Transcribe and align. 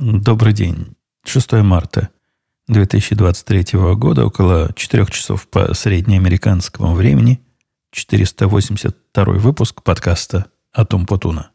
Добрый 0.00 0.54
день. 0.54 0.96
6 1.26 1.52
марта 1.62 2.08
2023 2.68 3.78
года, 3.96 4.24
около 4.24 4.72
4 4.74 5.04
часов 5.10 5.46
по 5.46 5.74
среднеамериканскому 5.74 6.94
времени, 6.94 7.42
482 7.92 9.24
выпуск 9.34 9.82
подкаста 9.82 10.46
«Атом 10.72 11.04
Путуна». 11.04 11.50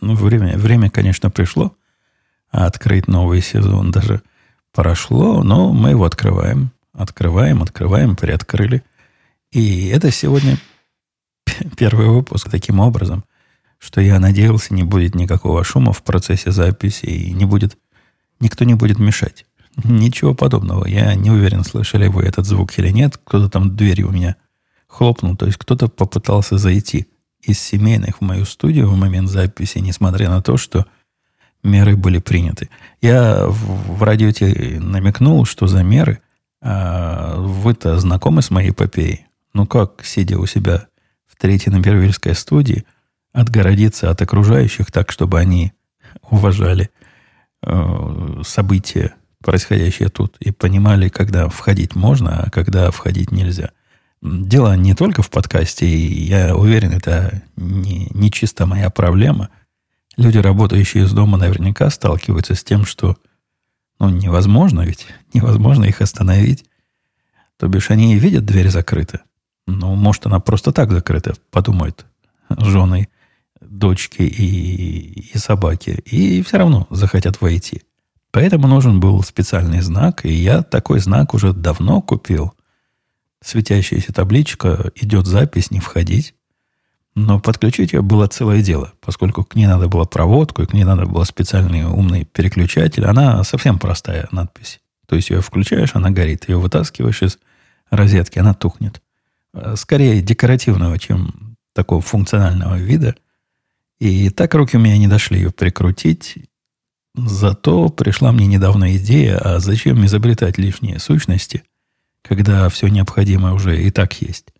Ну, 0.00 0.14
время, 0.16 0.58
время, 0.58 0.90
конечно, 0.90 1.30
пришло. 1.30 1.76
Открыть 2.50 3.08
новый 3.08 3.42
сезон 3.42 3.90
даже 3.90 4.22
прошло, 4.72 5.42
но 5.42 5.72
мы 5.72 5.90
его 5.90 6.04
открываем. 6.04 6.70
Открываем, 6.92 7.62
открываем, 7.62 8.16
приоткрыли. 8.16 8.82
И 9.52 9.88
это 9.88 10.10
сегодня 10.10 10.58
первый 11.76 12.08
выпуск 12.08 12.50
таким 12.50 12.80
образом, 12.80 13.24
что 13.78 14.00
я 14.00 14.18
надеялся, 14.18 14.74
не 14.74 14.82
будет 14.82 15.14
никакого 15.14 15.62
шума 15.64 15.92
в 15.92 16.02
процессе 16.02 16.50
записи 16.50 17.06
и 17.06 17.32
не 17.32 17.44
будет, 17.44 17.76
никто 18.40 18.64
не 18.64 18.74
будет 18.74 18.98
мешать. 18.98 19.46
Ничего 19.84 20.34
подобного. 20.34 20.86
Я 20.86 21.14
не 21.14 21.30
уверен, 21.30 21.62
слышали 21.62 22.08
вы 22.08 22.24
этот 22.24 22.46
звук 22.46 22.76
или 22.78 22.88
нет. 22.88 23.16
Кто-то 23.22 23.48
там 23.48 23.76
дверью 23.76 24.08
у 24.08 24.12
меня 24.12 24.36
хлопнул. 24.88 25.36
То 25.36 25.46
есть 25.46 25.58
кто-то 25.58 25.86
попытался 25.86 26.58
зайти 26.58 27.06
из 27.40 27.60
семейных 27.60 28.18
в 28.18 28.20
мою 28.22 28.44
студию 28.44 28.88
в 28.88 28.96
момент 28.96 29.28
записи, 29.28 29.78
несмотря 29.78 30.28
на 30.30 30.42
то, 30.42 30.56
что 30.56 30.86
меры 31.62 31.96
были 31.96 32.18
приняты. 32.18 32.68
Я 33.00 33.46
в, 33.46 33.98
в 33.98 34.02
радиоте 34.02 34.78
намекнул, 34.80 35.44
что 35.44 35.66
за 35.66 35.82
меры. 35.82 36.20
А 36.60 37.36
вы-то 37.38 37.98
знакомы 37.98 38.42
с 38.42 38.50
моей 38.50 38.70
эпопеей? 38.70 39.26
Ну 39.54 39.66
как, 39.66 40.04
сидя 40.04 40.38
у 40.38 40.46
себя 40.46 40.86
в 41.26 41.36
третьей 41.36 41.72
Напервильской 41.72 42.34
студии, 42.34 42.84
отгородиться 43.32 44.10
от 44.10 44.20
окружающих 44.22 44.90
так, 44.90 45.12
чтобы 45.12 45.38
они 45.38 45.72
уважали 46.30 46.90
э, 47.62 48.42
события, 48.44 49.14
происходящие 49.42 50.08
тут, 50.08 50.36
и 50.40 50.50
понимали, 50.50 51.08
когда 51.08 51.48
входить 51.48 51.94
можно, 51.94 52.42
а 52.42 52.50
когда 52.50 52.90
входить 52.90 53.30
нельзя. 53.30 53.70
Дело 54.20 54.74
не 54.74 54.94
только 54.94 55.22
в 55.22 55.30
подкасте, 55.30 55.86
и 55.86 56.24
я 56.24 56.56
уверен, 56.56 56.92
это 56.92 57.42
не, 57.56 58.08
не 58.10 58.32
чисто 58.32 58.66
моя 58.66 58.90
проблема. 58.90 59.48
Люди, 60.18 60.38
работающие 60.38 61.04
из 61.04 61.12
дома, 61.12 61.38
наверняка 61.38 61.88
сталкиваются 61.90 62.56
с 62.56 62.64
тем, 62.64 62.84
что 62.84 63.16
ну, 64.00 64.08
невозможно 64.10 64.80
ведь, 64.82 65.06
невозможно 65.32 65.84
их 65.84 66.00
остановить. 66.02 66.64
То 67.56 67.68
бишь 67.68 67.90
они 67.90 68.14
и 68.14 68.18
видят, 68.18 68.44
дверь 68.44 68.68
закрыта. 68.68 69.22
Ну, 69.68 69.94
может, 69.94 70.26
она 70.26 70.40
просто 70.40 70.72
так 70.72 70.90
закрыта, 70.90 71.34
подумают 71.50 72.04
жены, 72.50 73.08
дочки 73.60 74.22
и, 74.22 75.30
и 75.32 75.38
собаки. 75.38 76.02
И 76.04 76.42
все 76.42 76.58
равно 76.58 76.88
захотят 76.90 77.40
войти. 77.40 77.82
Поэтому 78.32 78.66
нужен 78.66 78.98
был 78.98 79.22
специальный 79.22 79.80
знак, 79.82 80.24
и 80.24 80.32
я 80.32 80.62
такой 80.62 80.98
знак 80.98 81.32
уже 81.32 81.52
давно 81.52 82.02
купил 82.02 82.52
светящаяся 83.40 84.12
табличка, 84.12 84.90
идет 84.96 85.26
запись, 85.26 85.70
не 85.70 85.78
входить. 85.78 86.34
Но 87.20 87.40
подключить 87.40 87.92
ее 87.92 88.00
было 88.00 88.28
целое 88.28 88.62
дело, 88.62 88.92
поскольку 89.00 89.44
к 89.44 89.56
ней 89.56 89.66
надо 89.66 89.88
было 89.88 90.04
проводку, 90.04 90.62
и 90.62 90.66
к 90.66 90.72
ней 90.72 90.84
надо 90.84 91.04
было 91.04 91.24
специальный 91.24 91.84
умный 91.84 92.24
переключатель. 92.24 93.04
Она 93.04 93.42
совсем 93.42 93.80
простая 93.80 94.28
надпись. 94.30 94.78
То 95.08 95.16
есть 95.16 95.30
ее 95.30 95.40
включаешь, 95.40 95.96
она 95.96 96.10
горит. 96.10 96.48
Ее 96.48 96.58
вытаскиваешь 96.58 97.22
из 97.22 97.38
розетки, 97.90 98.38
она 98.38 98.54
тухнет. 98.54 99.02
Э, 99.52 99.74
скорее 99.76 100.22
декоративного, 100.22 100.96
чем 101.00 101.56
такого 101.74 102.00
функционального 102.02 102.76
вида. 102.76 103.16
И 103.98 104.30
так 104.30 104.54
руки 104.54 104.76
у 104.76 104.80
меня 104.80 104.96
не 104.96 105.08
дошли 105.08 105.38
ее 105.38 105.50
прикрутить. 105.50 106.36
Зато 107.16 107.88
пришла 107.88 108.30
мне 108.30 108.46
недавно 108.46 108.96
идея, 108.96 109.38
а 109.38 109.58
зачем 109.58 110.06
изобретать 110.06 110.56
лишние 110.56 111.00
сущности– 111.00 111.64
когда 112.22 112.68
все 112.68 112.88
необходимое 112.88 113.52
уже 113.52 113.82
и 113.82 113.90
так 113.90 114.20
есть. 114.20 114.52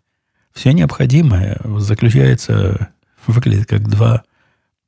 Все 0.59 0.73
необходимое 0.73 1.57
заключается, 1.77 2.89
выглядит 3.25 3.65
как 3.65 3.87
два 3.87 4.23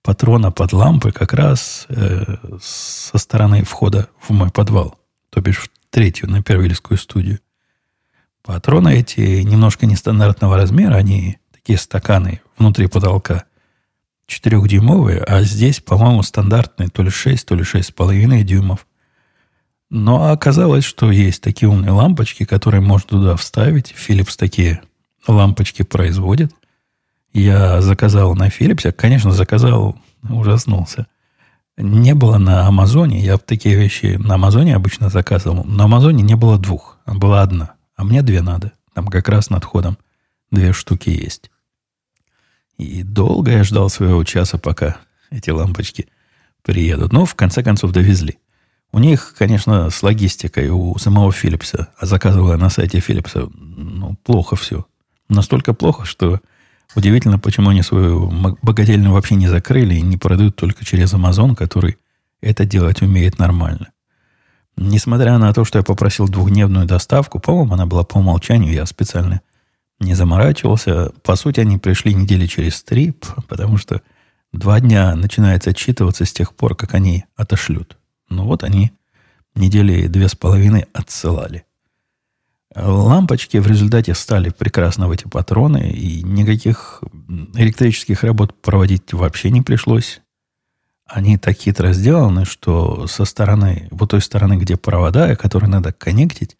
патрона 0.03 0.51
под 0.51 0.73
лампы 0.73 1.13
как 1.13 1.31
раз 1.31 1.85
э, 1.87 2.25
со 2.61 3.17
стороны 3.17 3.63
входа 3.63 4.09
в 4.19 4.31
мой 4.31 4.49
подвал, 4.49 4.99
то 5.29 5.39
бишь 5.39 5.59
в 5.59 5.69
третью, 5.89 6.29
на 6.29 6.43
первильскую 6.43 6.97
студию. 6.97 7.39
Патроны 8.43 8.99
эти 8.99 9.43
немножко 9.43 9.85
нестандартного 9.85 10.57
размера, 10.57 10.95
они 10.95 11.37
такие 11.53 11.79
стаканы 11.79 12.41
внутри 12.57 12.87
потолка, 12.87 13.45
четырехдюймовые, 14.27 15.21
а 15.21 15.41
здесь, 15.43 15.79
по-моему, 15.79 16.21
стандартные 16.21 16.89
то 16.89 17.01
ли 17.01 17.09
6, 17.09 17.47
то 17.47 17.55
ли 17.55 17.63
6,5 17.63 18.43
дюймов. 18.43 18.85
Но 19.89 20.31
оказалось, 20.31 20.83
что 20.83 21.11
есть 21.11 21.41
такие 21.41 21.69
умные 21.69 21.91
лампочки, 21.91 22.43
которые 22.43 22.81
можно 22.81 23.07
туда 23.07 23.35
вставить. 23.37 23.95
Philips 23.95 24.35
такие 24.37 24.81
лампочки 25.27 25.83
производит. 25.83 26.53
Я 27.33 27.81
заказал 27.81 28.35
на 28.35 28.47
Philips. 28.49 28.91
Конечно, 28.91 29.31
заказал, 29.31 29.97
ужаснулся. 30.29 31.07
Не 31.77 32.13
было 32.13 32.37
на 32.37 32.67
Амазоне. 32.67 33.19
Я 33.21 33.37
такие 33.37 33.75
вещи 33.75 34.17
на 34.19 34.35
Амазоне 34.35 34.75
обычно 34.75 35.09
заказывал. 35.09 35.63
На 35.63 35.85
Амазоне 35.85 36.23
не 36.23 36.35
было 36.35 36.57
двух. 36.57 36.97
А 37.05 37.13
была 37.13 37.41
одна. 37.41 37.73
А 37.95 38.03
мне 38.03 38.21
две 38.21 38.41
надо. 38.41 38.73
Там 38.93 39.07
как 39.07 39.29
раз 39.29 39.49
над 39.49 39.63
входом 39.63 39.97
две 40.51 40.73
штуки 40.73 41.09
есть. 41.09 41.49
И 42.77 43.03
долго 43.03 43.51
я 43.51 43.63
ждал 43.63 43.89
своего 43.89 44.23
часа, 44.23 44.57
пока 44.57 44.97
эти 45.29 45.49
лампочки 45.49 46.07
приедут. 46.63 47.13
Но 47.13 47.25
в 47.25 47.35
конце 47.35 47.63
концов 47.63 47.91
довезли. 47.91 48.39
У 48.91 48.99
них, 48.99 49.35
конечно, 49.37 49.89
с 49.89 50.03
логистикой 50.03 50.69
у 50.69 50.97
самого 50.97 51.31
Philips'а, 51.31 51.87
а 51.97 52.05
заказывая 52.05 52.57
на 52.57 52.69
сайте 52.69 52.97
Philips'а, 52.97 53.49
ну, 53.55 54.17
плохо 54.23 54.57
все. 54.57 54.85
Настолько 55.31 55.73
плохо, 55.73 56.03
что 56.03 56.41
удивительно, 56.93 57.39
почему 57.39 57.69
они 57.69 57.83
свою 57.83 58.29
богательную 58.61 59.13
вообще 59.13 59.35
не 59.35 59.47
закрыли 59.47 59.95
и 59.95 60.01
не 60.01 60.17
продают 60.17 60.57
только 60.57 60.83
через 60.83 61.13
Amazon, 61.13 61.55
который 61.55 61.97
это 62.41 62.65
делать 62.65 63.01
умеет 63.01 63.39
нормально. 63.39 63.93
Несмотря 64.75 65.37
на 65.37 65.53
то, 65.53 65.63
что 65.63 65.79
я 65.79 65.83
попросил 65.85 66.27
двухдневную 66.27 66.85
доставку, 66.85 67.39
по-моему, 67.39 67.75
она 67.75 67.85
была 67.85 68.03
по 68.03 68.17
умолчанию, 68.17 68.73
я 68.73 68.85
специально 68.85 69.39
не 70.01 70.15
заморачивался. 70.15 71.13
По 71.23 71.37
сути, 71.37 71.61
они 71.61 71.77
пришли 71.77 72.13
недели 72.13 72.45
через 72.45 72.83
три, 72.83 73.13
потому 73.47 73.77
что 73.77 74.01
два 74.51 74.81
дня 74.81 75.15
начинается 75.15 75.69
отчитываться 75.69 76.25
с 76.25 76.33
тех 76.33 76.53
пор, 76.53 76.75
как 76.75 76.93
они 76.93 77.23
отошлют. 77.37 77.97
Ну 78.29 78.43
вот 78.43 78.65
они 78.65 78.91
недели 79.55 80.07
две 80.07 80.27
с 80.27 80.35
половиной 80.35 80.87
отсылали. 80.91 81.63
Лампочки 82.73 83.57
в 83.57 83.67
результате 83.67 84.13
стали 84.13 84.49
прекрасно 84.49 85.07
в 85.07 85.11
эти 85.11 85.27
патроны, 85.27 85.91
и 85.91 86.23
никаких 86.23 87.03
электрических 87.55 88.23
работ 88.23 88.61
проводить 88.61 89.11
вообще 89.11 89.49
не 89.49 89.61
пришлось. 89.61 90.21
Они 91.05 91.37
так 91.37 91.57
хитро 91.57 91.91
сделаны, 91.91 92.45
что 92.45 93.07
со 93.07 93.25
стороны, 93.25 93.89
вот 93.91 94.11
той 94.11 94.21
стороны, 94.21 94.53
где 94.53 94.77
провода, 94.77 95.35
которые 95.35 95.69
надо 95.69 95.91
коннектить, 95.91 96.55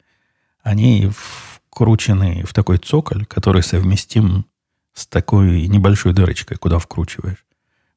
они 0.62 1.10
вкручены 1.10 2.44
в 2.46 2.54
такой 2.54 2.78
цоколь, 2.78 3.26
который 3.26 3.64
совместим 3.64 4.46
с 4.94 5.08
такой 5.08 5.68
небольшой 5.68 6.14
дырочкой, 6.14 6.58
куда 6.58 6.80
вкручиваешь. 6.80 7.46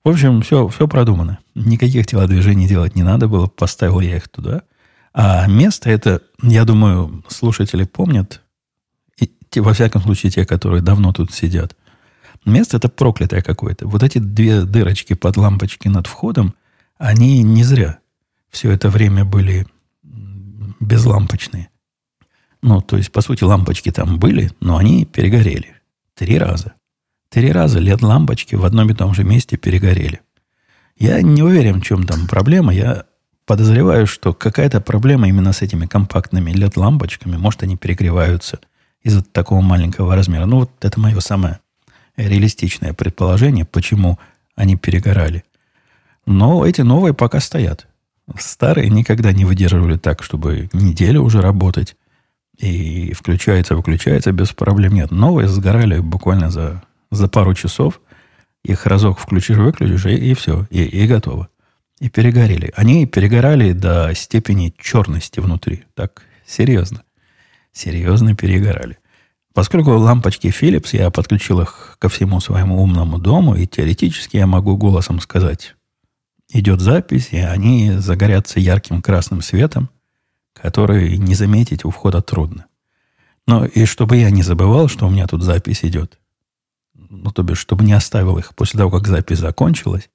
В 0.04 0.10
общем, 0.10 0.42
все, 0.42 0.68
все 0.68 0.86
продумано. 0.86 1.40
Никаких 1.54 2.06
телодвижений 2.06 2.68
делать 2.68 2.94
не 2.94 3.02
надо 3.02 3.26
было. 3.26 3.46
Поставил 3.46 4.00
я 4.00 4.16
их 4.16 4.28
туда. 4.28 4.62
А 5.14 5.46
место 5.46 5.88
это, 5.90 6.22
я 6.42 6.64
думаю, 6.64 7.24
слушатели 7.28 7.84
помнят, 7.84 8.42
и, 9.18 9.60
во 9.60 9.72
всяком 9.72 10.02
случае, 10.02 10.32
те, 10.32 10.44
которые 10.44 10.82
давно 10.82 11.12
тут 11.12 11.32
сидят. 11.32 11.76
Место 12.44 12.76
это 12.76 12.88
проклятое 12.88 13.40
какое-то. 13.40 13.86
Вот 13.86 14.02
эти 14.02 14.18
две 14.18 14.62
дырочки 14.62 15.14
под 15.14 15.36
лампочки 15.36 15.88
над 15.88 16.08
входом, 16.08 16.54
они 16.98 17.42
не 17.42 17.62
зря 17.62 18.00
все 18.54 18.70
это 18.70 18.88
время 18.88 19.24
были 19.24 19.66
безлампочные. 20.80 21.68
Ну, 22.62 22.80
то 22.80 22.96
есть, 22.96 23.12
по 23.12 23.20
сути, 23.20 23.44
лампочки 23.44 23.90
там 23.90 24.18
были, 24.18 24.52
но 24.60 24.76
они 24.78 25.04
перегорели. 25.04 25.74
Три 26.14 26.38
раза. 26.38 26.74
Три 27.28 27.50
раза 27.52 27.80
LED-лампочки 27.80 28.54
в 28.54 28.64
одном 28.64 28.90
и 28.90 28.94
том 28.94 29.12
же 29.12 29.24
месте 29.24 29.56
перегорели. 29.56 30.20
Я 30.96 31.20
не 31.20 31.42
уверен, 31.42 31.80
в 31.80 31.84
чем 31.84 32.06
там 32.06 32.28
проблема. 32.28 32.72
Я 32.72 33.06
подозреваю, 33.46 34.06
что 34.06 34.32
какая-то 34.32 34.80
проблема 34.80 35.28
именно 35.28 35.52
с 35.52 35.62
этими 35.62 35.86
компактными 35.86 36.50
LED-лампочками. 36.50 37.36
Может, 37.36 37.62
они 37.62 37.76
перегреваются 37.76 38.60
из-за 39.02 39.22
такого 39.22 39.60
маленького 39.60 40.14
размера. 40.14 40.46
Ну, 40.46 40.60
вот 40.60 40.70
это 40.80 40.98
мое 40.98 41.20
самое 41.20 41.60
реалистичное 42.16 42.92
предположение, 42.92 43.64
почему 43.64 44.18
они 44.54 44.76
перегорали. 44.76 45.44
Но 46.26 46.64
эти 46.64 46.80
новые 46.80 47.12
пока 47.12 47.40
стоят. 47.40 47.86
Старые 48.38 48.88
никогда 48.88 49.32
не 49.32 49.44
выдерживали 49.44 49.98
так, 49.98 50.22
чтобы 50.22 50.70
неделю 50.72 51.22
уже 51.22 51.42
работать. 51.42 51.96
И 52.58 53.12
включается, 53.12 53.74
выключается, 53.74 54.32
без 54.32 54.52
проблем 54.52 54.94
нет. 54.94 55.10
Новые 55.10 55.48
сгорали 55.48 55.98
буквально 55.98 56.50
за, 56.50 56.82
за 57.10 57.28
пару 57.28 57.52
часов. 57.52 58.00
Их 58.64 58.86
разок 58.86 59.18
включишь, 59.18 59.58
выключишь, 59.58 60.06
и, 60.06 60.14
и 60.14 60.34
все, 60.34 60.66
и, 60.70 60.84
и 60.84 61.06
готово. 61.06 61.48
И 62.04 62.10
перегорели. 62.10 62.70
Они 62.76 63.06
перегорали 63.06 63.72
до 63.72 64.14
степени 64.14 64.74
черности 64.78 65.40
внутри. 65.40 65.84
Так, 65.94 66.20
серьезно. 66.46 67.02
Серьезно 67.72 68.36
перегорали. 68.36 68.98
Поскольку 69.54 69.92
лампочки 69.92 70.48
Philips, 70.48 70.90
я 70.92 71.08
подключил 71.08 71.62
их 71.62 71.96
ко 71.98 72.10
всему 72.10 72.40
своему 72.40 72.82
умному 72.82 73.16
дому, 73.18 73.54
и 73.54 73.66
теоретически 73.66 74.36
я 74.36 74.46
могу 74.46 74.76
голосом 74.76 75.18
сказать, 75.18 75.76
идет 76.50 76.82
запись, 76.82 77.28
и 77.30 77.38
они 77.38 77.92
загорятся 77.92 78.60
ярким 78.60 79.00
красным 79.00 79.40
светом, 79.40 79.88
который 80.52 81.16
не 81.16 81.34
заметить 81.34 81.86
у 81.86 81.90
входа 81.90 82.20
трудно. 82.20 82.66
Но 83.46 83.64
и 83.64 83.86
чтобы 83.86 84.18
я 84.18 84.28
не 84.28 84.42
забывал, 84.42 84.88
что 84.88 85.06
у 85.06 85.10
меня 85.10 85.26
тут 85.26 85.42
запись 85.42 85.86
идет, 85.86 86.18
ну, 86.92 87.30
то 87.30 87.42
бишь, 87.42 87.60
чтобы 87.60 87.82
не 87.82 87.94
оставил 87.94 88.36
их 88.36 88.54
после 88.54 88.76
того, 88.76 88.90
как 88.90 89.08
запись 89.08 89.38
закончилась, 89.38 90.10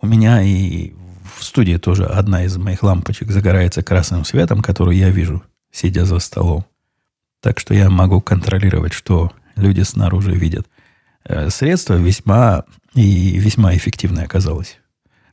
у 0.00 0.06
меня 0.06 0.42
и 0.42 0.92
в 1.38 1.42
студии 1.42 1.76
тоже 1.76 2.04
одна 2.04 2.44
из 2.44 2.56
моих 2.56 2.82
лампочек 2.82 3.30
загорается 3.30 3.82
красным 3.82 4.24
светом, 4.24 4.62
который 4.62 4.96
я 4.96 5.10
вижу, 5.10 5.42
сидя 5.70 6.04
за 6.04 6.18
столом. 6.18 6.64
Так 7.40 7.58
что 7.58 7.74
я 7.74 7.90
могу 7.90 8.20
контролировать, 8.20 8.92
что 8.92 9.32
люди 9.56 9.82
снаружи 9.82 10.32
видят. 10.32 10.66
Э, 11.24 11.50
средство 11.50 11.94
весьма 11.94 12.64
и 12.94 13.38
весьма 13.38 13.74
эффективное 13.76 14.24
оказалось. 14.24 14.78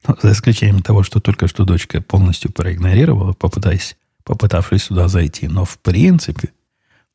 Ну, 0.08 0.16
за 0.22 0.32
исключением 0.32 0.82
того, 0.82 1.04
что 1.04 1.20
только 1.20 1.48
что 1.48 1.64
дочка 1.64 2.02
полностью 2.02 2.52
проигнорировала, 2.52 3.34
попытаясь, 3.34 3.98
попытавшись 4.24 4.84
сюда 4.84 5.08
зайти. 5.08 5.48
Но 5.48 5.64
в 5.64 5.78
принципе, 5.78 6.50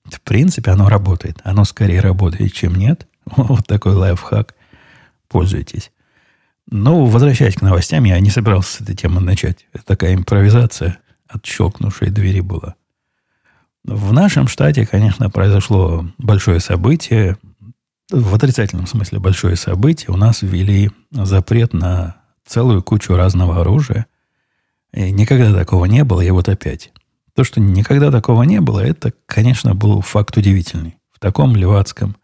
в 0.05 0.21
принципе, 0.21 0.71
оно 0.71 0.89
работает. 0.89 1.41
Оно 1.43 1.65
скорее 1.65 2.01
работает, 2.01 2.53
чем 2.53 2.75
нет. 2.75 3.07
Вот 3.37 3.67
такой 3.67 3.95
лайфхак. 3.95 4.55
Пользуйтесь. 5.29 5.91
Ну, 6.69 7.05
возвращаясь 7.07 7.55
к 7.55 7.63
новостям, 7.63 8.05
я 8.05 8.19
не 8.19 8.31
собирался 8.31 8.77
с 8.77 8.81
этой 8.81 8.97
темы 8.97 9.21
начать. 9.21 9.67
Это 9.73 9.85
такая 9.85 10.15
импровизация 10.15 10.99
от 11.29 11.47
щелкнувшей 11.47 12.11
двери 12.11 12.41
была. 12.41 12.75
В 13.85 14.13
нашем 14.13 14.49
штате, 14.49 14.85
конечно, 14.85 15.31
произошло 15.31 16.07
большое 16.19 16.59
событие. 16.59 17.37
В 18.11 18.35
отрицательном 18.35 18.89
смысле 18.89 19.21
большое 19.21 19.55
событие. 19.55 20.11
У 20.11 20.17
нас 20.17 20.43
ввели 20.43 20.91
запрет 21.13 21.73
на 21.73 22.17
целую 22.45 22.83
кучу 22.83 23.15
разного 23.15 23.61
оружия. 23.61 24.07
И 24.93 25.12
никогда 25.12 25.53
такого 25.53 25.85
не 25.85 26.03
было, 26.03 26.21
и 26.21 26.31
вот 26.31 26.49
опять. 26.49 26.93
То, 27.35 27.45
что 27.45 27.61
никогда 27.61 28.11
такого 28.11 28.43
не 28.43 28.61
было, 28.61 28.81
это, 28.81 29.12
конечно, 29.27 29.75
был 29.75 30.01
факт 30.01 30.37
удивительный. 30.37 30.97
В 31.12 31.21
таком 31.21 31.55
левацком 31.55 32.17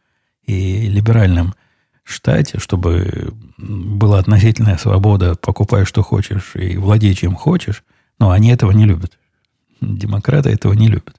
и 0.44 0.88
либеральном 0.88 1.54
штате, 2.04 2.58
чтобы 2.58 3.32
была 3.58 4.18
относительная 4.18 4.76
свобода, 4.76 5.34
покупай, 5.34 5.84
что 5.84 6.02
хочешь, 6.02 6.52
и 6.54 6.76
владей, 6.76 7.14
чем 7.14 7.34
хочешь, 7.34 7.84
но 8.18 8.30
они 8.30 8.50
этого 8.50 8.72
не 8.72 8.84
любят. 8.84 9.18
Демократы 9.80 10.50
этого 10.50 10.72
не 10.72 10.88
любят. 10.88 11.16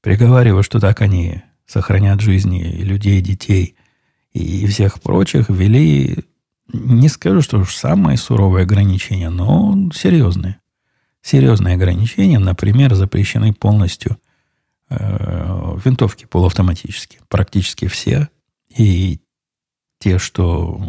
Приговаривая, 0.00 0.62
что 0.62 0.80
так 0.80 1.00
они 1.00 1.42
сохранят 1.66 2.20
жизни 2.20 2.62
людей, 2.82 3.20
детей 3.20 3.76
и 4.32 4.66
всех 4.66 5.00
прочих, 5.00 5.48
ввели 5.48 6.24
не 6.72 7.08
скажу, 7.08 7.42
что 7.42 7.58
уж 7.58 7.74
самые 7.74 8.16
суровые 8.16 8.62
ограничения, 8.62 9.30
но 9.30 9.90
серьезные. 9.92 10.58
Серьезные 11.22 11.74
ограничения, 11.74 12.38
например, 12.38 12.94
запрещены 12.94 13.52
полностью 13.52 14.18
э, 14.88 15.76
винтовки 15.84 16.24
полуавтоматические. 16.24 17.20
Практически 17.28 17.88
все. 17.88 18.28
И 18.74 19.20
те, 20.00 20.18
что 20.18 20.80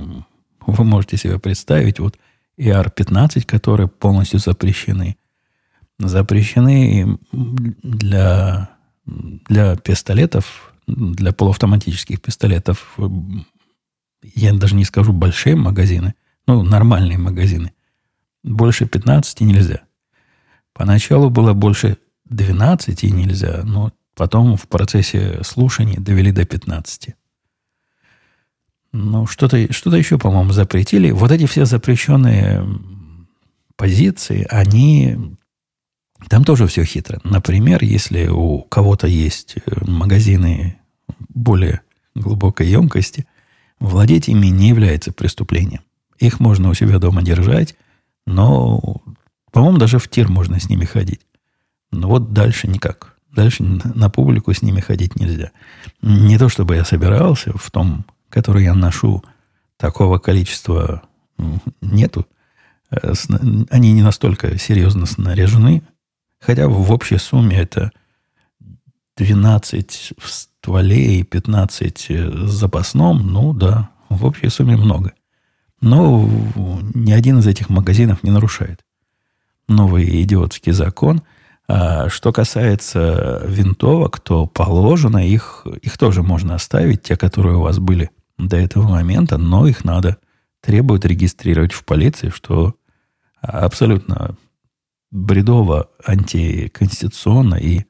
вы 0.65 0.83
можете 0.83 1.17
себе 1.17 1.37
представить, 1.37 1.99
вот 1.99 2.17
AR-15, 2.57 3.45
которые 3.45 3.87
полностью 3.87 4.39
запрещены. 4.39 5.17
Запрещены 5.99 7.19
для, 7.31 8.69
для 9.05 9.75
пистолетов, 9.75 10.73
для 10.87 11.31
полуавтоматических 11.31 12.21
пистолетов 12.21 12.97
я 14.23 14.53
даже 14.53 14.75
не 14.75 14.85
скажу 14.85 15.13
большие 15.13 15.55
магазины, 15.55 16.15
ну, 16.47 16.63
нормальные 16.63 17.17
магазины. 17.17 17.73
Больше 18.43 18.87
15 18.87 19.41
нельзя. 19.41 19.81
Поначалу 20.73 21.29
было 21.29 21.53
больше 21.53 21.97
12 22.25 23.03
нельзя, 23.03 23.61
но 23.63 23.91
потом 24.15 24.57
в 24.57 24.67
процессе 24.67 25.41
слушаний 25.43 25.97
довели 25.97 26.31
до 26.31 26.45
15. 26.45 27.15
Ну, 28.93 29.25
что-то 29.25 29.71
что 29.71 29.95
еще, 29.95 30.17
по-моему, 30.17 30.51
запретили. 30.51 31.11
Вот 31.11 31.31
эти 31.31 31.45
все 31.45 31.65
запрещенные 31.65 32.65
позиции, 33.75 34.45
они... 34.49 35.37
Там 36.29 36.43
тоже 36.43 36.67
все 36.67 36.83
хитро. 36.83 37.19
Например, 37.23 37.83
если 37.83 38.27
у 38.27 38.61
кого-то 38.61 39.07
есть 39.07 39.55
э, 39.57 39.85
магазины 39.85 40.77
более 41.29 41.81
глубокой 42.13 42.67
емкости, 42.67 43.25
Владеть 43.81 44.29
ими 44.29 44.45
не 44.45 44.69
является 44.69 45.11
преступлением. 45.11 45.81
Их 46.19 46.39
можно 46.39 46.69
у 46.69 46.75
себя 46.75 46.99
дома 46.99 47.23
держать, 47.23 47.75
но, 48.27 49.01
по-моему, 49.51 49.79
даже 49.79 49.97
в 49.97 50.07
тир 50.07 50.29
можно 50.29 50.59
с 50.59 50.69
ними 50.69 50.85
ходить. 50.85 51.21
Но 51.91 52.07
вот 52.07 52.31
дальше 52.31 52.67
никак. 52.67 53.17
Дальше 53.31 53.63
на 53.63 54.11
публику 54.11 54.53
с 54.53 54.61
ними 54.61 54.81
ходить 54.81 55.15
нельзя. 55.15 55.49
Не 56.03 56.37
то, 56.37 56.47
чтобы 56.47 56.75
я 56.75 56.85
собирался, 56.85 57.57
в 57.57 57.71
том, 57.71 58.05
который 58.31 58.63
я 58.63 58.73
ношу, 58.73 59.23
такого 59.77 60.17
количества 60.17 61.03
нету. 61.81 62.25
Э, 62.89 63.13
они 63.69 63.91
не 63.91 64.01
настолько 64.01 64.57
серьезно 64.57 65.05
снаряжены, 65.05 65.83
хотя 66.39 66.67
в 66.67 66.91
общей 66.91 67.17
сумме 67.17 67.57
это 67.57 67.91
12 69.17 70.13
в 70.17 70.29
стволе 70.29 71.19
и 71.19 71.23
15 71.23 72.09
в 72.09 72.47
запасном, 72.47 73.27
ну 73.27 73.53
да, 73.53 73.89
в 74.09 74.25
общей 74.25 74.49
сумме 74.49 74.77
много. 74.77 75.13
Но 75.81 76.29
ни 76.93 77.11
один 77.11 77.39
из 77.39 77.47
этих 77.47 77.69
магазинов 77.69 78.23
не 78.23 78.31
нарушает 78.31 78.81
новый 79.67 80.21
идиотский 80.21 80.73
закон. 80.73 81.21
А 81.67 82.09
что 82.09 82.33
касается 82.33 83.43
винтовок, 83.47 84.19
то 84.19 84.45
положено, 84.45 85.25
их, 85.25 85.65
их 85.81 85.97
тоже 85.97 86.21
можно 86.21 86.55
оставить, 86.55 87.03
те, 87.03 87.15
которые 87.15 87.55
у 87.55 87.61
вас 87.61 87.79
были 87.79 88.11
до 88.47 88.57
этого 88.57 88.87
момента, 88.87 89.37
но 89.37 89.67
их 89.67 89.83
надо, 89.83 90.17
требуют 90.61 91.05
регистрировать 91.05 91.73
в 91.73 91.83
полиции, 91.83 92.29
что 92.29 92.75
абсолютно 93.41 94.37
бредово, 95.11 95.89
антиконституционно 96.05 97.55
и 97.55 97.85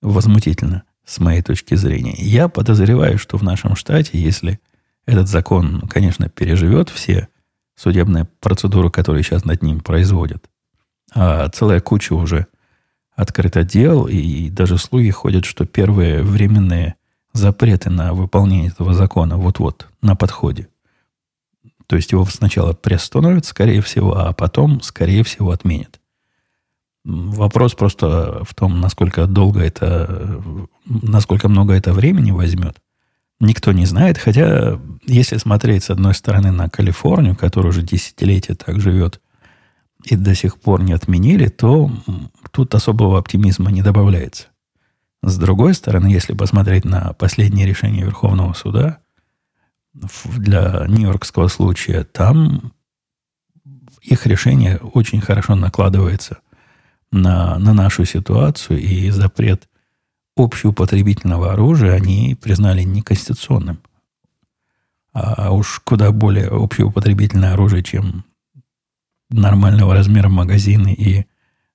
возмутительно, 0.00 0.84
с 1.04 1.18
моей 1.20 1.42
точки 1.42 1.74
зрения. 1.74 2.14
Я 2.16 2.48
подозреваю, 2.48 3.18
что 3.18 3.36
в 3.36 3.42
нашем 3.42 3.76
штате, 3.76 4.18
если 4.18 4.60
этот 5.06 5.28
закон, 5.28 5.82
конечно, 5.82 6.28
переживет 6.28 6.88
все 6.88 7.28
судебные 7.76 8.26
процедуры, 8.40 8.90
которые 8.90 9.22
сейчас 9.22 9.44
над 9.44 9.62
ним 9.62 9.80
производят, 9.80 10.48
а 11.14 11.48
целая 11.48 11.80
куча 11.80 12.14
уже 12.14 12.46
открыто 13.14 13.64
дел, 13.64 14.06
и 14.06 14.48
даже 14.48 14.78
слухи 14.78 15.10
ходят, 15.10 15.44
что 15.44 15.66
первые 15.66 16.22
временные 16.22 16.96
запреты 17.34 17.90
на 17.90 18.14
выполнение 18.14 18.68
этого 18.68 18.94
закона 18.94 19.36
вот-вот 19.36 19.88
на 20.00 20.16
подходе. 20.16 20.68
То 21.86 21.96
есть 21.96 22.12
его 22.12 22.24
сначала 22.24 22.72
приостановят, 22.72 23.44
скорее 23.44 23.82
всего, 23.82 24.16
а 24.16 24.32
потом, 24.32 24.80
скорее 24.80 25.22
всего, 25.22 25.50
отменят. 25.50 26.00
Вопрос 27.04 27.74
просто 27.74 28.42
в 28.44 28.54
том, 28.54 28.80
насколько 28.80 29.26
долго 29.26 29.60
это, 29.60 30.42
насколько 30.86 31.48
много 31.48 31.74
это 31.74 31.92
времени 31.92 32.30
возьмет. 32.30 32.78
Никто 33.40 33.72
не 33.72 33.84
знает, 33.84 34.16
хотя 34.16 34.80
если 35.04 35.36
смотреть 35.36 35.84
с 35.84 35.90
одной 35.90 36.14
стороны 36.14 36.50
на 36.50 36.70
Калифорнию, 36.70 37.36
которая 37.36 37.70
уже 37.70 37.82
десятилетия 37.82 38.54
так 38.54 38.80
живет 38.80 39.20
и 40.04 40.16
до 40.16 40.34
сих 40.34 40.58
пор 40.58 40.82
не 40.82 40.92
отменили, 40.92 41.48
то 41.48 41.90
тут 42.52 42.74
особого 42.74 43.18
оптимизма 43.18 43.70
не 43.70 43.82
добавляется. 43.82 44.46
С 45.26 45.38
другой 45.38 45.72
стороны, 45.72 46.08
если 46.08 46.34
посмотреть 46.34 46.84
на 46.84 47.14
последнее 47.14 47.66
решение 47.66 48.04
Верховного 48.04 48.52
суда 48.52 48.98
для 49.94 50.84
нью-йоркского 50.86 51.48
случая, 51.48 52.04
там 52.04 52.74
их 54.02 54.26
решение 54.26 54.76
очень 54.76 55.22
хорошо 55.22 55.54
накладывается 55.54 56.40
на, 57.10 57.58
на 57.58 57.72
нашу 57.72 58.04
ситуацию 58.04 58.78
и 58.78 59.08
запрет 59.08 59.66
общеупотребительного 60.36 61.54
оружия 61.54 61.94
они 61.94 62.36
признали 62.38 62.82
неконституционным. 62.82 63.80
А 65.14 65.52
уж 65.52 65.80
куда 65.84 66.12
более 66.12 66.48
общеупотребительное 66.48 67.54
оружие, 67.54 67.82
чем 67.82 68.26
нормального 69.30 69.94
размера 69.94 70.28
магазины 70.28 70.92
и 70.92 71.24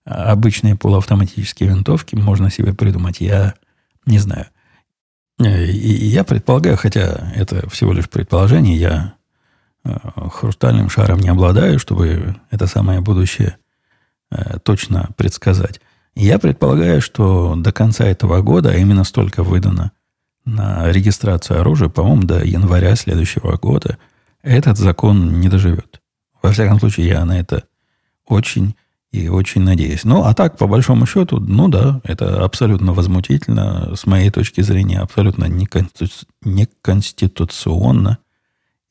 обычные 0.10 0.76
полуавтоматические 0.76 1.70
винтовки 1.70 2.16
можно 2.16 2.50
себе 2.50 2.74
придумать. 2.74 3.22
Я 3.22 3.54
не 4.06 4.20
знаю. 4.20 4.48
Э, 5.40 5.66
и 5.66 6.06
я 6.08 6.24
предполагаю, 6.24 6.78
хотя 6.78 7.32
это 7.36 7.70
всего 7.70 7.94
лишь 7.94 8.10
предположение, 8.10 8.76
я 8.76 9.14
э, 9.86 9.98
хрустальным 10.32 10.90
шаром 10.90 11.20
не 11.20 11.30
обладаю, 11.30 11.80
чтобы 11.80 12.36
это 12.50 12.68
самое 12.68 13.02
будущее 13.02 13.58
э, 14.32 14.60
точно 14.64 15.10
предсказать. 15.16 15.80
Я 16.16 16.40
предполагаю, 16.40 17.02
что 17.02 17.56
до 17.56 17.72
конца 17.72 18.06
этого 18.06 18.42
года, 18.42 18.72
а 18.72 18.76
именно 18.76 19.04
столько 19.04 19.44
выдано 19.44 19.92
на 20.44 20.92
регистрацию 20.92 21.62
оружия, 21.62 21.90
по-моему, 21.90 22.24
до 22.24 22.44
января 22.44 22.96
следующего 22.96 23.58
года, 23.58 23.98
этот 24.42 24.78
закон 24.78 25.40
не 25.40 25.50
доживет. 25.50 26.02
Во 26.42 26.52
всяком 26.52 26.80
случае, 26.80 27.08
я 27.08 27.26
на 27.26 27.40
это 27.40 27.64
очень 28.26 28.76
и 29.12 29.28
очень 29.28 29.64
надеюсь. 29.64 30.04
Ну, 30.04 30.24
а 30.24 30.34
так, 30.34 30.58
по 30.58 30.68
большому 30.68 31.06
счету, 31.06 31.40
ну 31.40 31.68
да, 31.68 32.02
это 32.04 32.44
абсолютно 32.44 32.94
возмутительно, 32.94 33.96
с 33.96 34.06
моей 34.06 34.30
точки 34.30 34.62
зрения, 34.62 35.00
абсолютно 35.00 35.46
неконституционно. 35.46 38.20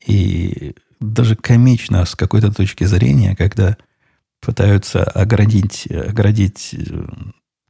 И 0.05 0.75
даже 0.99 1.35
комично 1.35 2.05
с 2.05 2.15
какой-то 2.15 2.53
точки 2.53 2.83
зрения, 2.83 3.35
когда 3.35 3.77
пытаются 4.41 5.03
оградить, 5.03 5.87
оградить 5.87 6.75
э, 6.77 7.05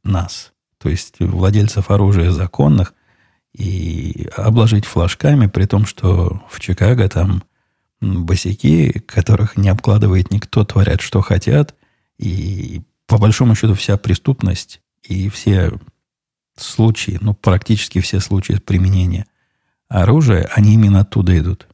нас, 0.02 0.52
то 0.78 0.88
есть 0.88 1.16
владельцев 1.20 1.90
оружия 1.90 2.30
законных, 2.30 2.94
и 3.52 4.28
обложить 4.36 4.86
флажками, 4.86 5.46
при 5.46 5.66
том, 5.66 5.84
что 5.84 6.42
в 6.48 6.60
Чикаго 6.60 7.08
там 7.08 7.42
босики, 8.00 9.02
которых 9.06 9.56
не 9.56 9.68
обкладывает 9.68 10.30
никто, 10.30 10.64
творят, 10.64 11.00
что 11.00 11.20
хотят, 11.20 11.74
и 12.20 12.82
по 13.06 13.18
большому 13.18 13.54
счету 13.54 13.74
вся 13.74 13.96
преступность 13.96 14.80
и 15.02 15.28
все 15.28 15.72
случаи, 16.56 17.18
ну, 17.20 17.32
практически 17.34 18.00
все 18.00 18.20
случаи 18.20 18.54
применения 18.54 19.26
оружия, 19.88 20.48
они 20.54 20.74
именно 20.74 21.00
оттуда 21.00 21.38
идут. 21.38 21.66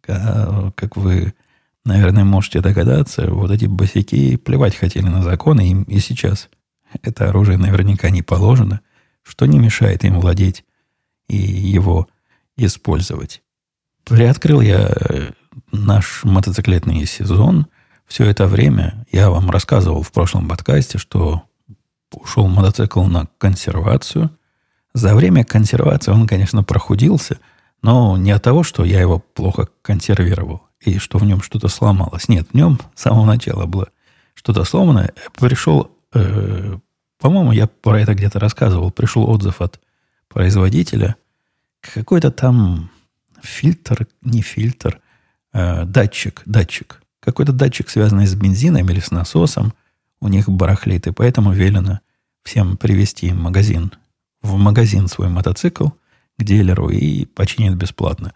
Как 0.00 0.96
вы, 0.96 1.34
наверное, 1.84 2.24
можете 2.24 2.60
догадаться, 2.60 3.30
вот 3.30 3.50
эти 3.50 3.66
босики 3.66 4.36
плевать 4.36 4.76
хотели 4.76 5.06
на 5.06 5.22
законы, 5.22 5.68
им 5.68 5.82
и 5.82 5.98
сейчас 5.98 6.48
это 7.02 7.28
оружие 7.28 7.58
наверняка 7.58 8.10
не 8.10 8.22
положено, 8.22 8.80
что 9.22 9.46
не 9.46 9.58
мешает 9.58 10.04
им 10.04 10.20
владеть 10.20 10.64
и 11.28 11.36
его 11.36 12.08
использовать. 12.56 13.42
Приоткрыл 14.04 14.60
я 14.60 14.88
э, 14.88 15.32
наш 15.72 16.24
мотоциклетный 16.24 17.04
сезон. 17.06 17.66
Все 18.10 18.24
это 18.24 18.48
время 18.48 19.06
я 19.12 19.30
вам 19.30 19.50
рассказывал 19.50 20.02
в 20.02 20.10
прошлом 20.10 20.48
подкасте, 20.48 20.98
что 20.98 21.44
ушел 22.12 22.48
мотоцикл 22.48 23.04
на 23.04 23.28
консервацию. 23.38 24.36
За 24.92 25.14
время 25.14 25.44
консервации 25.44 26.10
он, 26.10 26.26
конечно, 26.26 26.64
прохудился, 26.64 27.38
но 27.82 28.16
не 28.16 28.32
от 28.32 28.42
того, 28.42 28.64
что 28.64 28.84
я 28.84 29.00
его 29.00 29.20
плохо 29.20 29.68
консервировал 29.82 30.62
и 30.80 30.98
что 30.98 31.18
в 31.18 31.24
нем 31.24 31.40
что-то 31.40 31.68
сломалось. 31.68 32.28
Нет, 32.28 32.48
в 32.50 32.54
нем 32.54 32.80
с 32.96 33.02
самого 33.02 33.24
начала 33.26 33.66
было 33.66 33.90
что-то 34.34 34.64
сломанное. 34.64 35.14
Пришел, 35.38 35.88
э, 36.12 36.78
по-моему, 37.20 37.52
я 37.52 37.68
про 37.68 38.00
это 38.00 38.14
где-то 38.14 38.40
рассказывал, 38.40 38.90
пришел 38.90 39.30
отзыв 39.30 39.60
от 39.60 39.80
производителя. 40.28 41.14
Какой-то 41.80 42.32
там 42.32 42.90
фильтр, 43.40 44.08
не 44.20 44.42
фильтр, 44.42 44.98
э, 45.52 45.84
датчик, 45.84 46.42
датчик. 46.44 46.99
Какой-то 47.20 47.52
датчик, 47.52 47.90
связанный 47.90 48.26
с 48.26 48.34
бензином 48.34 48.88
или 48.88 49.00
с 49.00 49.10
насосом, 49.10 49.74
у 50.20 50.28
них 50.28 50.48
барахлит, 50.48 51.06
и 51.06 51.12
поэтому 51.12 51.52
велено 51.52 52.00
всем 52.42 52.76
привезти 52.76 53.32
магазин, 53.32 53.92
в 54.42 54.56
магазин 54.56 55.06
свой 55.08 55.28
мотоцикл 55.28 55.88
к 56.38 56.42
дилеру 56.42 56.88
и 56.88 57.26
починить 57.26 57.74
бесплатно. 57.74 58.32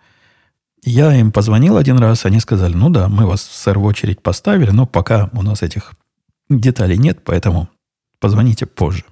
Я 0.82 1.14
им 1.14 1.32
позвонил 1.32 1.78
один 1.78 1.98
раз, 1.98 2.26
они 2.26 2.40
сказали, 2.40 2.74
ну 2.74 2.90
да, 2.90 3.08
мы 3.08 3.26
вас, 3.26 3.42
сэр, 3.42 3.78
в 3.78 3.84
очередь 3.84 4.22
поставили, 4.22 4.70
но 4.70 4.86
пока 4.86 5.30
у 5.32 5.40
нас 5.40 5.62
этих 5.62 5.94
деталей 6.50 6.98
нет, 6.98 7.24
поэтому 7.24 7.70
позвоните 8.20 8.66
позже. 8.66 9.04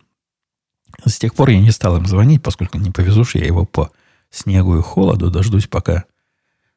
С 1.06 1.18
тех 1.18 1.34
пор 1.34 1.48
я 1.48 1.60
не 1.60 1.70
стал 1.70 1.96
им 1.96 2.06
звонить, 2.06 2.42
поскольку 2.42 2.78
не 2.78 2.90
повезу, 2.90 3.24
я 3.34 3.46
его 3.46 3.64
по 3.64 3.90
снегу 4.30 4.78
и 4.78 4.82
холоду, 4.82 5.30
дождусь, 5.30 5.66
пока 5.66 6.04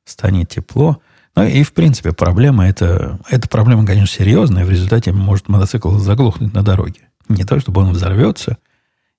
станет 0.05 0.49
тепло. 0.49 1.01
Ну 1.35 1.43
и, 1.43 1.63
в 1.63 1.73
принципе, 1.73 2.13
проблема 2.13 2.67
это... 2.67 3.19
Эта 3.29 3.49
проблема, 3.49 3.85
конечно, 3.85 4.15
серьезная. 4.15 4.65
В 4.65 4.69
результате 4.69 5.11
может 5.11 5.49
мотоцикл 5.49 5.97
заглохнуть 5.97 6.53
на 6.53 6.63
дороге. 6.63 7.09
Не 7.27 7.43
то, 7.43 7.59
чтобы 7.59 7.81
он 7.81 7.91
взорвется, 7.91 8.57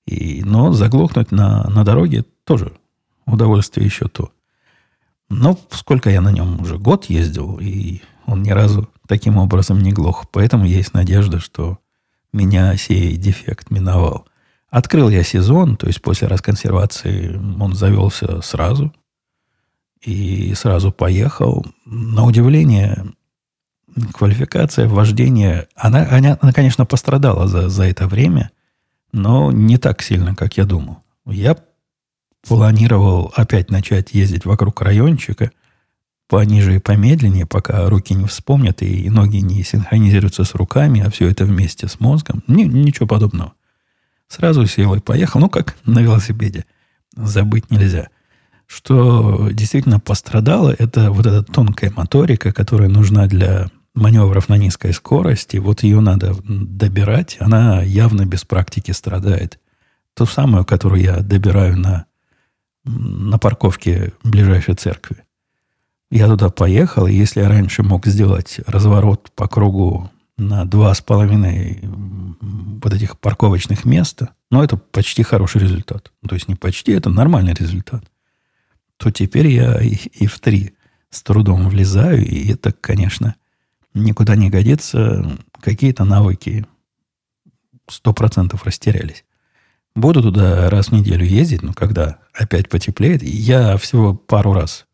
и, 0.06 0.42
но 0.44 0.73
заглохнуть 0.73 1.32
на, 1.32 1.68
на 1.68 1.85
дороге 1.85 2.25
тоже 2.44 2.73
удовольствие 3.26 3.85
еще 3.85 4.08
то. 4.08 4.30
Но 5.28 5.58
сколько 5.70 6.08
я 6.08 6.20
на 6.20 6.30
нем 6.30 6.61
уже 6.61 6.78
год 6.78 7.06
ездил, 7.06 7.58
и 7.61 8.00
он 8.26 8.42
ни 8.42 8.50
разу 8.50 8.88
таким 9.08 9.37
образом 9.37 9.80
не 9.80 9.92
глох. 9.92 10.26
Поэтому 10.30 10.64
есть 10.64 10.94
надежда, 10.94 11.40
что 11.40 11.78
меня 12.32 12.76
сей 12.76 13.16
дефект 13.16 13.70
миновал. 13.70 14.26
Открыл 14.70 15.08
я 15.08 15.23
сезон, 15.23 15.76
то 15.76 15.87
есть 15.87 16.00
после 16.00 16.28
расконсервации 16.28 17.37
он 17.61 17.75
завелся 17.75 18.40
сразу. 18.42 18.92
И 20.06 20.54
сразу 20.54 20.92
поехал. 20.92 21.66
На 21.84 22.25
удивление, 22.25 23.06
квалификация 24.12 24.88
вождения, 24.88 25.66
она, 25.75 26.06
она, 26.08 26.38
она 26.40 26.52
конечно, 26.52 26.86
пострадала 26.86 27.48
за, 27.48 27.68
за 27.68 27.86
это 27.86 28.06
время, 28.06 28.52
но 29.10 29.50
не 29.50 29.78
так 29.78 30.02
сильно, 30.02 30.36
как 30.36 30.56
я 30.56 30.64
думал. 30.64 31.02
Я 31.26 31.56
планировал 32.46 33.32
опять 33.34 33.72
начать 33.72 34.14
ездить 34.14 34.44
вокруг 34.44 34.80
райончика, 34.80 35.50
пониже 36.28 36.76
и 36.76 36.80
помедленнее, 36.80 37.46
пока 37.46 37.88
руки 37.88 38.14
не 38.14 38.26
вспомнят 38.26 38.82
и 38.82 39.10
ноги 39.10 39.38
не 39.38 39.64
синхронизируются 39.64 40.44
с 40.44 40.54
руками, 40.54 41.00
а 41.00 41.10
все 41.10 41.28
это 41.28 41.44
вместе 41.44 41.88
с 41.88 41.98
мозгом. 41.98 42.44
Ни, 42.46 42.62
ничего 42.62 43.08
подобного. 43.08 43.54
Сразу 44.28 44.66
сел 44.66 44.94
и 44.94 45.00
поехал. 45.00 45.40
Ну, 45.40 45.48
как 45.48 45.76
на 45.84 45.98
велосипеде. 45.98 46.64
Забыть 47.16 47.72
нельзя. 47.72 48.08
Что 48.66 49.49
действительно 49.52 50.00
пострадало, 50.00 50.75
это 50.76 51.11
вот 51.12 51.26
эта 51.26 51.42
тонкая 51.42 51.92
моторика, 51.94 52.52
которая 52.52 52.88
нужна 52.88 53.26
для 53.26 53.70
маневров 53.94 54.49
на 54.49 54.56
низкой 54.56 54.92
скорости. 54.92 55.56
Вот 55.56 55.82
ее 55.82 56.00
надо 56.00 56.35
добирать. 56.44 57.37
Она 57.40 57.82
явно 57.82 58.26
без 58.26 58.44
практики 58.44 58.90
страдает. 58.90 59.58
Ту 60.14 60.26
самую, 60.26 60.64
которую 60.64 61.02
я 61.02 61.20
добираю 61.20 61.78
на, 61.78 62.06
на 62.85 63.38
парковке 63.38 64.12
ближайшей 64.23 64.75
церкви. 64.75 65.25
Я 66.11 66.28
туда 66.28 66.50
поехал, 66.50 67.06
и 67.06 67.14
если 67.14 67.40
я 67.40 67.49
раньше 67.49 67.82
мог 67.82 68.06
сделать 68.06 68.61
разворот 68.66 69.30
по 69.35 69.49
кругу 69.49 70.11
на 70.38 70.64
два 70.64 70.94
с 70.94 71.00
половиной 71.00 71.80
вот 72.82 72.92
этих 72.92 73.18
парковочных 73.18 73.85
места, 73.85 74.30
но 74.50 74.62
это 74.62 74.76
почти 74.76 75.23
хороший 75.23 75.62
результат. 75.62 76.12
То 76.26 76.35
есть 76.35 76.49
не 76.49 76.54
почти, 76.54 76.92
это 76.92 77.11
нормальный 77.11 77.54
результат. 77.54 78.04
То 78.97 79.11
теперь 79.11 79.49
я 79.49 79.81
и, 79.81 79.95
и 79.95 80.26
в 80.26 80.38
три 80.41 80.75
с 81.11 81.23
трудом 81.23 81.69
влезаю, 81.69 82.25
и 82.25 82.53
это, 82.53 82.73
конечно, 82.73 83.37
никуда 83.95 84.37
не 84.37 84.50
годится. 84.50 85.38
Какие-то 85.61 86.05
навыки 86.05 86.67
сто 87.88 88.12
процентов 88.12 88.65
растерялись. 88.65 89.25
Буду 89.95 90.23
туда 90.23 90.69
раз 90.69 90.88
в 90.88 90.93
неделю 90.93 91.25
ездить, 91.25 91.62
но 91.62 91.73
когда 91.73 92.19
опять 92.35 92.69
потеплеет, 92.69 93.23
я 93.23 93.79
всего 93.79 94.15
пару 94.15 94.53
раз, 94.53 94.87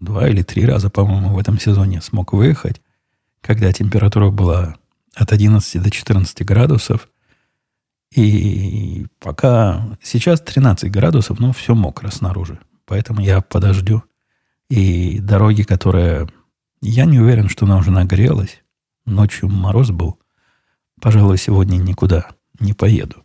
два 0.00 0.28
или 0.28 0.42
три 0.42 0.66
раза, 0.66 0.90
по-моему, 0.90 1.34
в 1.34 1.38
этом 1.38 1.58
сезоне 1.58 2.00
смог 2.00 2.32
выехать, 2.32 2.80
когда 3.40 3.72
температура 3.72 4.30
была 4.30 4.76
от 5.14 5.32
11 5.32 5.82
до 5.82 5.90
14 5.90 6.44
градусов. 6.44 7.08
И 8.12 9.06
пока 9.20 9.96
сейчас 10.02 10.40
13 10.40 10.90
градусов, 10.90 11.38
но 11.38 11.52
все 11.52 11.76
мокро 11.76 12.10
снаружи. 12.10 12.58
Поэтому 12.90 13.20
я 13.20 13.40
подожду. 13.40 14.02
И 14.68 15.20
дороги, 15.20 15.62
которые... 15.62 16.28
Я 16.82 17.04
не 17.04 17.20
уверен, 17.20 17.48
что 17.48 17.64
она 17.64 17.76
уже 17.76 17.92
нагрелась. 17.92 18.62
Ночью 19.06 19.48
мороз 19.48 19.90
был. 19.90 20.18
Пожалуй, 21.00 21.38
сегодня 21.38 21.76
никуда 21.76 22.30
не 22.58 22.72
поеду. 22.72 23.24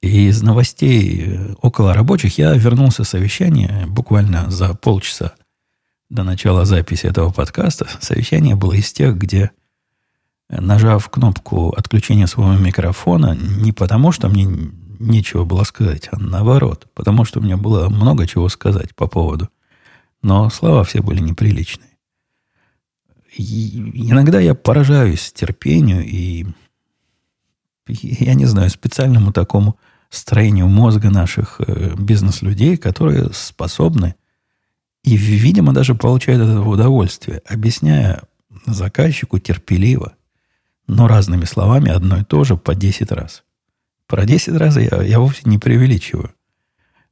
И 0.00 0.26
из 0.26 0.42
новостей 0.42 1.24
э, 1.24 1.54
около 1.62 1.94
рабочих 1.94 2.36
я 2.38 2.52
вернулся 2.54 3.04
с 3.04 3.10
совещания 3.10 3.86
буквально 3.86 4.50
за 4.50 4.74
полчаса 4.74 5.34
до 6.10 6.24
начала 6.24 6.64
записи 6.64 7.06
этого 7.06 7.30
подкаста. 7.30 7.86
Совещание 8.00 8.56
было 8.56 8.72
из 8.72 8.92
тех, 8.92 9.16
где 9.16 9.52
нажав 10.48 11.08
кнопку 11.10 11.70
отключения 11.76 12.26
своего 12.26 12.54
микрофона 12.54 13.36
не 13.36 13.70
потому, 13.70 14.10
что 14.10 14.28
мне 14.28 14.48
нечего 14.98 15.44
было 15.44 15.64
сказать, 15.64 16.08
а 16.12 16.18
наоборот, 16.18 16.86
потому 16.94 17.24
что 17.24 17.40
у 17.40 17.42
меня 17.42 17.56
было 17.56 17.88
много 17.88 18.26
чего 18.26 18.48
сказать 18.48 18.94
по 18.94 19.06
поводу. 19.06 19.48
Но 20.22 20.50
слова 20.50 20.84
все 20.84 21.02
были 21.02 21.20
неприличные. 21.20 21.88
И 23.36 24.10
иногда 24.10 24.40
я 24.40 24.54
поражаюсь 24.54 25.32
терпению 25.32 26.04
и, 26.04 26.46
я 27.86 28.34
не 28.34 28.46
знаю, 28.46 28.70
специальному 28.70 29.32
такому 29.32 29.78
строению 30.10 30.68
мозга 30.68 31.10
наших 31.10 31.60
э, 31.60 31.94
бизнес-людей, 31.96 32.76
которые 32.76 33.32
способны 33.32 34.14
и, 35.04 35.16
видимо, 35.16 35.72
даже 35.72 35.94
получают 35.94 36.42
это 36.42 36.60
удовольствие, 36.60 37.42
объясняя 37.46 38.22
заказчику 38.66 39.38
терпеливо, 39.38 40.14
но 40.86 41.06
разными 41.06 41.44
словами 41.44 41.90
одно 41.90 42.18
и 42.18 42.24
то 42.24 42.44
же 42.44 42.56
по 42.56 42.74
10 42.74 43.12
раз. 43.12 43.44
Про 44.08 44.24
10 44.24 44.56
раз 44.56 44.76
я, 44.76 45.02
я 45.02 45.20
вовсе 45.20 45.42
не 45.44 45.58
преувеличиваю. 45.58 46.32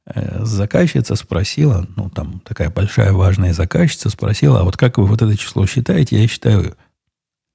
Э, 0.05 0.43
заказчица 0.43 1.15
спросила, 1.15 1.87
ну, 1.95 2.09
там 2.09 2.39
такая 2.39 2.69
большая 2.71 3.13
важная 3.13 3.53
заказчица 3.53 4.09
спросила, 4.09 4.61
а 4.61 4.63
вот 4.63 4.77
как 4.77 4.97
вы 4.97 5.05
вот 5.05 5.21
это 5.21 5.37
число 5.37 5.65
считаете? 5.67 6.19
Я 6.19 6.27
считаю, 6.27 6.75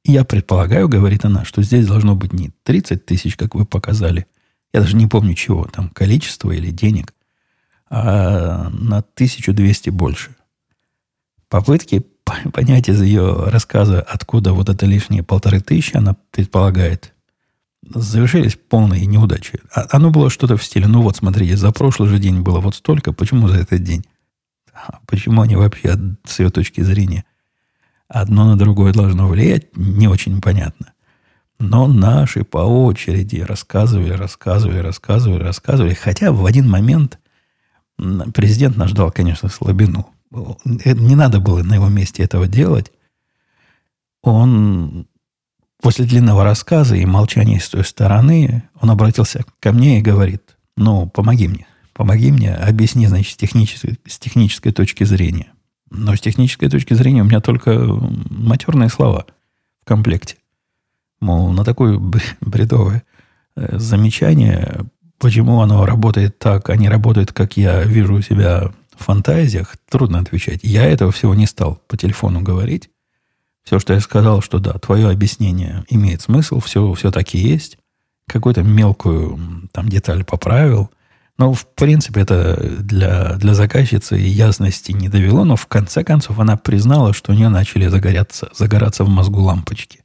я 0.04 0.24
предполагаю, 0.24 0.88
говорит 0.88 1.24
она, 1.24 1.44
что 1.44 1.60
здесь 1.62 1.86
должно 1.86 2.14
быть 2.14 2.32
не 2.32 2.52
30 2.62 3.04
тысяч, 3.04 3.36
как 3.36 3.56
вы 3.56 3.66
показали, 3.66 4.26
я 4.72 4.80
даже 4.80 4.96
не 4.96 5.08
помню 5.08 5.34
чего, 5.34 5.64
там 5.64 5.88
количество 5.88 6.52
или 6.52 6.70
денег, 6.70 7.12
а 7.90 8.70
на 8.70 8.98
1200 8.98 9.90
больше. 9.90 10.36
Попытки 11.48 12.06
понять 12.52 12.88
из 12.88 13.02
ее 13.02 13.48
рассказа, 13.48 14.00
откуда 14.00 14.52
вот 14.52 14.68
это 14.68 14.86
лишние 14.86 15.24
полторы 15.24 15.60
тысячи, 15.60 15.96
она 15.96 16.16
предполагает, 16.30 17.11
завершились 17.82 18.56
полные 18.56 19.06
неудачи. 19.06 19.60
А 19.74 19.86
оно 19.90 20.10
было 20.10 20.30
что-то 20.30 20.56
в 20.56 20.64
стиле, 20.64 20.86
ну 20.86 21.02
вот, 21.02 21.16
смотрите, 21.16 21.56
за 21.56 21.72
прошлый 21.72 22.08
же 22.08 22.18
день 22.18 22.40
было 22.40 22.60
вот 22.60 22.76
столько, 22.76 23.12
почему 23.12 23.48
за 23.48 23.58
этот 23.58 23.82
день? 23.82 24.04
А 24.72 25.00
почему 25.06 25.42
они 25.42 25.56
вообще 25.56 25.96
с 26.24 26.38
ее 26.40 26.50
точки 26.50 26.80
зрения 26.80 27.24
одно 28.08 28.44
на 28.44 28.56
другое 28.56 28.92
должно 28.92 29.26
влиять, 29.28 29.76
не 29.76 30.06
очень 30.06 30.40
понятно. 30.40 30.92
Но 31.58 31.86
наши 31.86 32.44
по 32.44 32.58
очереди 32.58 33.40
рассказывали, 33.40 34.12
рассказывали, 34.12 34.78
рассказывали, 34.78 35.42
рассказывали. 35.42 35.94
Хотя 35.94 36.32
в 36.32 36.44
один 36.44 36.68
момент 36.68 37.18
президент 38.34 38.76
наш 38.76 38.92
дал, 38.92 39.10
конечно, 39.12 39.48
слабину. 39.48 40.08
Э, 40.32 40.92
не 40.92 41.14
надо 41.14 41.40
было 41.40 41.62
на 41.62 41.74
его 41.74 41.88
месте 41.88 42.22
этого 42.22 42.48
делать. 42.48 42.92
Он 44.22 45.06
после 45.82 46.06
длинного 46.06 46.44
рассказа 46.44 46.94
и 46.94 47.04
молчания 47.04 47.60
с 47.60 47.68
той 47.68 47.84
стороны, 47.84 48.62
он 48.80 48.90
обратился 48.90 49.44
ко 49.60 49.72
мне 49.72 49.98
и 49.98 50.02
говорит, 50.02 50.56
ну, 50.76 51.08
помоги 51.08 51.48
мне, 51.48 51.66
помоги 51.92 52.30
мне, 52.30 52.54
объясни, 52.54 53.06
значит, 53.06 53.32
с 53.32 53.36
технической, 53.36 53.98
с 54.06 54.18
технической 54.18 54.72
точки 54.72 55.04
зрения. 55.04 55.52
Но 55.90 56.14
с 56.14 56.20
технической 56.20 56.70
точки 56.70 56.94
зрения 56.94 57.22
у 57.22 57.24
меня 57.24 57.40
только 57.40 57.72
матерные 58.30 58.88
слова 58.88 59.26
в 59.82 59.88
комплекте. 59.88 60.36
Мол, 61.20 61.52
на 61.52 61.64
такое 61.64 61.98
бредовое 62.40 63.02
э, 63.56 63.76
замечание, 63.78 64.86
почему 65.18 65.60
оно 65.60 65.84
работает 65.84 66.38
так, 66.38 66.70
а 66.70 66.76
не 66.76 66.88
работает, 66.88 67.32
как 67.32 67.56
я 67.56 67.82
вижу 67.82 68.14
у 68.14 68.22
себя 68.22 68.72
в 68.96 69.04
фантазиях, 69.04 69.76
трудно 69.90 70.20
отвечать. 70.20 70.60
Я 70.62 70.84
этого 70.84 71.10
всего 71.10 71.34
не 71.34 71.46
стал 71.46 71.82
по 71.88 71.96
телефону 71.96 72.40
говорить. 72.40 72.88
Все, 73.64 73.78
что 73.78 73.94
я 73.94 74.00
сказал, 74.00 74.42
что 74.42 74.58
да, 74.58 74.72
твое 74.74 75.08
объяснение 75.08 75.84
имеет 75.88 76.22
смысл, 76.22 76.60
все, 76.60 76.92
все 76.94 77.10
так 77.10 77.34
и 77.34 77.38
есть. 77.38 77.78
Какую-то 78.26 78.62
мелкую 78.62 79.68
там 79.72 79.88
деталь 79.88 80.24
поправил. 80.24 80.90
Но, 81.38 81.52
в 81.52 81.66
принципе, 81.66 82.20
это 82.20 82.56
для, 82.80 83.34
для 83.34 83.54
заказчицы 83.54 84.16
ясности 84.16 84.92
не 84.92 85.08
довело, 85.08 85.44
но 85.44 85.56
в 85.56 85.66
конце 85.66 86.04
концов 86.04 86.38
она 86.38 86.56
признала, 86.56 87.12
что 87.12 87.32
у 87.32 87.34
нее 87.34 87.48
начали 87.48 87.88
загоряться, 87.88 88.50
загораться 88.54 89.04
в 89.04 89.08
мозгу 89.08 89.40
лампочки. 89.40 90.00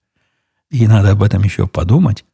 И 0.69 0.87
надо 0.87 1.11
об 1.11 1.23
этом 1.23 1.43
еще 1.43 1.67
подумать, 1.67 2.25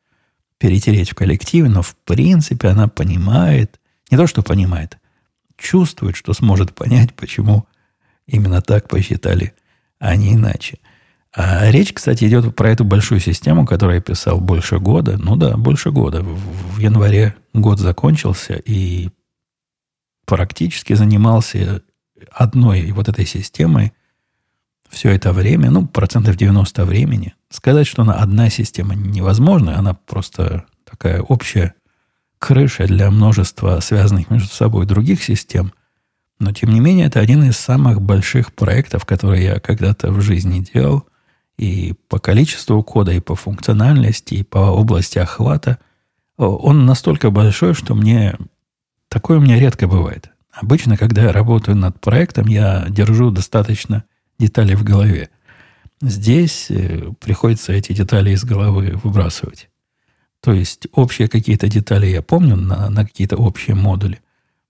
перетереть 0.57 1.11
в 1.11 1.15
коллективе, 1.15 1.69
но 1.69 1.81
в 1.81 1.95
принципе 1.95 2.69
она 2.69 2.87
понимает, 2.87 3.79
не 4.09 4.17
то 4.17 4.27
что 4.27 4.41
понимает, 4.43 4.97
чувствует, 5.57 6.15
что 6.15 6.33
сможет 6.33 6.73
понять, 6.73 7.13
почему 7.13 7.67
именно 8.25 8.61
так 8.61 8.87
посчитали, 8.87 9.53
а 9.99 10.15
не 10.15 10.33
иначе. 10.33 10.79
А 11.35 11.71
речь, 11.71 11.93
кстати, 11.93 12.25
идет 12.25 12.55
про 12.55 12.69
эту 12.69 12.85
большую 12.85 13.19
систему, 13.19 13.65
которую 13.65 13.95
я 13.95 14.01
писал 14.01 14.39
больше 14.39 14.79
года. 14.79 15.17
Ну 15.17 15.35
да, 15.35 15.57
больше 15.57 15.91
года. 15.91 16.21
В, 16.21 16.75
в 16.75 16.79
январе 16.79 17.35
год 17.53 17.79
закончился, 17.79 18.53
и 18.53 19.09
практически 20.25 20.93
занимался 20.93 21.81
одной 22.31 22.91
вот 22.91 23.09
этой 23.09 23.25
системой 23.25 23.93
все 24.89 25.09
это 25.09 25.33
время, 25.33 25.71
ну, 25.71 25.87
процентов 25.87 26.35
90 26.35 26.85
времени. 26.85 27.33
Сказать, 27.49 27.87
что 27.87 28.03
она 28.03 28.13
одна 28.13 28.49
система 28.49 28.93
невозможно, 28.93 29.77
она 29.77 29.95
просто 29.95 30.65
такая 30.89 31.21
общая 31.21 31.73
крыша 32.37 32.85
для 32.85 33.09
множества 33.09 33.79
связанных 33.79 34.29
между 34.29 34.49
собой 34.49 34.85
других 34.85 35.23
систем. 35.23 35.73
Но, 36.39 36.51
тем 36.51 36.71
не 36.71 36.79
менее, 36.79 37.07
это 37.07 37.19
один 37.19 37.43
из 37.43 37.57
самых 37.57 38.01
больших 38.01 38.53
проектов, 38.53 39.05
которые 39.05 39.43
я 39.43 39.59
когда-то 39.59 40.11
в 40.11 40.21
жизни 40.21 40.65
делал. 40.73 41.07
И 41.57 41.93
по 42.09 42.19
количеству 42.19 42.81
кода, 42.83 43.11
и 43.11 43.19
по 43.19 43.35
функциональности, 43.35 44.35
и 44.35 44.43
по 44.43 44.57
области 44.57 45.19
охвата. 45.19 45.79
Он 46.37 46.85
настолько 46.85 47.29
большой, 47.29 47.73
что 47.73 47.95
мне... 47.95 48.37
Такое 49.07 49.37
у 49.37 49.41
меня 49.41 49.59
редко 49.59 49.87
бывает. 49.87 50.31
Обычно, 50.51 50.97
когда 50.97 51.23
я 51.23 51.31
работаю 51.31 51.77
над 51.77 51.99
проектом, 51.99 52.47
я 52.47 52.85
держу 52.89 53.31
достаточно 53.31 54.03
детали 54.39 54.75
в 54.75 54.83
голове. 54.83 55.29
Здесь 56.01 56.67
э, 56.69 57.11
приходится 57.19 57.73
эти 57.73 57.93
детали 57.93 58.31
из 58.31 58.43
головы 58.43 58.99
выбрасывать. 59.03 59.69
То 60.41 60.51
есть 60.51 60.87
общие 60.91 61.29
какие-то 61.29 61.67
детали 61.69 62.07
я 62.07 62.21
помню 62.21 62.55
на, 62.55 62.89
на 62.89 63.05
какие-то 63.05 63.37
общие 63.37 63.75
модули, 63.75 64.21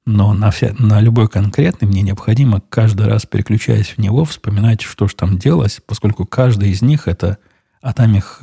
но 0.06 0.34
на, 0.34 0.52
вся, 0.52 0.74
на 0.78 1.00
любой 1.00 1.30
конкретный 1.30 1.88
мне 1.88 2.02
необходимо 2.02 2.62
каждый 2.70 3.08
раз, 3.08 3.26
переключаясь 3.26 3.90
в 3.90 3.98
него, 4.00 4.26
вспоминать, 4.26 4.82
что 4.82 5.08
же 5.08 5.16
там 5.16 5.38
делалось, 5.38 5.82
поскольку 5.86 6.26
каждый 6.26 6.72
из 6.72 6.82
них 6.82 7.08
это, 7.08 7.38
а 7.82 7.94
там 7.94 8.16
их 8.16 8.42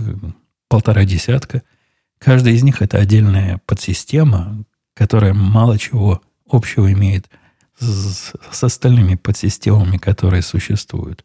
полтора 0.68 1.05
десятка, 1.05 1.62
каждый 2.18 2.55
из 2.55 2.62
них 2.62 2.81
это 2.81 2.99
отдельная 2.99 3.61
подсистема, 3.66 4.64
которая 4.94 5.35
мало 5.35 5.79
чего 5.79 6.23
общего 6.49 6.90
имеет 6.92 7.29
с, 7.79 8.33
с 8.51 8.64
остальными 8.64 9.14
подсистемами, 9.16 9.99
которые 9.99 10.42
существуют. 10.42 11.25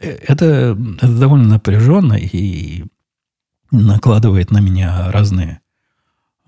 Э, 0.00 0.10
это, 0.10 0.78
это 0.96 1.18
довольно 1.18 1.48
напряженно 1.48 2.14
и 2.14 2.84
накладывает 3.70 4.50
на 4.50 4.58
меня 4.58 5.10
разные 5.10 5.60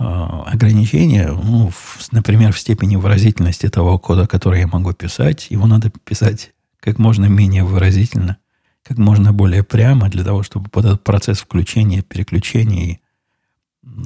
э, 0.01 0.03
ограничения. 0.03 1.29
Ну, 1.29 1.71
в, 1.71 2.09
например, 2.11 2.53
в 2.53 2.59
степени 2.59 2.97
выразительности 2.97 3.69
того 3.69 3.99
кода, 3.99 4.27
который 4.27 4.61
я 4.61 4.67
могу 4.67 4.93
писать. 4.93 5.47
Его 5.51 5.67
надо 5.67 5.93
писать 6.05 6.53
как 6.81 6.99
можно 6.99 7.27
менее 7.27 7.63
выразительно, 7.63 8.39
как 8.83 8.99
можно 8.99 9.33
более 9.33 9.63
прямо, 9.63 10.09
для 10.09 10.25
того, 10.25 10.43
чтобы 10.43 10.71
под 10.71 10.87
этот 10.87 11.05
процесс 11.05 11.39
включения, 11.39 12.03
переключения 12.03 12.95
и 12.95 13.01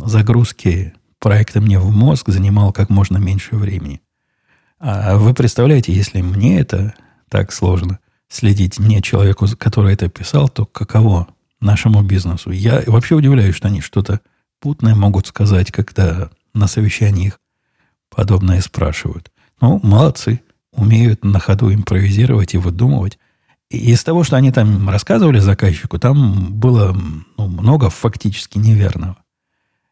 загрузки 0.04 0.92
проекта 1.18 1.60
мне 1.60 1.78
в 1.78 1.90
мозг 1.90 2.28
занимал 2.28 2.72
как 2.72 2.90
можно 2.90 3.16
меньше 3.16 3.56
времени. 3.56 4.02
А 4.78 5.16
вы 5.16 5.32
представляете, 5.32 5.92
если 5.92 6.20
мне 6.20 6.58
это 6.58 6.94
так 7.30 7.52
сложно 7.52 8.00
следить, 8.28 8.78
мне, 8.78 9.00
человеку, 9.00 9.46
который 9.58 9.94
это 9.94 10.08
писал, 10.08 10.48
то 10.48 10.66
каково 10.66 11.28
нашему 11.60 12.02
бизнесу? 12.02 12.50
Я 12.50 12.82
вообще 12.86 13.14
удивляюсь, 13.14 13.54
что 13.54 13.68
они 13.68 13.80
что-то 13.80 14.20
путное 14.60 14.94
могут 14.94 15.26
сказать, 15.26 15.70
когда 15.70 16.30
на 16.52 16.66
совещании 16.66 17.28
их 17.28 17.40
подобное 18.08 18.60
спрашивают. 18.60 19.30
Ну, 19.60 19.80
молодцы, 19.82 20.40
умеют 20.72 21.24
на 21.24 21.38
ходу 21.38 21.72
импровизировать 21.72 22.54
и 22.54 22.58
выдумывать. 22.58 23.18
И 23.70 23.92
из 23.92 24.04
того, 24.04 24.24
что 24.24 24.36
они 24.36 24.52
там 24.52 24.88
рассказывали 24.88 25.38
заказчику, 25.38 25.98
там 25.98 26.52
было 26.52 26.96
ну, 27.36 27.46
много 27.46 27.90
фактически 27.90 28.58
неверного. 28.58 29.16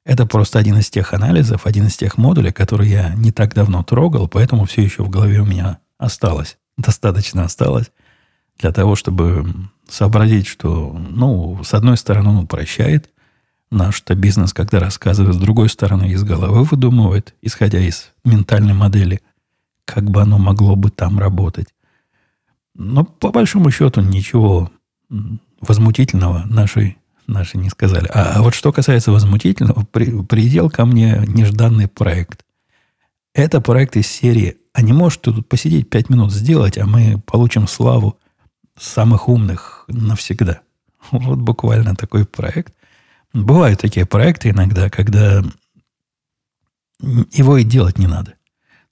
Это 0.05 0.27
просто 0.27 0.59
один 0.59 0.79
из 0.79 0.90
тех 0.90 1.14
анализов, 1.14 1.66
один 1.66 1.87
из 1.87 1.96
тех 1.96 2.18
модулей, 2.18 2.53
которые 2.53 2.90
я 2.90 3.14
не 3.14 3.31
так 3.31 3.55
давно 3.55 3.83
трогал, 3.85 4.29
поэтому 4.29 4.64
все 4.64 4.83
еще 4.83 5.05
в 5.05 5.11
голове 5.11 5.40
у 5.40 5.46
меня 5.46 5.79
осталось. 5.96 6.59
Достаточно 6.77 7.44
осталось 7.44 7.92
для 8.59 8.72
того, 8.72 8.96
чтобы 8.96 9.46
сообразить, 9.88 10.46
что, 10.46 10.96
ну, 11.11 11.62
с 11.62 11.75
одной 11.75 11.96
стороны, 11.96 12.31
он 12.31 12.38
упрощает 12.38 13.11
наш-то 13.72 14.14
бизнес, 14.14 14.52
когда 14.52 14.78
рассказывает, 14.78 15.35
с 15.35 15.38
другой 15.38 15.68
стороны, 15.68 16.11
из 16.11 16.22
головы 16.22 16.64
выдумывает, 16.64 17.35
исходя 17.42 17.80
из 17.80 18.12
ментальной 18.24 18.74
модели, 18.74 19.20
как 19.85 20.11
бы 20.11 20.22
оно 20.22 20.38
могло 20.38 20.76
бы 20.76 20.90
там 20.90 21.18
работать. 21.18 21.68
Но 22.74 23.04
по 23.04 23.30
большому 23.30 23.70
счету 23.70 24.00
ничего 24.00 24.70
возмутительного 25.61 26.44
нашей 26.46 26.98
наши 27.26 27.56
не 27.56 27.70
сказали. 27.70 28.08
А, 28.12 28.35
а 28.37 28.42
вот 28.42 28.54
что 28.54 28.72
касается 28.72 29.12
возмутительного, 29.12 29.87
при, 29.90 30.22
придел 30.22 30.70
ко 30.70 30.85
мне 30.85 31.22
нежданный 31.26 31.88
проект. 31.88 32.44
Это 33.35 33.61
проект 33.61 33.96
из 33.96 34.06
серии 34.06 34.58
«А 34.74 34.82
не 34.82 34.92
можешь 34.92 35.18
ты 35.18 35.32
тут 35.32 35.48
посидеть 35.48 35.88
пять 35.88 36.11
минут 36.11 36.32
сделать, 36.32 36.78
а 36.78 36.87
мы 36.87 37.22
получим 37.24 37.68
славу 37.68 38.18
самых 38.78 39.28
умных 39.28 39.85
навсегда. 39.88 40.61
Вот 41.11 41.38
буквально 41.38 41.94
такой 41.94 42.24
проект. 42.24 42.74
Бывают 43.33 43.81
такие 43.81 44.07
проекты 44.07 44.51
иногда, 44.51 44.90
когда 44.90 45.42
его 47.01 47.57
и 47.57 47.64
делать 47.64 47.99
не 47.99 48.07
надо. 48.07 48.35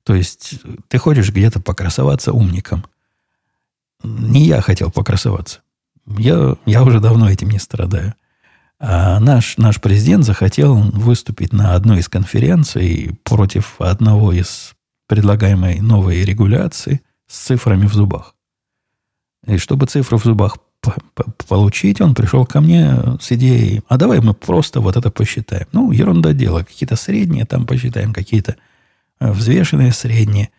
То 0.02 0.14
есть 0.14 0.54
ты 0.88 0.98
хочешь 0.98 1.30
где-то 1.30 1.60
покрасоваться 1.60 2.32
умником. 2.32 2.84
Не 4.02 4.46
я 4.46 4.62
хотел 4.62 4.90
покрасоваться. 4.90 5.60
Я, 6.06 6.56
я 6.64 6.82
уже 6.82 7.00
давно 7.00 7.30
этим 7.30 7.50
не 7.50 7.58
страдаю. 7.58 8.14
А 8.78 9.20
наш, 9.20 9.58
наш 9.58 9.78
президент 9.80 10.24
захотел 10.24 10.74
выступить 10.74 11.52
на 11.52 11.74
одной 11.74 11.98
из 11.98 12.08
конференций 12.08 13.18
против 13.24 13.78
одного 13.78 14.32
из 14.32 14.74
предлагаемой 15.06 15.80
новой 15.80 16.24
регуляции 16.24 17.02
с 17.26 17.38
цифрами 17.38 17.86
в 17.86 17.92
зубах. 17.92 18.34
И 19.46 19.58
чтобы 19.58 19.86
цифры 19.86 20.16
в 20.16 20.24
зубах 20.24 20.56
получить, 21.48 22.00
он 22.00 22.14
пришел 22.14 22.46
ко 22.46 22.60
мне 22.60 22.96
с 23.20 23.30
идеей, 23.32 23.82
а 23.88 23.96
давай 23.96 24.20
мы 24.20 24.34
просто 24.34 24.80
вот 24.80 24.96
это 24.96 25.10
посчитаем. 25.10 25.66
Ну, 25.72 25.92
ерунда 25.92 26.32
дело. 26.32 26.62
Какие-то 26.62 26.96
средние 26.96 27.44
там 27.44 27.66
посчитаем, 27.66 28.12
какие-то 28.12 28.56
э, 29.20 29.30
взвешенные 29.30 29.92
средние. 29.92 30.50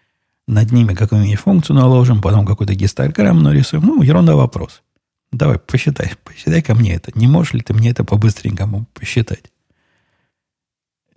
Над 0.48 0.72
ними 0.72 0.94
какую-нибудь 0.94 1.40
функцию 1.40 1.76
наложим, 1.76 2.22
потом 2.22 2.46
какой-то 2.46 2.76
гистограмм 2.76 3.42
нарисуем. 3.42 3.84
Ну, 3.86 4.02
ерунда 4.02 4.36
вопрос. 4.36 4.82
Давай, 5.32 5.60
посчитай. 5.60 6.14
Посчитай 6.24 6.62
ко 6.62 6.76
мне 6.76 6.94
это. 6.96 7.12
Не 7.16 7.28
можешь 7.28 7.54
ли 7.54 7.62
ты 7.62 7.74
мне 7.74 7.90
это 7.92 8.04
по-быстренькому 8.04 8.86
посчитать? 8.94 9.52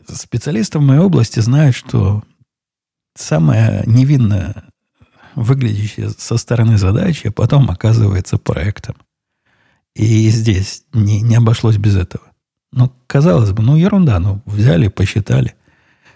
Специалисты 0.06 0.78
в 0.78 0.82
моей 0.82 1.00
области 1.00 1.40
знают, 1.40 1.74
что 1.74 2.22
самое 3.14 3.82
невинное 3.86 4.64
выглядящая 5.34 6.10
со 6.10 6.36
стороны 6.36 6.78
задача, 6.78 7.30
потом 7.30 7.70
оказывается 7.70 8.38
проектом. 8.38 8.96
И 9.94 10.28
здесь 10.28 10.84
не, 10.92 11.20
не 11.20 11.36
обошлось 11.36 11.76
без 11.76 11.96
этого. 11.96 12.24
Ну, 12.72 12.92
казалось 13.06 13.52
бы, 13.52 13.62
ну, 13.62 13.76
ерунда. 13.76 14.18
Ну, 14.18 14.42
взяли, 14.46 14.88
посчитали, 14.88 15.54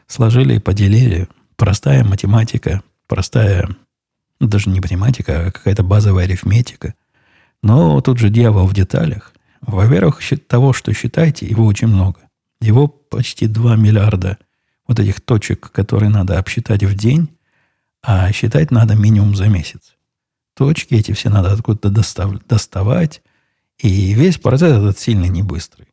сложили 0.07 0.57
и 0.57 0.61
поделили. 0.61 1.28
Простая 1.57 2.04
математика, 2.04 2.83
простая, 3.07 3.68
даже 4.40 4.70
не 4.70 4.81
математика, 4.81 5.46
а 5.46 5.50
какая-то 5.52 5.83
базовая 5.83 6.24
арифметика. 6.24 6.94
Но 7.62 8.00
тут 8.00 8.18
же 8.18 8.31
дьявол 8.31 8.66
в 8.66 8.74
деталях. 8.74 9.33
Во-первых, 9.61 10.20
того, 10.46 10.72
что 10.72 10.92
считаете, 10.92 11.46
его 11.46 11.64
очень 11.64 11.88
много. 11.88 12.20
Его 12.61 12.88
почти 12.88 13.46
2 13.46 13.76
миллиарда 13.76 14.38
вот 14.87 14.98
этих 14.98 15.20
точек, 15.20 15.70
которые 15.70 16.11
надо 16.11 16.38
обсчитать 16.38 16.83
в 16.83 16.94
день, 16.96 17.28
а 18.03 18.33
считать 18.33 18.71
надо 18.71 18.95
минимум 18.95 19.35
за 19.35 19.49
месяц. 19.49 19.97
Точки 20.55 20.95
эти 20.95 21.13
все 21.13 21.31
надо 21.31 21.53
откуда-то 21.53 21.91
достав, 21.91 22.45
доставать. 22.47 23.23
И 23.79 24.13
весь 24.15 24.39
процесс 24.39 24.77
этот 24.77 24.99
сильно 24.99 25.27
не 25.27 25.43
быстрый. 25.43 25.89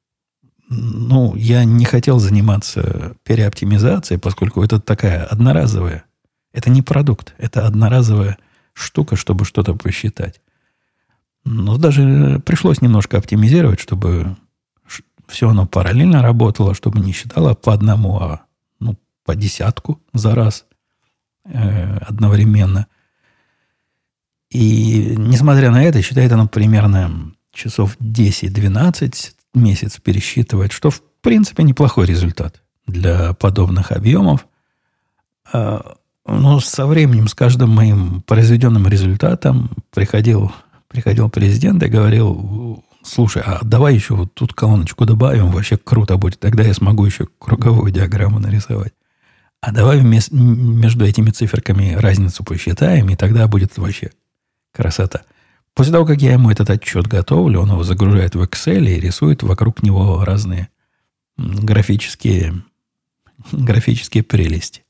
Ну, 0.69 1.35
я 1.35 1.63
не 1.63 1.85
хотел 1.85 2.19
заниматься 2.19 3.15
переоптимизацией, 3.23 4.19
поскольку 4.19 4.63
это 4.63 4.79
такая 4.79 5.23
одноразовая. 5.23 6.05
Это 6.53 6.71
не 6.71 6.81
продукт, 6.81 7.35
это 7.37 7.67
одноразовая 7.67 8.37
штука, 8.73 9.15
чтобы 9.15 9.45
что-то 9.45 9.75
посчитать. 9.75 10.41
Но 11.43 11.77
даже 11.77 12.41
пришлось 12.45 12.81
немножко 12.81 13.17
оптимизировать, 13.17 13.79
чтобы 13.79 14.35
все 15.27 15.49
оно 15.49 15.67
параллельно 15.67 16.21
работало, 16.21 16.73
чтобы 16.73 16.99
не 16.99 17.11
считало 17.11 17.53
по 17.53 17.73
одному, 17.73 18.17
а 18.17 18.45
ну, 18.79 18.97
по 19.23 19.35
десятку 19.35 20.01
за 20.13 20.33
раз. 20.33 20.64
Э, 21.47 21.97
одновременно. 21.97 22.87
И 24.49 25.13
несмотря 25.15 25.69
на 25.69 25.83
это, 25.83 26.01
считает 26.01 26.31
оно 26.31 26.47
примерно 26.47 27.33
часов 27.53 27.97
10-12 27.99 29.33
месяц 29.53 29.99
пересчитывает, 29.99 30.71
что 30.71 30.89
в 30.89 31.01
принципе 31.21 31.63
неплохой 31.63 32.07
результат 32.07 32.63
для 32.87 33.33
подобных 33.33 33.91
объемов. 33.91 34.47
А, 35.53 35.95
но 36.25 36.59
со 36.59 36.87
временем, 36.87 37.27
с 37.27 37.35
каждым 37.35 37.69
моим 37.69 38.23
произведенным 38.23 38.87
результатом 38.87 39.69
приходил, 39.93 40.51
приходил 40.87 41.29
президент 41.29 41.83
и 41.83 41.89
говорил, 41.89 42.83
слушай, 43.03 43.43
а 43.45 43.59
давай 43.63 43.93
еще 43.93 44.15
вот 44.15 44.33
тут 44.33 44.53
колоночку 44.53 45.05
добавим, 45.05 45.51
вообще 45.51 45.77
круто 45.77 46.17
будет. 46.17 46.39
Тогда 46.39 46.63
я 46.63 46.73
смогу 46.73 47.05
еще 47.05 47.27
круговую 47.37 47.91
диаграмму 47.91 48.39
нарисовать. 48.39 48.93
А 49.61 49.71
давай 49.71 49.99
вместо, 49.99 50.35
между 50.35 51.05
этими 51.05 51.31
циферками 51.31 51.93
разницу 51.93 52.43
посчитаем, 52.43 53.09
и 53.09 53.15
тогда 53.15 53.47
будет 53.47 53.77
вообще 53.77 54.11
красота. 54.71 55.23
После 55.73 55.91
того, 55.91 56.05
как 56.05 56.21
я 56.21 56.33
ему 56.33 56.49
этот 56.51 56.69
отчет 56.69 57.07
готовлю, 57.07 57.61
он 57.61 57.71
его 57.71 57.83
загружает 57.83 58.35
в 58.35 58.41
Excel 58.41 58.85
и 58.87 58.99
рисует 58.99 59.43
вокруг 59.43 59.83
него 59.83 60.23
разные 60.23 60.69
графические, 61.37 62.63
графические 63.51 64.23
прелести. 64.23 64.83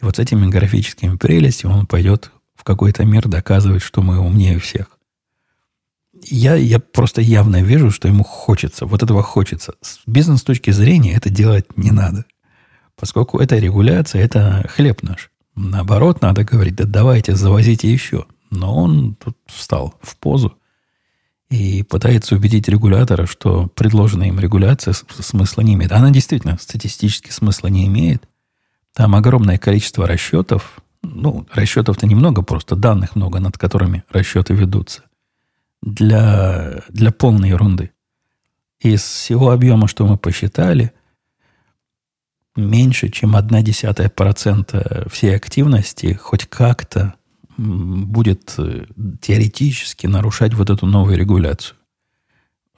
И 0.00 0.04
вот 0.04 0.16
с 0.16 0.18
этими 0.18 0.48
графическими 0.48 1.16
прелестями 1.16 1.72
он 1.72 1.86
пойдет 1.86 2.30
в 2.54 2.62
какой-то 2.64 3.04
мир 3.04 3.26
доказывать, 3.26 3.82
что 3.82 4.02
мы 4.02 4.18
умнее 4.18 4.58
всех. 4.58 4.98
Я, 6.22 6.54
я 6.54 6.78
просто 6.78 7.22
явно 7.22 7.62
вижу, 7.62 7.90
что 7.90 8.06
ему 8.06 8.22
хочется, 8.22 8.84
вот 8.86 9.02
этого 9.02 9.22
хочется. 9.22 9.74
С 9.80 10.00
бизнес 10.06 10.42
точки 10.42 10.70
зрения 10.70 11.14
это 11.14 11.30
делать 11.30 11.76
не 11.76 11.90
надо 11.90 12.24
поскольку 13.00 13.38
это 13.38 13.56
регуляция, 13.56 14.22
это 14.22 14.68
хлеб 14.68 15.02
наш. 15.02 15.30
Наоборот, 15.56 16.20
надо 16.20 16.44
говорить, 16.44 16.76
да 16.76 16.84
давайте, 16.84 17.34
завозите 17.34 17.90
еще. 17.90 18.26
Но 18.50 18.76
он 18.76 19.14
тут 19.14 19.36
встал 19.46 19.94
в 20.02 20.16
позу 20.16 20.54
и 21.48 21.82
пытается 21.82 22.36
убедить 22.36 22.68
регулятора, 22.68 23.26
что 23.26 23.68
предложенная 23.74 24.28
им 24.28 24.38
регуляция 24.38 24.94
смысла 25.18 25.62
не 25.62 25.74
имеет. 25.74 25.92
Она 25.92 26.10
действительно 26.10 26.58
статистически 26.60 27.30
смысла 27.30 27.68
не 27.68 27.86
имеет. 27.86 28.28
Там 28.94 29.14
огромное 29.14 29.56
количество 29.58 30.06
расчетов. 30.06 30.80
Ну, 31.02 31.46
расчетов-то 31.52 32.06
немного, 32.06 32.42
просто 32.42 32.76
данных 32.76 33.16
много, 33.16 33.40
над 33.40 33.56
которыми 33.56 34.04
расчеты 34.10 34.52
ведутся. 34.52 35.04
Для, 35.82 36.82
для 36.90 37.10
полной 37.10 37.48
ерунды. 37.48 37.92
Из 38.80 39.00
всего 39.00 39.50
объема, 39.50 39.88
что 39.88 40.06
мы 40.06 40.18
посчитали– 40.18 40.92
меньше, 42.56 43.08
чем 43.08 43.36
одна 43.36 43.62
десятая 43.62 44.08
процента 44.08 45.06
всей 45.10 45.34
активности 45.34 46.14
хоть 46.14 46.46
как-то 46.46 47.14
будет 47.56 48.54
э, 48.58 48.86
теоретически 49.20 50.06
нарушать 50.06 50.54
вот 50.54 50.70
эту 50.70 50.86
новую 50.86 51.18
регуляцию. 51.18 51.76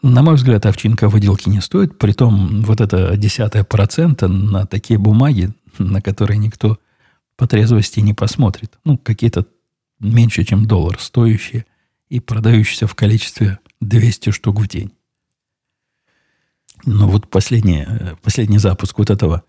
На 0.03 0.23
мой 0.23 0.35
взгляд, 0.35 0.67
овчинка 0.67 1.09
выделки 1.09 1.49
не 1.49 1.61
стоит, 1.61 1.99
притом 1.99 2.63
вот 2.63 2.81
это 2.81 3.17
десятая 3.17 3.63
процента 3.63 4.27
на 4.27 4.67
такие 4.67 4.99
бумаги, 4.99 5.53
на 5.79 6.03
которые 6.03 6.39
никто 6.39 6.79
по 7.37 7.47
трезвости 7.47 8.01
не 8.01 8.13
посмотрит. 8.13 8.79
Ну, 8.85 8.99
какие-то 8.99 9.47
меньше, 10.01 10.43
чем 10.45 10.67
доллар 10.67 10.99
стоящие 10.99 11.65
и 12.09 12.19
продающиеся 12.19 12.89
в 12.89 12.97
количестве 12.97 13.61
200 13.81 14.31
штук 14.31 14.61
в 14.61 14.67
день. 14.67 14.93
Но 16.85 17.09
вот 17.09 17.31
последний, 17.31 17.85
э, 17.87 18.17
последний 18.21 18.59
запуск 18.59 18.99
вот 18.99 19.11
этого 19.11 19.45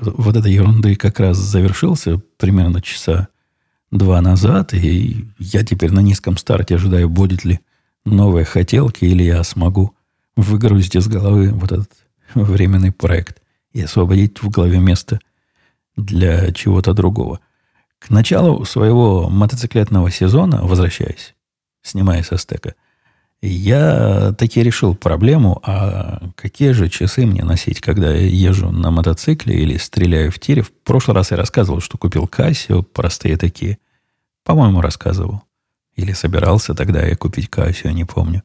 вот 0.00 0.36
этой 0.36 0.52
ерунды 0.52 0.96
как 0.96 1.20
раз 1.20 1.36
завершился 1.36 2.18
примерно 2.38 2.80
часа 2.80 3.28
два 3.90 4.20
назад, 4.20 4.74
и 4.74 5.26
я 5.38 5.64
теперь 5.64 5.92
на 5.92 6.00
низком 6.00 6.36
старте 6.36 6.76
ожидаю, 6.76 7.08
будет 7.08 7.44
ли 7.44 7.60
новые 8.04 8.44
хотелки, 8.44 9.04
или 9.04 9.22
я 9.22 9.42
смогу 9.44 9.94
выгрузить 10.36 10.96
из 10.96 11.08
головы 11.08 11.50
вот 11.50 11.72
этот 11.72 11.90
временный 12.34 12.92
проект 12.92 13.42
и 13.72 13.82
освободить 13.82 14.42
в 14.42 14.50
голове 14.50 14.78
место 14.78 15.20
для 15.96 16.52
чего-то 16.52 16.92
другого. 16.92 17.40
К 17.98 18.10
началу 18.10 18.64
своего 18.64 19.28
мотоциклетного 19.28 20.10
сезона, 20.10 20.62
возвращаясь, 20.62 21.34
снимая 21.82 22.22
со 22.22 22.38
стека– 22.38 22.74
я 23.42 24.32
таки 24.32 24.62
решил 24.62 24.94
проблему, 24.94 25.60
а 25.62 26.30
какие 26.36 26.72
же 26.72 26.88
часы 26.88 27.26
мне 27.26 27.44
носить, 27.44 27.80
когда 27.80 28.12
я 28.12 28.26
езжу 28.26 28.70
на 28.70 28.90
мотоцикле 28.90 29.56
или 29.56 29.76
стреляю 29.76 30.32
в 30.32 30.38
тире. 30.38 30.62
В 30.62 30.72
прошлый 30.72 31.14
раз 31.14 31.30
я 31.30 31.36
рассказывал, 31.36 31.80
что 31.80 31.98
купил 31.98 32.24
Casio, 32.24 32.82
простые 32.82 33.36
такие. 33.36 33.78
По-моему, 34.44 34.80
рассказывал. 34.80 35.42
Или 35.96 36.12
собирался 36.12 36.74
тогда 36.74 37.04
я 37.04 37.16
купить 37.16 37.48
Casio, 37.50 37.92
не 37.92 38.04
помню. 38.04 38.42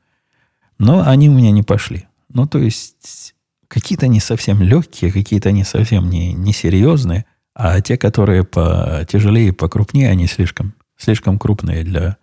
Но 0.78 1.08
они 1.08 1.30
у 1.30 1.34
меня 1.34 1.52
не 1.52 1.64
пошли. 1.64 2.08
Ну, 2.30 2.48
то 2.48 2.60
есть, 2.60 3.36
какие-то 3.68 4.08
они 4.08 4.20
совсем 4.20 4.62
легкие, 4.62 5.12
какие-то 5.12 5.50
они 5.50 5.64
совсем 5.64 6.10
не, 6.10 6.34
не 6.34 6.54
серьезные, 6.54 7.26
а 7.54 7.82
те, 7.82 7.98
которые 7.98 8.44
потяжелее, 8.44 9.54
покрупнее, 9.54 10.10
они 10.10 10.28
слишком, 10.28 10.74
слишком 10.98 11.38
крупные 11.38 11.84
для 11.84 12.18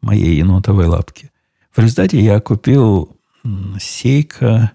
моей 0.00 0.36
енотовой 0.36 0.86
лапки. 0.86 1.31
В 1.74 1.78
результате 1.78 2.20
я 2.20 2.38
купил 2.40 3.16
Сейка, 3.80 4.72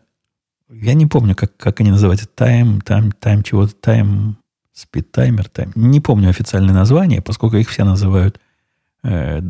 я 0.70 0.94
не 0.94 1.06
помню, 1.06 1.36
как, 1.36 1.56
как 1.56 1.80
они 1.80 1.92
называются, 1.92 2.28
Time, 2.36 2.84
Time, 2.84 3.14
Time 3.20 3.44
чего-то, 3.44 3.92
Speed 3.92 5.12
Timer, 5.12 5.52
Time. 5.52 5.72
Не 5.76 6.02
помню 6.02 6.30
официальное 6.30 6.74
название, 6.74 7.22
поскольку 7.22 7.58
их 7.58 7.70
все 7.70 7.84
называют 7.84 8.40
э, 9.04 9.42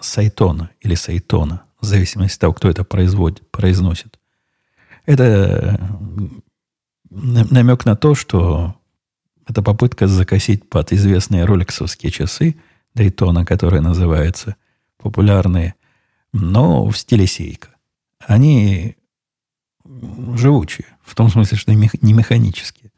Сайтона 0.00 0.70
или 0.80 0.94
Сайтона, 0.94 1.62
в 1.80 1.84
зависимости 1.84 2.36
от 2.36 2.40
того, 2.40 2.52
кто 2.54 2.68
это 2.68 2.84
производит, 2.84 3.50
произносит. 3.50 4.18
Это 5.04 5.78
намек 7.10 7.84
на 7.84 7.96
то, 7.96 8.14
что 8.14 8.74
это 9.46 9.62
попытка 9.62 10.08
закосить 10.08 10.68
под 10.68 10.92
известные 10.92 11.44
роликсовские 11.44 12.10
часы 12.10 12.56
Дейтона, 12.94 13.44
которые 13.44 13.80
называются 13.80 14.56
популярные, 14.98 15.74
но 16.40 16.86
в 16.86 16.96
стиле 16.96 17.26
сейка. 17.26 17.70
Они 18.18 18.96
живучие, 19.84 20.86
в 21.02 21.14
том 21.14 21.30
смысле, 21.30 21.56
что 21.56 21.72
не 21.72 22.12
механические. 22.12 22.92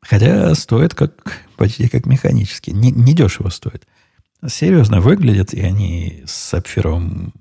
Хотя 0.00 0.54
стоят 0.54 0.94
как, 0.94 1.42
почти 1.56 1.88
как 1.88 2.06
механические. 2.06 2.74
Не, 2.74 2.90
не 2.90 3.14
дешево 3.14 3.50
стоят. 3.50 3.86
Серьезно 4.46 5.00
выглядят, 5.00 5.52
и 5.52 5.60
они 5.60 6.22
с 6.26 6.32
сапфировым 6.32 7.34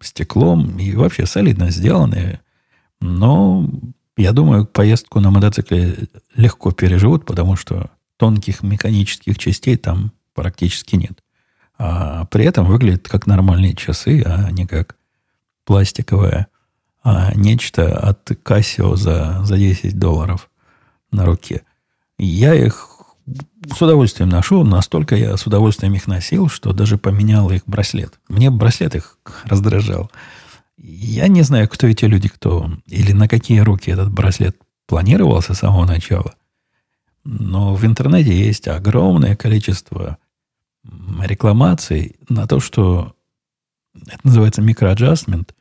стеклом, 0.00 0.78
и 0.78 0.94
вообще 0.94 1.26
солидно 1.26 1.70
сделаны. 1.70 2.40
Но 3.00 3.68
я 4.16 4.32
думаю, 4.32 4.66
поездку 4.66 5.20
на 5.20 5.30
мотоцикле 5.30 6.08
легко 6.36 6.72
переживут, 6.72 7.24
потому 7.24 7.56
что 7.56 7.90
тонких 8.16 8.62
механических 8.62 9.38
частей 9.38 9.76
там 9.76 10.12
практически 10.34 10.96
нет. 10.96 11.22
А 11.76 12.26
при 12.26 12.44
этом 12.44 12.66
выглядят 12.66 13.08
как 13.08 13.26
нормальные 13.26 13.74
часы, 13.74 14.22
а 14.24 14.50
не 14.50 14.66
как 14.66 14.96
пластиковое, 15.64 16.48
а 17.02 17.32
нечто 17.34 17.98
от 17.98 18.30
Casio 18.30 18.96
за, 18.96 19.44
за 19.44 19.56
10 19.56 19.98
долларов 19.98 20.50
на 21.10 21.24
руке. 21.24 21.62
Я 22.18 22.54
их 22.54 22.88
с 23.72 23.80
удовольствием 23.80 24.28
ношу, 24.28 24.64
настолько 24.64 25.16
я 25.16 25.36
с 25.36 25.46
удовольствием 25.46 25.94
их 25.94 26.06
носил, 26.06 26.48
что 26.48 26.72
даже 26.72 26.98
поменял 26.98 27.50
их 27.50 27.62
браслет. 27.66 28.18
Мне 28.28 28.50
браслет 28.50 28.94
их 28.94 29.18
раздражал. 29.44 30.10
Я 30.76 31.28
не 31.28 31.42
знаю, 31.42 31.68
кто 31.68 31.86
эти 31.86 32.04
люди, 32.04 32.28
кто 32.28 32.70
или 32.86 33.12
на 33.12 33.28
какие 33.28 33.60
руки 33.60 33.90
этот 33.90 34.12
браслет 34.12 34.56
планировался 34.86 35.54
с 35.54 35.58
самого 35.60 35.86
начала. 35.86 36.34
Но 37.24 37.74
в 37.74 37.84
интернете 37.86 38.36
есть 38.36 38.68
огромное 38.68 39.34
количество 39.34 40.18
рекламаций 41.22 42.16
на 42.28 42.46
то, 42.46 42.60
что 42.60 43.14
это 43.94 44.20
называется 44.24 44.62
микроаджастмент, 44.62 45.54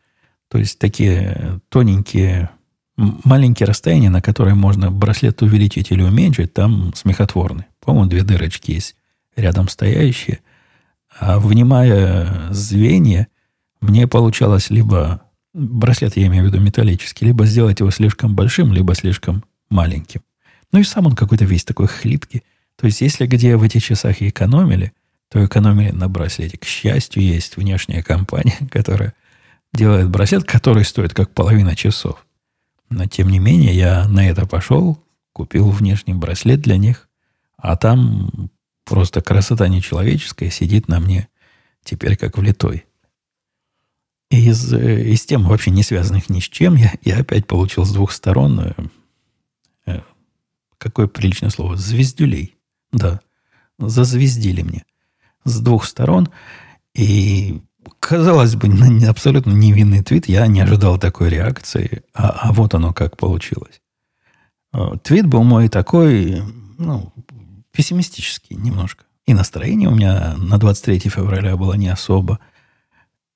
то 0.50 0.58
есть 0.58 0.80
такие 0.80 1.62
тоненькие, 1.70 2.50
маленькие 2.96 3.68
расстояния, 3.68 4.10
на 4.10 4.22
которые 4.22 4.56
можно 4.56 4.92
браслет 4.92 5.42
увеличить 5.42 5.92
или 5.92 6.02
уменьшить, 6.02 6.54
там 6.54 6.94
смехотворны. 6.94 7.66
По-моему, 7.80 8.10
две 8.10 8.24
дырочки 8.24 8.72
есть 8.72 8.96
рядом 9.36 9.68
стоящие. 9.68 10.40
А 11.20 11.40
внимая 11.40 12.52
звенья, 12.52 13.28
мне 13.82 14.08
получалось 14.08 14.70
либо 14.70 15.24
браслет, 15.54 16.18
я 16.18 16.28
имею 16.28 16.44
в 16.44 16.48
виду 16.48 16.60
металлический, 16.60 17.26
либо 17.26 17.46
сделать 17.46 17.80
его 17.80 17.92
слишком 17.92 18.36
большим, 18.36 18.74
либо 18.74 18.96
слишком 18.96 19.44
маленьким. 19.70 20.22
Ну 20.72 20.80
и 20.80 20.84
сам 20.84 21.06
он 21.06 21.16
какой-то 21.16 21.46
весь 21.46 21.64
такой 21.66 21.88
хлипкий. 21.88 22.44
То 22.76 22.88
есть, 22.88 23.02
если 23.02 23.28
где 23.28 23.56
в 23.56 23.64
этих 23.64 23.84
часах 23.84 24.22
и 24.22 24.30
экономили, 24.30 24.94
то 25.34 25.44
экономили 25.44 25.90
на 25.90 26.08
браслете. 26.10 26.60
К 26.60 26.64
счастью, 26.64 27.24
есть 27.24 27.58
внешняя 27.58 28.04
компания, 28.04 28.56
которая 28.72 29.16
делает 29.74 30.08
браслет, 30.08 30.44
который 30.44 30.86
стоит 30.86 31.16
как 31.16 31.32
половина 31.32 31.76
часов. 31.76 32.24
Но, 32.92 33.08
тем 33.08 33.30
не 33.30 33.40
менее, 33.40 33.74
я 33.74 34.08
на 34.08 34.30
это 34.30 34.46
пошел, 34.46 35.04
купил 35.34 35.72
внешний 35.72 36.14
браслет 36.14 36.62
для 36.62 36.78
них, 36.78 37.10
а 37.58 37.76
там 37.76 38.52
просто 38.86 39.22
красота 39.22 39.68
нечеловеческая 39.68 40.52
сидит 40.52 40.88
на 40.88 41.00
мне 41.00 41.28
теперь 41.84 42.16
как 42.16 42.38
влитой 42.38 42.86
из, 44.30 44.72
э, 44.72 45.04
из 45.10 45.26
тем, 45.26 45.48
вообще 45.48 45.72
не 45.72 45.82
связанных 45.82 46.30
ни 46.30 46.42
с 46.42 46.44
чем, 46.44 46.76
я, 46.76 46.94
я 47.02 47.18
опять 47.18 47.48
получил 47.48 47.86
с 47.86 47.92
двух 47.92 48.12
сторон, 48.12 48.60
э, 48.60 48.74
э, 49.88 50.02
какое 50.78 51.08
приличное 51.08 51.50
слово, 51.50 51.76
звездюлей. 51.76 52.56
Да, 52.92 53.20
зазвездили 53.80 54.62
мне 54.62 54.86
с 55.44 55.60
двух 55.60 55.86
сторон. 55.86 56.30
И, 56.94 57.62
казалось 58.00 58.56
бы, 58.56 58.70
абсолютно 59.08 59.52
невинный 59.52 60.04
твит. 60.04 60.28
Я 60.28 60.48
не 60.48 60.62
ожидал 60.62 60.98
такой 60.98 61.30
реакции. 61.30 62.04
А, 62.14 62.30
а 62.30 62.54
вот 62.54 62.74
оно 62.74 62.94
как 62.94 63.18
получилось. 63.18 63.82
Э, 64.74 64.92
твит 65.04 65.28
был 65.28 65.44
мой 65.44 65.70
такой, 65.70 66.42
ну, 66.78 67.12
пессимистический 67.72 68.56
немножко. 68.56 69.06
И 69.26 69.34
настроение 69.34 69.90
у 69.90 69.96
меня 69.96 70.36
на 70.38 70.58
23 70.58 71.10
февраля 71.10 71.56
было 71.56 71.74
не 71.74 71.90
особо– 71.90 72.40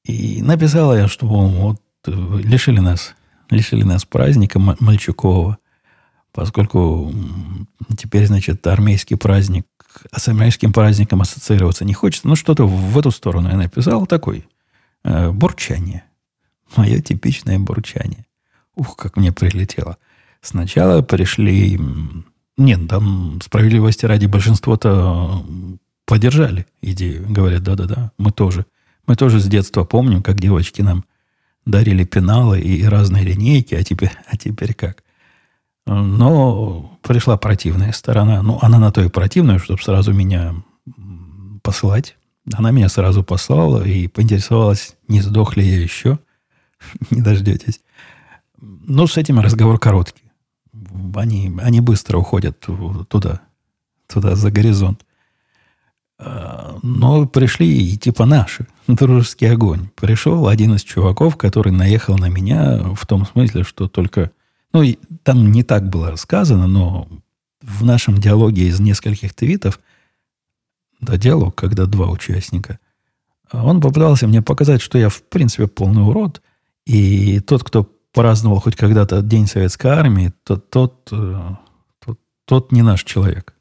и 0.07 0.41
написала 0.41 0.97
я, 0.97 1.07
что 1.09 1.27
вот 1.27 1.81
лишили 2.05 2.79
нас, 2.79 3.13
лишили 3.49 3.83
нас 3.83 4.05
праздника 4.05 4.57
Мальчукова, 4.57 5.57
поскольку 6.31 7.13
теперь, 7.97 8.25
значит, 8.25 8.65
армейский 8.65 9.17
праздник, 9.17 9.65
с 10.15 10.27
армейским 10.27 10.73
праздником 10.73 11.21
ассоциироваться 11.21 11.85
не 11.85 11.93
хочется. 11.93 12.27
Ну, 12.27 12.35
что-то 12.35 12.67
в 12.67 12.97
эту 12.97 13.11
сторону 13.11 13.49
я 13.49 13.57
написал, 13.57 14.05
такой 14.05 14.47
э, 15.03 15.31
бурчание. 15.31 16.03
Мое 16.75 17.01
типичное 17.01 17.59
бурчание. 17.59 18.25
Ух, 18.75 18.95
как 18.95 19.17
мне 19.17 19.31
прилетело. 19.31 19.97
Сначала 20.41 21.01
пришли... 21.01 21.79
Нет, 22.57 22.87
там 22.89 23.39
справедливости 23.43 24.05
ради 24.05 24.25
большинство-то 24.25 25.45
поддержали 26.05 26.65
идею. 26.81 27.25
Говорят, 27.29 27.63
да-да-да, 27.63 28.11
мы 28.17 28.31
тоже– 28.31 28.65
мы 29.07 29.15
тоже 29.15 29.39
с 29.39 29.45
детства 29.45 29.85
помним, 29.85 30.21
как 30.21 30.39
девочки 30.39 30.81
нам 30.81 31.05
дарили 31.65 32.03
пеналы 32.03 32.59
и 32.59 32.83
разные 32.83 33.23
линейки, 33.23 33.73
а 33.73 33.83
теперь, 33.83 34.11
а 34.27 34.37
теперь 34.37 34.73
как? 34.73 35.03
Но 35.87 36.99
пришла 37.01 37.37
противная 37.37 37.93
сторона. 37.93 38.43
Ну, 38.43 38.59
она 38.61 38.77
на 38.77 38.91
то 38.91 39.01
и 39.01 39.09
противная, 39.09 39.57
чтобы 39.57 39.81
сразу 39.81 40.13
меня 40.13 40.55
посылать. 41.63 42.17
Она 42.53 42.71
меня 42.71 42.89
сразу 42.89 43.23
послала 43.23 43.83
и 43.83 44.07
поинтересовалась, 44.07 44.95
не 45.07 45.21
сдох 45.21 45.57
ли 45.57 45.65
я 45.65 45.81
еще. 45.81 46.19
не 47.11 47.21
дождетесь. 47.21 47.81
Ну, 48.59 49.07
с 49.07 49.17
этим 49.17 49.39
разговор 49.39 49.79
короткий. 49.79 50.23
Они, 51.15 51.53
они 51.61 51.81
быстро 51.81 52.17
уходят 52.17 52.59
туда, 52.59 53.41
туда, 54.07 54.35
за 54.35 54.51
горизонт. 54.51 55.05
А, 56.19 56.77
но 56.81 57.27
пришли 57.27 57.93
и 57.93 57.97
типа 57.97 58.25
наши, 58.25 58.67
дружеский 58.87 59.47
огонь. 59.47 59.89
Пришел 59.95 60.47
один 60.47 60.75
из 60.75 60.83
чуваков, 60.83 61.37
который 61.37 61.71
наехал 61.71 62.17
на 62.17 62.29
меня 62.29 62.93
в 62.93 63.05
том 63.05 63.25
смысле, 63.25 63.63
что 63.63 63.87
только... 63.87 64.31
Ну, 64.73 64.83
там 65.23 65.51
не 65.51 65.63
так 65.63 65.89
было 65.89 66.15
сказано, 66.15 66.67
но 66.67 67.07
в 67.61 67.83
нашем 67.83 68.17
диалоге 68.17 68.67
из 68.67 68.79
нескольких 68.79 69.33
твитов, 69.33 69.79
да, 70.99 71.17
диалог, 71.17 71.55
когда 71.55 71.85
два 71.85 72.09
участника, 72.09 72.79
он 73.51 73.81
попытался 73.81 74.27
мне 74.27 74.41
показать, 74.41 74.81
что 74.81 74.97
я, 74.97 75.09
в 75.09 75.21
принципе, 75.23 75.67
полный 75.67 76.03
урод, 76.03 76.41
и 76.85 77.39
тот, 77.39 77.63
кто 77.63 77.83
праздновал 78.13 78.59
хоть 78.59 78.75
когда-то 78.75 79.21
День 79.21 79.47
Советской 79.47 79.87
Армии, 79.87 80.33
тот, 80.43 80.69
тот, 80.69 81.09
э, 81.11 81.55
тот, 82.03 82.19
тот 82.45 82.71
не 82.71 82.81
наш 82.81 83.03
человек. 83.03 83.53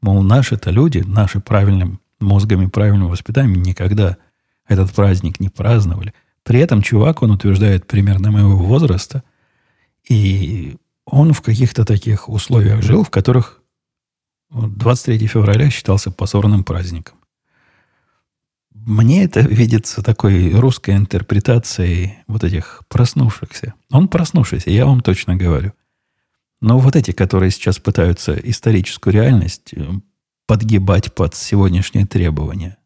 Мол, 0.00 0.22
наши-то 0.22 0.70
люди, 0.70 0.98
наши 0.98 1.40
правильным 1.40 2.00
мозгами, 2.20 2.66
правильным 2.66 3.08
воспитанием 3.08 3.62
никогда 3.62 4.16
этот 4.68 4.92
праздник 4.92 5.40
не 5.40 5.48
праздновали. 5.48 6.14
При 6.42 6.60
этом 6.60 6.82
чувак, 6.82 7.22
он 7.22 7.30
утверждает 7.30 7.86
примерно 7.86 8.30
моего 8.30 8.56
возраста, 8.56 9.22
и 10.08 10.76
он 11.04 11.32
в 11.32 11.42
каких-то 11.42 11.84
таких 11.84 12.28
условиях 12.28 12.82
жил, 12.82 13.04
в 13.04 13.10
которых 13.10 13.62
23 14.50 15.26
февраля 15.26 15.70
считался 15.70 16.10
позорным 16.10 16.64
праздником. 16.64 17.16
Мне 18.72 19.24
это 19.24 19.40
видится 19.40 20.02
такой 20.02 20.50
русской 20.52 20.94
интерпретацией 20.94 22.18
вот 22.26 22.44
этих 22.44 22.82
проснувшихся. 22.88 23.74
Он 23.90 24.08
проснувшийся, 24.08 24.70
я 24.70 24.84
вам 24.84 25.00
точно 25.00 25.36
говорю. 25.36 25.72
Но 26.60 26.78
вот 26.78 26.94
эти, 26.94 27.12
которые 27.12 27.50
сейчас 27.50 27.78
пытаются 27.78 28.34
историческую 28.34 29.14
реальность 29.14 29.72
э, 29.72 29.86
подгибать 30.46 31.14
под 31.14 31.34
сегодняшние 31.34 32.06
требования. 32.06 32.76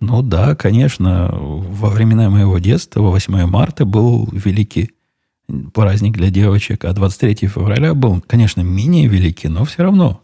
Ну 0.00 0.22
да, 0.22 0.54
конечно, 0.54 1.30
во 1.32 1.90
времена 1.90 2.28
моего 2.30 2.58
детства, 2.58 3.00
8 3.00 3.46
марта 3.46 3.84
был 3.84 4.28
великий 4.32 4.92
праздник 5.72 6.14
для 6.14 6.30
девочек, 6.30 6.84
а 6.84 6.92
23 6.92 7.48
февраля 7.48 7.94
был, 7.94 8.22
конечно, 8.26 8.62
менее 8.62 9.08
великий, 9.08 9.48
но 9.48 9.64
все 9.64 9.82
равно 9.82 10.22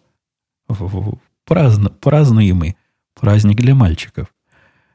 праздну, 1.45 1.91
празднуемый 1.91 2.77
праздник 3.19 3.57
для 3.57 3.75
мальчиков. 3.75 4.29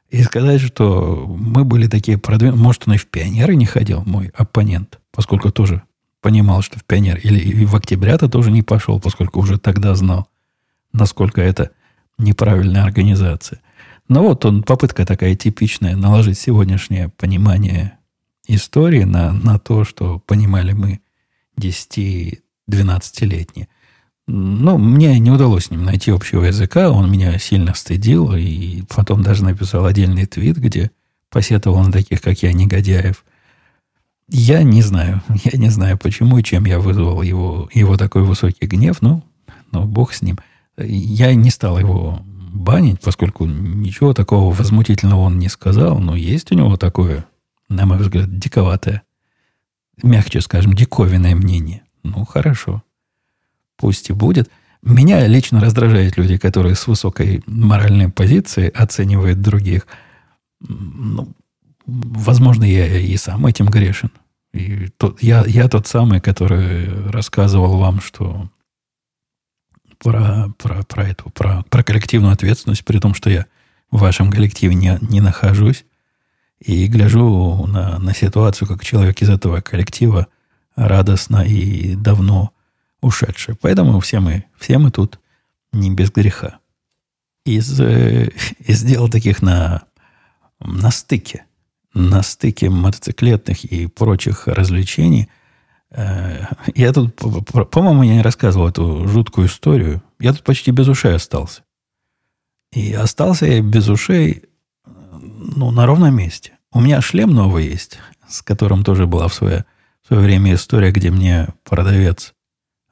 И 0.08 0.22
сказать, 0.22 0.60
что 0.60 1.26
мы 1.26 1.64
были 1.64 1.88
такие 1.88 2.16
продвинутые, 2.16 2.62
может, 2.62 2.84
он 2.86 2.94
и 2.94 2.96
в 2.96 3.06
пионеры 3.06 3.56
не 3.56 3.66
ходил, 3.66 4.02
мой 4.06 4.30
оппонент, 4.36 5.00
поскольку 5.10 5.50
тоже 5.50 5.82
понимал, 6.20 6.62
что 6.62 6.78
в 6.78 6.84
пионер, 6.84 7.18
или 7.18 7.64
в 7.64 7.74
октября-то 7.76 8.28
тоже 8.28 8.50
не 8.50 8.62
пошел, 8.62 9.00
поскольку 9.00 9.40
уже 9.40 9.58
тогда 9.58 9.94
знал, 9.94 10.28
насколько 10.92 11.40
это 11.40 11.70
неправильная 12.18 12.84
организация. 12.84 13.60
Но 14.08 14.22
вот 14.22 14.44
он, 14.44 14.62
попытка 14.62 15.04
такая 15.04 15.34
типичная, 15.34 15.96
наложить 15.96 16.38
сегодняшнее 16.38 17.08
понимание 17.10 17.95
истории 18.48 19.04
на, 19.04 19.32
на 19.32 19.58
то, 19.58 19.84
что 19.84 20.18
понимали 20.20 20.72
мы 20.72 21.00
10-12-летние. 21.58 23.68
Ну, 24.28 24.76
мне 24.76 25.18
не 25.20 25.30
удалось 25.30 25.66
с 25.66 25.70
ним 25.70 25.84
найти 25.84 26.10
общего 26.10 26.44
языка, 26.44 26.90
он 26.90 27.10
меня 27.10 27.38
сильно 27.38 27.74
стыдил, 27.74 28.34
и 28.34 28.82
потом 28.94 29.22
даже 29.22 29.44
написал 29.44 29.86
отдельный 29.86 30.26
твит, 30.26 30.56
где 30.56 30.90
посетовал 31.30 31.84
на 31.84 31.92
таких, 31.92 32.20
как 32.20 32.42
я, 32.42 32.52
негодяев. 32.52 33.24
Я 34.28 34.64
не 34.64 34.82
знаю, 34.82 35.22
я 35.44 35.58
не 35.58 35.68
знаю, 35.68 35.96
почему 35.96 36.38
и 36.38 36.42
чем 36.42 36.64
я 36.64 36.80
вызвал 36.80 37.22
его, 37.22 37.68
его 37.72 37.96
такой 37.96 38.24
высокий 38.24 38.66
гнев, 38.66 39.00
ну, 39.00 39.22
ну, 39.70 39.84
бог 39.84 40.12
с 40.12 40.22
ним. 40.22 40.38
Я 40.76 41.34
не 41.34 41.50
стал 41.50 41.78
его 41.78 42.20
банить, 42.52 43.00
поскольку 43.00 43.46
ничего 43.46 44.12
такого 44.12 44.52
возмутительного 44.52 45.20
он 45.20 45.38
не 45.38 45.48
сказал, 45.48 45.98
но 45.98 46.16
есть 46.16 46.50
у 46.50 46.54
него 46.54 46.76
такое, 46.76 47.26
на 47.68 47.86
мой 47.86 47.98
взгляд, 47.98 48.38
диковатое, 48.38 49.02
мягче 50.02 50.40
скажем, 50.40 50.74
диковинное 50.74 51.34
мнение. 51.34 51.82
Ну, 52.02 52.24
хорошо. 52.24 52.82
Пусть 53.76 54.10
и 54.10 54.12
будет. 54.12 54.50
Меня 54.82 55.26
лично 55.26 55.60
раздражают 55.60 56.16
люди, 56.16 56.36
которые 56.36 56.74
с 56.74 56.86
высокой 56.86 57.42
моральной 57.46 58.08
позиции 58.08 58.70
оценивают 58.70 59.40
других. 59.40 59.86
Ну, 60.60 61.32
возможно, 61.86 62.64
я 62.64 62.98
и 62.98 63.16
сам 63.16 63.46
этим 63.46 63.66
грешен. 63.66 64.10
И 64.52 64.88
тот, 64.96 65.22
я, 65.22 65.44
я 65.46 65.68
тот 65.68 65.86
самый, 65.86 66.20
который 66.20 67.10
рассказывал 67.10 67.78
вам, 67.78 68.00
что 68.00 68.48
про, 69.98 70.52
про, 70.58 70.82
про 70.84 71.04
эту, 71.08 71.30
про, 71.30 71.62
про 71.68 71.82
коллективную 71.82 72.32
ответственность, 72.32 72.84
при 72.84 72.98
том, 72.98 73.14
что 73.14 73.30
я 73.30 73.46
в 73.90 74.00
вашем 74.00 74.30
коллективе 74.30 74.74
не, 74.74 74.98
не 75.00 75.20
нахожусь, 75.20 75.84
и 76.58 76.86
гляжу 76.86 77.66
на, 77.66 77.98
на 77.98 78.14
ситуацию, 78.14 78.68
как 78.68 78.84
человек 78.84 79.20
из 79.22 79.28
этого 79.28 79.60
коллектива 79.60 80.26
радостно 80.74 81.44
и 81.44 81.94
давно 81.94 82.52
ушедший. 83.00 83.54
Поэтому 83.54 84.00
все 84.00 84.20
мы, 84.20 84.44
все 84.58 84.78
мы 84.78 84.90
тут 84.90 85.20
не 85.72 85.90
без 85.90 86.10
греха. 86.10 86.58
Из, 87.44 87.80
э, 87.80 88.30
из 88.58 88.82
дел 88.82 89.08
таких 89.08 89.42
на, 89.42 89.82
на 90.60 90.90
стыке, 90.90 91.44
на 91.94 92.22
стыке 92.22 92.70
мотоциклетных 92.70 93.64
и 93.64 93.86
прочих 93.86 94.46
развлечений– 94.46 95.28
Э, 95.90 96.44
я 96.74 96.92
тут, 96.92 97.16
по-моему, 97.70 98.02
я 98.02 98.14
не 98.14 98.22
рассказывал 98.22 98.68
эту 98.68 99.06
жуткую 99.08 99.48
историю. 99.48 100.02
Я 100.18 100.32
тут 100.32 100.44
почти 100.44 100.70
без 100.70 100.88
ушей 100.88 101.14
остался. 101.14 101.62
И 102.72 102.92
остался 102.92 103.46
я 103.46 103.60
без 103.62 103.88
ушей, 103.88 104.44
ну, 105.36 105.70
на 105.70 105.86
ровном 105.86 106.16
месте. 106.16 106.52
У 106.72 106.80
меня 106.80 107.00
шлем 107.00 107.30
новый 107.30 107.66
есть, 107.66 107.98
с 108.28 108.42
которым 108.42 108.84
тоже 108.84 109.06
была 109.06 109.28
в 109.28 109.34
свое, 109.34 109.64
в 110.02 110.08
свое 110.08 110.22
время 110.22 110.54
история, 110.54 110.90
где 110.90 111.10
мне 111.10 111.48
продавец 111.64 112.34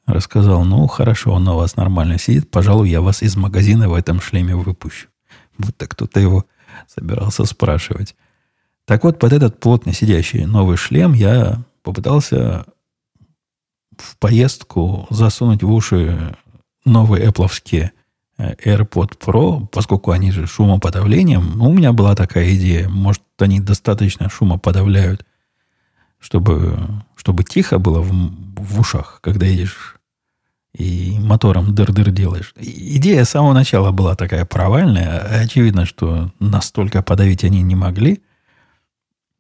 рассказал, 0.07 0.65
ну, 0.65 0.87
хорошо, 0.87 1.33
он 1.33 1.45
на 1.45 1.55
вас 1.55 1.77
нормально 1.77 2.19
сидит, 2.19 2.51
пожалуй, 2.51 2.91
я 2.91 3.01
вас 3.01 3.23
из 3.23 3.37
магазина 3.37 3.89
в 3.89 3.95
этом 3.95 4.21
шлеме 4.21 4.55
выпущу. 4.55 5.09
Будто 5.57 5.87
кто-то 5.87 6.21
его 6.21 6.45
собирался 6.87 7.45
спрашивать. 7.45 8.15
Так 8.87 9.05
вот, 9.05 9.19
под 9.19 9.33
этот 9.33 9.61
плотно 9.61 9.93
сидящий 9.93 10.45
новый 10.45 10.77
шлем 10.77 11.15
я 11.15 11.63
попытался 11.83 12.67
в 13.97 14.19
поездку 14.19 15.07
засунуть 15.11 15.63
в 15.63 15.73
уши 15.73 16.37
новые 16.85 17.27
Apple 17.29 17.49
AirPod 18.39 19.19
Pro, 19.19 19.67
поскольку 19.69 20.11
они 20.11 20.33
же 20.33 20.47
шумоподавлением, 20.47 21.53
ну, 21.57 21.71
у 21.71 21.73
меня 21.73 21.93
была 21.93 22.15
такая 22.15 22.55
идея, 22.57 22.89
может, 22.89 23.23
они 23.39 23.61
достаточно 23.61 24.29
шумоподавляют, 24.29 25.25
чтобы, 26.19 26.79
чтобы 27.17 27.45
тихо 27.45 27.79
было 27.79 28.01
в, 28.01 28.11
в 28.57 28.81
ушах, 28.81 29.21
когда 29.23 29.47
едешь 29.47 29.95
и 30.77 31.17
мотором 31.21 31.75
дыр-дыр 31.75 32.11
делаешь. 32.11 32.53
Идея 32.57 33.25
с 33.25 33.31
самого 33.31 33.53
начала 33.53 33.93
была 33.93 34.17
такая 34.17 34.45
провальная. 34.45 35.21
Очевидно, 35.43 35.87
что 35.87 36.33
настолько 36.41 37.03
подавить 37.03 37.45
они 37.45 37.63
не 37.63 37.77
могли. 37.77 38.23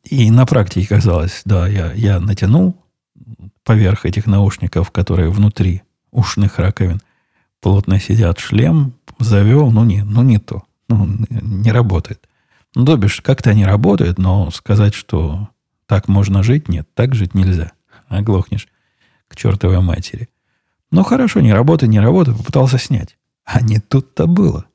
И 0.05 0.31
на 0.31 0.47
практике 0.47 0.87
казалось, 0.87 1.43
да, 1.45 1.67
я, 1.67 1.93
я 1.95 2.21
натянул 2.21 2.77
поверх 3.65 4.07
этих 4.07 4.27
наушников, 4.27 4.91
которые 4.91 5.31
внутри 5.31 5.83
ушных 6.13 6.59
раковин 6.59 7.01
плотно 7.65 7.99
сидят, 7.99 8.41
шлем 8.41 8.93
завел, 9.19 9.71
ну 9.71 9.85
не, 9.87 10.03
ну 10.03 10.23
не 10.23 10.39
то. 10.39 10.65
Ну, 10.91 11.09
не 11.31 11.73
работает. 11.73 12.29
Ну, 12.75 12.85
то 12.85 12.99
бишь, 12.99 13.23
как-то 13.23 13.49
они 13.51 13.65
работают, 13.65 14.19
но 14.19 14.51
сказать, 14.51 14.93
что 14.93 15.49
так 15.87 16.07
можно 16.07 16.43
жить, 16.43 16.69
нет, 16.69 16.87
так 16.93 17.15
жить 17.15 17.35
нельзя. 17.35 17.73
Оглохнешь 18.09 18.69
к 19.29 19.37
чертовой 19.37 19.81
матери. 19.81 20.29
Ну, 20.91 21.05
хорошо, 21.05 21.41
не 21.41 21.55
работает, 21.55 21.91
не 21.91 22.01
работает, 22.01 22.37
попытался 22.37 22.77
снять. 22.77 23.17
А 23.47 23.63
не 23.63 23.79
тут-то 23.81 24.27
было. 24.27 24.67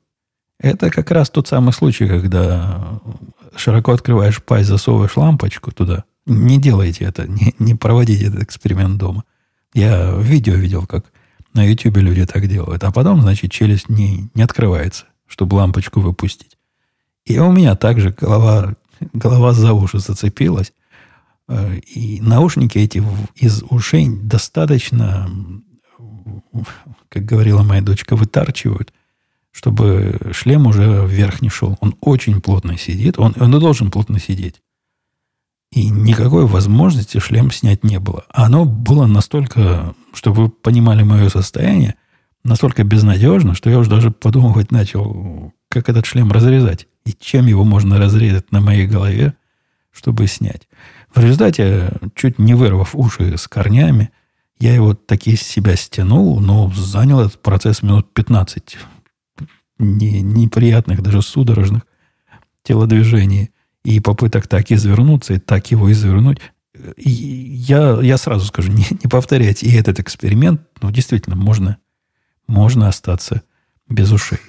Это 0.58 0.90
как 0.90 1.12
раз 1.12 1.30
тот 1.30 1.46
самый 1.46 1.72
случай, 1.72 2.08
когда 2.08 2.98
широко 3.54 3.92
открываешь 3.92 4.42
пасть, 4.42 4.68
засовываешь 4.68 5.16
лампочку 5.16 5.70
туда, 5.70 6.02
не 6.26 6.58
делайте 6.58 7.04
это, 7.04 7.28
не, 7.28 7.54
не 7.60 7.76
проводите 7.76 8.26
этот 8.26 8.42
эксперимент 8.42 8.98
дома. 8.98 9.22
Я 9.74 10.12
видео 10.16 10.54
видел, 10.54 10.88
как 10.88 11.04
на 11.54 11.64
YouTube 11.64 11.98
люди 11.98 12.24
так 12.26 12.46
делают. 12.46 12.84
А 12.84 12.90
потом, 12.90 13.20
значит, 13.22 13.50
челюсть 13.50 13.88
не, 13.88 14.30
не 14.34 14.42
открывается, 14.42 15.06
чтобы 15.26 15.56
лампочку 15.56 16.00
выпустить. 16.00 16.56
И 17.24 17.38
у 17.38 17.52
меня 17.52 17.76
также 17.76 18.10
голова, 18.10 18.74
голова 19.12 19.52
за 19.52 19.72
уши 19.72 19.98
зацепилась. 19.98 20.72
Э, 21.48 21.76
и 21.78 22.20
наушники 22.20 22.78
эти 22.78 23.02
из 23.34 23.62
ушей 23.68 24.08
достаточно, 24.08 25.30
как 27.08 27.24
говорила 27.24 27.62
моя 27.62 27.82
дочка, 27.82 28.16
вытарчивают, 28.16 28.92
чтобы 29.50 30.18
шлем 30.32 30.66
уже 30.66 31.06
вверх 31.06 31.42
не 31.42 31.48
шел. 31.48 31.76
Он 31.80 31.96
очень 32.00 32.40
плотно 32.40 32.78
сидит. 32.78 33.18
Он, 33.18 33.34
он 33.38 33.54
и 33.54 33.60
должен 33.60 33.90
плотно 33.90 34.18
сидеть. 34.18 34.62
И 35.72 35.88
никакой 35.88 36.46
возможности 36.46 37.18
шлем 37.18 37.52
снять 37.52 37.84
не 37.84 38.00
было. 38.00 38.24
Оно 38.30 38.64
было 38.64 39.06
настолько, 39.06 39.94
чтобы 40.12 40.44
вы 40.44 40.48
понимали 40.48 41.04
мое 41.04 41.28
состояние, 41.28 41.94
настолько 42.42 42.82
безнадежно, 42.82 43.54
что 43.54 43.70
я 43.70 43.78
уже 43.78 43.88
даже 43.88 44.10
подумывать 44.10 44.72
начал, 44.72 45.52
как 45.68 45.88
этот 45.88 46.06
шлем 46.06 46.32
разрезать. 46.32 46.88
И 47.04 47.12
чем 47.12 47.46
его 47.46 47.64
можно 47.64 47.98
разрезать 47.98 48.50
на 48.50 48.60
моей 48.60 48.86
голове, 48.86 49.34
чтобы 49.92 50.26
снять. 50.26 50.68
В 51.14 51.20
результате, 51.20 51.92
чуть 52.16 52.38
не 52.38 52.54
вырвав 52.54 52.94
уши 52.94 53.36
с 53.36 53.46
корнями, 53.46 54.10
я 54.58 54.74
его 54.74 54.94
таки 54.94 55.32
из 55.32 55.42
себя 55.42 55.76
стянул, 55.76 56.40
но 56.40 56.70
занял 56.74 57.20
этот 57.20 57.40
процесс 57.40 57.82
минут 57.82 58.12
15 58.12 58.76
не, 59.78 60.20
неприятных, 60.20 61.02
даже 61.02 61.22
судорожных 61.22 61.82
телодвижений 62.62 63.50
и 63.84 64.00
попыток 64.00 64.46
так 64.46 64.70
извернуться, 64.70 65.34
и 65.34 65.38
так 65.38 65.70
его 65.70 65.90
извернуть. 65.90 66.38
И 66.96 67.10
я, 67.10 68.00
я 68.00 68.18
сразу 68.18 68.46
скажу, 68.46 68.72
не, 68.72 68.86
не 68.90 69.08
повторять 69.08 69.62
и 69.62 69.72
этот 69.72 70.00
эксперимент, 70.00 70.62
но 70.80 70.90
действительно 70.90 71.36
можно, 71.36 71.78
можно 72.46 72.88
остаться 72.88 73.42
без 73.88 74.12
ушей. 74.12 74.40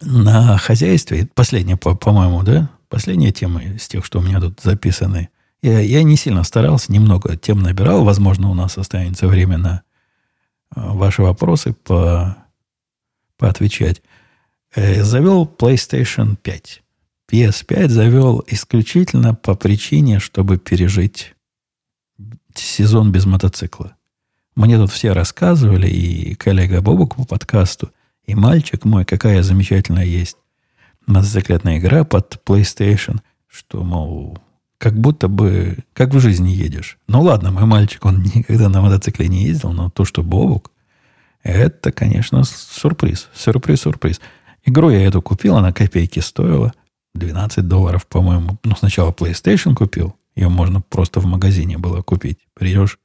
На 0.00 0.58
хозяйстве, 0.58 1.28
последняя, 1.34 1.76
по- 1.76 1.94
по-моему, 1.94 2.42
да, 2.42 2.70
последняя 2.88 3.32
тема 3.32 3.62
из 3.62 3.88
тех, 3.88 4.04
что 4.04 4.18
у 4.18 4.22
меня 4.22 4.40
тут 4.40 4.60
записаны, 4.60 5.30
я, 5.62 5.80
я 5.80 6.02
не 6.02 6.16
сильно 6.16 6.44
старался, 6.44 6.92
немного 6.92 7.36
тем 7.36 7.60
набирал. 7.60 8.04
Возможно, 8.04 8.50
у 8.50 8.54
нас 8.54 8.76
останется 8.78 9.26
время 9.26 9.58
на 9.58 9.82
э, 10.74 10.80
ваши 10.80 11.22
вопросы 11.22 11.72
по, 11.72 12.36
поотвечать. 13.38 14.02
Э, 14.74 15.02
завел 15.02 15.44
PlayStation 15.46 16.36
5. 16.36 16.82
PS5 17.30 17.88
завел 17.88 18.44
исключительно 18.46 19.34
по 19.34 19.54
причине, 19.54 20.20
чтобы 20.20 20.58
пережить 20.58 21.34
сезон 22.54 23.10
без 23.12 23.26
мотоцикла. 23.26 23.96
Мне 24.54 24.78
тут 24.78 24.90
все 24.90 25.12
рассказывали, 25.12 25.88
и 25.88 26.34
коллега 26.34 26.80
Бобук 26.80 27.16
по 27.16 27.24
подкасту, 27.24 27.90
и 28.24 28.34
мальчик 28.34 28.84
мой, 28.84 29.04
какая 29.04 29.42
замечательная 29.42 30.04
есть 30.04 30.36
мотоциклетная 31.06 31.78
игра 31.78 32.04
под 32.04 32.40
PlayStation, 32.44 33.20
что, 33.46 33.82
мол, 33.84 34.38
как 34.78 34.98
будто 34.98 35.28
бы, 35.28 35.78
как 35.92 36.14
в 36.14 36.20
жизни 36.20 36.50
едешь. 36.50 36.98
Ну 37.06 37.22
ладно, 37.22 37.50
мой 37.50 37.64
мальчик, 37.64 38.04
он 38.04 38.22
никогда 38.34 38.68
на 38.68 38.80
мотоцикле 38.80 39.28
не 39.28 39.44
ездил, 39.44 39.72
но 39.72 39.90
то, 39.90 40.04
что 40.04 40.22
Бобук, 40.22 40.70
это, 41.42 41.92
конечно, 41.92 42.42
сюрприз. 42.44 43.28
Сюрприз, 43.34 43.82
сюрприз. 43.82 44.20
Игру 44.64 44.90
я 44.90 45.06
эту 45.06 45.22
купил, 45.22 45.56
она 45.56 45.72
копейки 45.72 46.20
стоила– 46.20 46.72
12 47.16 47.66
долларов, 47.66 48.06
по-моему. 48.06 48.58
Ну, 48.64 48.76
сначала 48.76 49.12
PlayStation 49.12 49.74
купил. 49.74 50.14
Ее 50.34 50.48
можно 50.48 50.80
просто 50.80 51.20
в 51.20 51.26
магазине 51.26 51.78
было 51.78 52.02
купить. 52.02 52.38
Придешь 52.54 52.98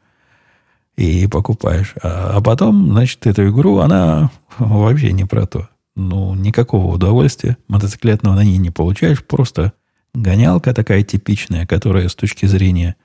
и 0.98 1.28
покупаешь. 1.28 1.96
А, 2.02 2.38
а 2.38 2.42
потом, 2.42 2.92
значит, 2.92 3.26
эту 3.26 3.50
игру, 3.50 3.80
она 3.80 4.32
вообще 4.60 5.12
не 5.12 5.26
про 5.26 5.46
то. 5.46 5.70
ну, 5.96 6.36
никакого 6.36 6.94
удовольствия 6.94 7.58
мотоциклетного 7.68 8.36
на 8.36 8.44
ней 8.44 8.58
не 8.58 8.70
получаешь. 8.70 9.24
Просто 9.24 9.74
гонялка 10.14 10.74
такая 10.74 11.04
типичная, 11.04 11.66
которая 11.66 12.10
с 12.10 12.16
точки 12.16 12.46
зрения, 12.46 12.96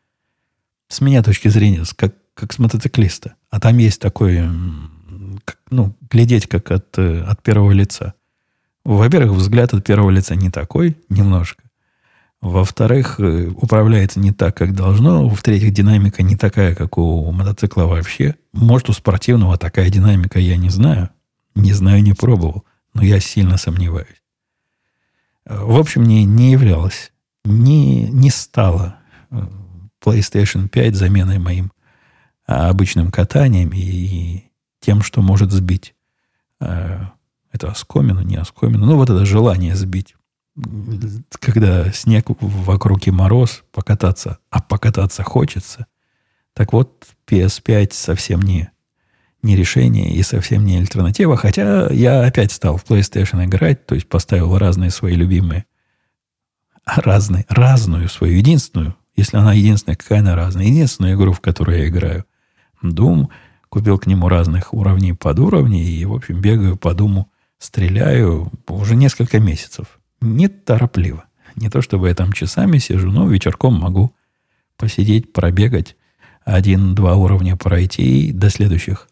с 0.88 1.00
меня 1.00 1.22
точки 1.22 1.48
зрения, 1.48 1.84
как, 1.96 2.14
как 2.34 2.52
с 2.52 2.58
мотоциклиста. 2.58 3.34
А 3.50 3.60
там 3.60 3.78
есть 3.78 4.00
такой, 4.00 4.42
ну, 5.70 5.94
глядеть 6.10 6.46
как 6.46 6.70
от, 6.70 6.98
э, 6.98 7.22
от 7.22 7.42
первого 7.42 7.72
лица. 7.72 8.14
Во-первых, 8.86 9.32
взгляд 9.32 9.74
от 9.74 9.84
первого 9.84 10.10
лица 10.10 10.36
не 10.36 10.48
такой, 10.48 10.96
немножко. 11.08 11.64
Во-вторых, 12.40 13.18
э, 13.18 13.48
управляется 13.48 14.20
не 14.20 14.30
так, 14.30 14.56
как 14.56 14.76
должно. 14.76 15.28
В-третьих, 15.28 15.72
динамика 15.72 16.22
не 16.22 16.36
такая, 16.36 16.76
как 16.76 16.96
у 16.96 17.32
мотоцикла 17.32 17.86
вообще. 17.86 18.36
Может, 18.52 18.90
у 18.90 18.92
спортивного 18.92 19.58
такая 19.58 19.90
динамика, 19.90 20.38
я 20.38 20.56
не 20.56 20.68
знаю. 20.68 21.10
Не 21.56 21.72
знаю, 21.72 22.00
не 22.04 22.12
пробовал. 22.12 22.64
Но 22.94 23.02
я 23.02 23.18
сильно 23.18 23.56
сомневаюсь. 23.56 24.22
В 25.44 25.76
общем, 25.76 26.04
не, 26.04 26.24
не 26.24 26.52
являлось, 26.52 27.10
не, 27.44 28.08
не 28.08 28.30
стало 28.30 29.00
э, 29.32 29.48
PlayStation 30.00 30.68
5 30.68 30.94
заменой 30.94 31.38
моим 31.38 31.72
а, 32.46 32.68
обычным 32.68 33.10
катанием 33.10 33.72
и 33.74 34.44
тем, 34.78 35.02
что 35.02 35.22
может 35.22 35.50
сбить 35.50 35.96
э, 36.60 37.00
это 37.56 37.70
оскомину, 37.70 38.22
не 38.22 38.36
оскомину. 38.36 38.86
Ну, 38.86 38.96
вот 38.96 39.10
это 39.10 39.26
желание 39.26 39.74
сбить 39.74 40.14
когда 41.40 41.90
снег 41.92 42.26
вокруг 42.40 43.06
и 43.06 43.10
мороз, 43.10 43.62
покататься, 43.72 44.38
а 44.50 44.62
покататься 44.62 45.22
хочется. 45.22 45.86
Так 46.54 46.72
вот, 46.72 47.06
PS5 47.26 47.92
совсем 47.92 48.40
не, 48.40 48.70
не 49.42 49.56
решение 49.56 50.14
и 50.14 50.22
совсем 50.22 50.64
не 50.64 50.78
альтернатива. 50.78 51.36
Хотя 51.36 51.88
я 51.90 52.24
опять 52.24 52.52
стал 52.52 52.78
в 52.78 52.84
PlayStation 52.84 53.44
играть, 53.44 53.86
то 53.86 53.94
есть 53.94 54.08
поставил 54.08 54.56
разные 54.56 54.90
свои 54.90 55.14
любимые, 55.14 55.66
разные, 56.86 57.44
разную 57.48 58.08
свою, 58.08 58.38
единственную, 58.38 58.96
если 59.14 59.36
она 59.36 59.52
единственная, 59.52 59.96
какая 59.96 60.20
она 60.20 60.34
разная, 60.34 60.64
единственную 60.64 61.16
игру, 61.16 61.32
в 61.32 61.40
которую 61.40 61.78
я 61.78 61.88
играю. 61.88 62.24
Doom, 62.82 63.28
купил 63.68 63.98
к 63.98 64.06
нему 64.06 64.28
разных 64.28 64.72
уровней 64.72 65.12
под 65.12 65.38
уровни, 65.38 65.86
и, 65.86 66.04
в 66.06 66.14
общем, 66.14 66.40
бегаю 66.40 66.76
по 66.78 66.94
Думу, 66.94 67.30
стреляю 67.58 68.50
уже 68.68 68.96
несколько 68.96 69.40
месяцев 69.40 69.98
неторопливо. 70.20 71.24
Не 71.54 71.70
то 71.70 71.80
чтобы 71.82 72.08
я 72.08 72.14
там 72.14 72.32
часами 72.32 72.78
сижу, 72.78 73.10
но 73.10 73.28
вечерком 73.28 73.74
могу 73.74 74.12
посидеть, 74.76 75.32
пробегать, 75.32 75.96
один-два 76.44 77.16
уровня 77.16 77.56
пройти 77.56 78.30
до 78.32 78.50
следующих, 78.50 79.08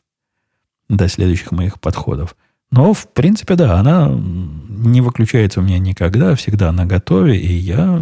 до 0.88 1.09
следующих 1.09 1.53
моих 1.53 1.80
подходов. 1.80 2.36
Но, 2.70 2.92
в 2.92 3.12
принципе, 3.12 3.55
да, 3.55 3.78
она 3.78 4.09
не 4.09 5.01
выключается 5.01 5.61
у 5.61 5.62
меня 5.62 5.78
никогда, 5.78 6.34
всегда 6.34 6.72
на 6.72 6.86
готове, 6.86 7.38
и 7.38 7.53
я 7.53 8.01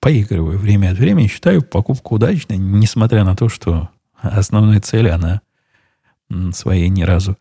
поигрываю 0.00 0.58
время 0.58 0.90
от 0.90 0.98
времени, 0.98 1.28
считаю 1.28 1.62
покупку 1.62 2.16
удачной, 2.16 2.56
несмотря 2.56 3.24
на 3.24 3.36
то, 3.36 3.48
что 3.48 3.90
основной 4.20 4.80
цели 4.80 5.08
она 5.08 5.40
своей 6.52 6.88
ни 6.88 7.02
разу 7.02 7.36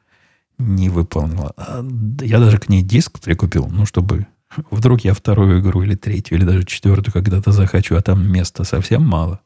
не 0.58 0.89
выполнила. 0.89 1.53
А, 1.58 1.86
я 2.22 2.39
даже 2.39 2.58
к 2.58 2.70
ней 2.70 2.84
диск 2.84 3.20
прикупил, 3.20 3.68
ну, 3.68 3.86
чтобы 3.86 4.28
Вдруг 4.72 5.01
я 5.01 5.14
вторую 5.14 5.60
игру 5.60 5.84
или 5.84 5.95
третью, 5.95 6.38
или 6.38 6.45
даже 6.45 6.64
четвертую 6.64 7.14
когда-то 7.14 7.51
захочу, 7.51 7.95
а 7.95 8.01
там 8.01 8.32
места 8.32 8.64
совсем 8.64 9.03
мало. 9.03 9.41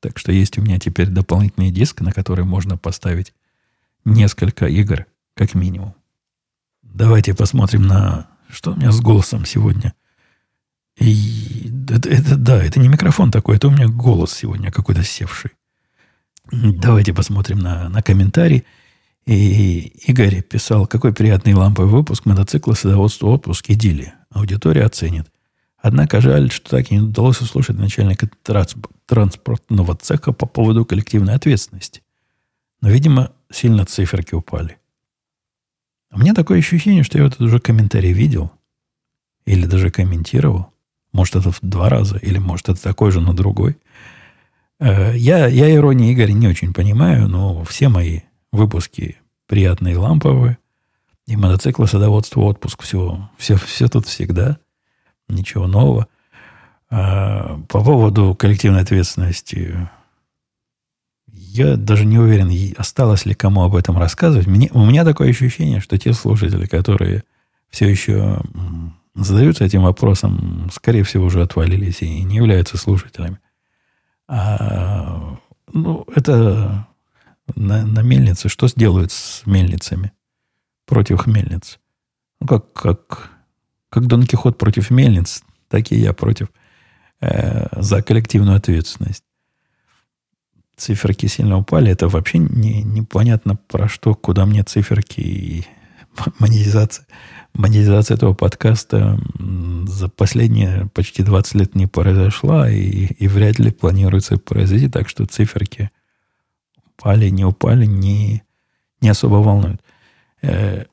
Так 0.00 0.18
что 0.18 0.32
есть 0.32 0.58
у 0.58 0.62
меня 0.62 0.78
теперь 0.78 1.08
дополнительный 1.08 1.70
диск, 1.70 2.00
на 2.02 2.12
который 2.12 2.44
можно 2.44 2.76
поставить 2.76 3.32
несколько 4.04 4.66
игр, 4.66 5.06
как 5.34 5.54
минимум. 5.54 5.94
Давайте 6.82 7.34
посмотрим 7.34 7.82
на... 7.82 8.28
Что 8.48 8.72
у 8.72 8.76
меня 8.76 8.92
с 8.92 9.00
голосом 9.00 9.44
сегодня? 9.44 9.94
И 10.98 11.72
это, 11.90 12.08
это, 12.08 12.36
да, 12.36 12.62
это 12.62 12.78
не 12.78 12.88
микрофон 12.88 13.30
такой, 13.30 13.56
это 13.56 13.68
у 13.68 13.72
меня 13.72 13.88
голос 13.88 14.32
сегодня 14.32 14.70
какой-то 14.70 15.02
севший. 15.02 15.52
Давайте 16.52 17.12
посмотрим 17.12 17.58
на, 17.58 17.88
на 17.88 18.02
комментарий. 18.02 18.64
И 19.26 19.92
Игорь 20.06 20.40
писал, 20.42 20.86
какой 20.86 21.12
приятный 21.12 21.54
ламповый 21.54 21.90
выпуск 21.90 22.26
мотоцикла 22.26 22.74
садоводство 22.74 23.26
отпуск 23.28 23.70
идиллия. 23.70 24.14
Аудитория 24.30 24.84
оценит. 24.84 25.26
Однако 25.78 26.20
жаль, 26.20 26.50
что 26.50 26.70
так 26.70 26.90
и 26.90 26.94
не 26.94 27.00
удалось 27.00 27.40
услышать 27.40 27.76
начальника 27.76 28.28
транспортного 29.06 29.96
цеха 29.96 30.32
по 30.32 30.46
поводу 30.46 30.84
коллективной 30.84 31.34
ответственности. 31.34 32.02
Но, 32.80 32.88
видимо, 32.88 33.32
сильно 33.50 33.84
циферки 33.84 34.34
упали. 34.34 34.78
У 36.12 36.18
меня 36.18 36.34
такое 36.34 36.58
ощущение, 36.58 37.02
что 37.02 37.18
я 37.18 37.26
этот 37.26 37.40
уже 37.40 37.58
комментарий 37.58 38.12
видел. 38.12 38.52
Или 39.44 39.66
даже 39.66 39.90
комментировал. 39.90 40.72
Может, 41.12 41.36
это 41.36 41.50
в 41.50 41.58
два 41.62 41.88
раза, 41.88 42.16
или 42.18 42.38
может, 42.38 42.68
это 42.68 42.82
такой 42.82 43.10
же, 43.10 43.20
но 43.20 43.32
другой. 43.32 43.76
Э, 44.78 45.16
я, 45.16 45.46
я 45.46 45.72
иронии 45.72 46.12
Игоря 46.12 46.32
не 46.32 46.48
очень 46.48 46.72
понимаю, 46.72 47.28
но 47.28 47.64
все 47.64 47.88
мои 47.88 48.20
выпуски 48.56 49.18
приятные 49.46 49.96
ламповые. 49.96 50.58
И 51.26 51.36
мотоциклы, 51.36 51.86
садоводство, 51.86 52.40
отпуск, 52.42 52.82
все, 52.82 53.28
все, 53.36 53.56
все 53.56 53.88
тут 53.88 54.06
всегда. 54.06 54.58
Ничего 55.28 55.66
нового. 55.66 56.06
А, 56.88 57.60
по 57.68 57.82
поводу 57.82 58.34
коллективной 58.34 58.82
ответственности, 58.82 59.88
я 61.26 61.76
даже 61.76 62.04
не 62.04 62.18
уверен, 62.18 62.74
осталось 62.76 63.26
ли 63.26 63.34
кому 63.34 63.62
об 63.62 63.74
этом 63.74 63.98
рассказывать. 63.98 64.46
Мне, 64.46 64.70
у 64.72 64.84
меня 64.84 65.04
такое 65.04 65.30
ощущение, 65.30 65.80
что 65.80 65.98
те 65.98 66.12
слушатели, 66.12 66.66
которые 66.66 67.24
все 67.70 67.88
еще 67.88 68.40
задаются 69.14 69.64
этим 69.64 69.82
вопросом, 69.82 70.68
скорее 70.72 71.02
всего, 71.02 71.24
уже 71.24 71.42
отвалились 71.42 72.02
и 72.02 72.22
не 72.22 72.36
являются 72.36 72.76
слушателями. 72.76 73.38
А, 74.28 75.38
ну, 75.72 76.06
это 76.14 76.86
на, 77.54 77.86
на 77.86 78.00
мельнице, 78.00 78.48
что 78.48 78.68
сделают 78.68 79.12
с 79.12 79.42
мельницами 79.46 80.12
против 80.86 81.26
мельниц? 81.26 81.78
Ну, 82.40 82.46
как, 82.46 82.72
как, 82.72 83.30
как 83.88 84.06
Дон 84.06 84.24
Кихот 84.24 84.58
против 84.58 84.90
мельниц, 84.90 85.42
так 85.68 85.92
и 85.92 85.96
я 85.96 86.12
против 86.12 86.48
э, 87.20 87.66
за 87.80 88.02
коллективную 88.02 88.56
ответственность. 88.56 89.22
Циферки 90.76 91.26
сильно 91.26 91.56
упали. 91.56 91.90
Это 91.90 92.08
вообще 92.08 92.38
не, 92.38 92.82
непонятно 92.82 93.56
про 93.56 93.88
что, 93.88 94.14
куда 94.14 94.44
мне 94.44 94.62
циферки 94.62 95.20
и 95.20 95.64
монетизация. 96.38 97.06
Монетизация 97.54 98.16
этого 98.16 98.34
подкаста 98.34 99.18
за 99.86 100.10
последние 100.10 100.90
почти 100.92 101.22
20 101.22 101.54
лет 101.54 101.74
не 101.74 101.86
произошла 101.86 102.68
и, 102.68 103.06
и 103.06 103.28
вряд 103.28 103.58
ли 103.58 103.70
планируется 103.70 104.36
произойти. 104.36 104.90
Так 104.90 105.08
что 105.08 105.24
циферки– 105.24 105.90
упали, 106.98 107.28
не 107.28 107.44
упали, 107.44 107.86
не, 107.86 108.42
не 109.00 109.08
особо 109.08 109.36
волнует. 109.36 109.80
Э, 110.42 110.84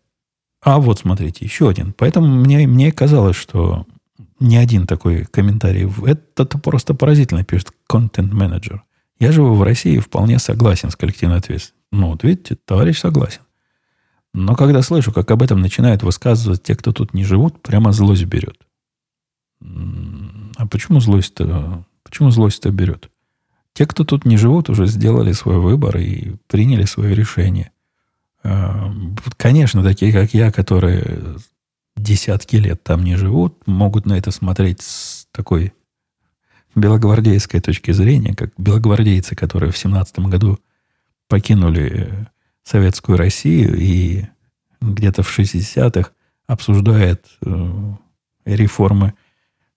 а 0.62 0.80
вот 0.80 1.00
смотрите, 1.00 1.46
еще 1.46 1.70
один. 1.70 1.94
Поэтому 1.94 2.28
мне, 2.28 2.68
мне 2.68 2.92
казалось, 2.92 3.36
что 3.36 3.86
не 4.40 4.58
один 4.58 4.88
такой 4.88 5.26
комментарий. 5.26 5.90
Это 6.06 6.58
просто 6.58 6.94
поразительно, 6.94 7.44
пишет 7.44 7.72
контент-менеджер. 7.88 8.84
Я 9.20 9.32
живу 9.32 9.56
в 9.56 9.64
России 9.64 9.96
и 9.96 10.00
вполне 10.00 10.40
согласен 10.40 10.90
с 10.90 10.96
коллективной 10.96 11.38
ответственностью. 11.38 11.80
Ну, 11.92 12.12
вот 12.12 12.24
видите, 12.24 12.56
товарищ 12.56 13.00
согласен. 13.00 13.42
Но 14.34 14.56
когда 14.56 14.82
слышу, 14.82 15.12
как 15.12 15.30
об 15.32 15.44
этом 15.44 15.62
начинают 15.62 16.02
высказывать 16.02 16.64
те, 16.64 16.76
кто 16.76 16.92
тут 16.92 17.14
не 17.14 17.24
живут, 17.24 17.62
прямо 17.62 17.92
злость 17.92 18.26
берет. 18.26 18.58
А 19.62 20.68
почему 20.68 21.00
злость-то, 21.00 21.86
почему 22.04 22.32
злость-то 22.32 22.72
берет? 22.72 23.10
Те, 23.74 23.88
кто 23.88 24.04
тут 24.04 24.26
не 24.26 24.38
живут, 24.38 24.70
уже 24.70 24.86
сделали 24.86 25.32
свой 25.32 25.58
выбор 25.60 25.98
и 25.98 26.36
приняли 26.48 26.86
свое 26.86 27.16
решение. 27.16 27.72
А, 28.44 28.94
конечно, 29.38 29.84
такие, 29.84 30.12
как 30.12 30.34
я, 30.34 30.52
которые 30.52 31.38
десятки 31.96 32.56
лет 32.58 32.84
там 32.84 33.04
не 33.04 33.16
живут, 33.16 33.66
могут 33.68 34.06
на 34.06 34.14
это 34.14 34.32
смотреть 34.32 34.82
с 34.82 35.28
такой 35.32 35.74
белогвардейской 36.76 37.62
точки 37.62 37.92
зрения, 37.92 38.36
как 38.36 38.52
белогвардейцы, 38.58 39.36
которые 39.36 39.72
в 39.72 39.78
семнадцатом 39.78 40.30
году 40.30 40.60
покинули 41.28 42.28
советскую 42.64 43.18
Россию 43.18 43.76
и 43.78 44.26
где-то 44.82 45.24
в 45.24 45.40
60-х 45.40 46.12
обсуждает 46.48 47.26
э, 47.42 47.94
реформы, 48.46 49.14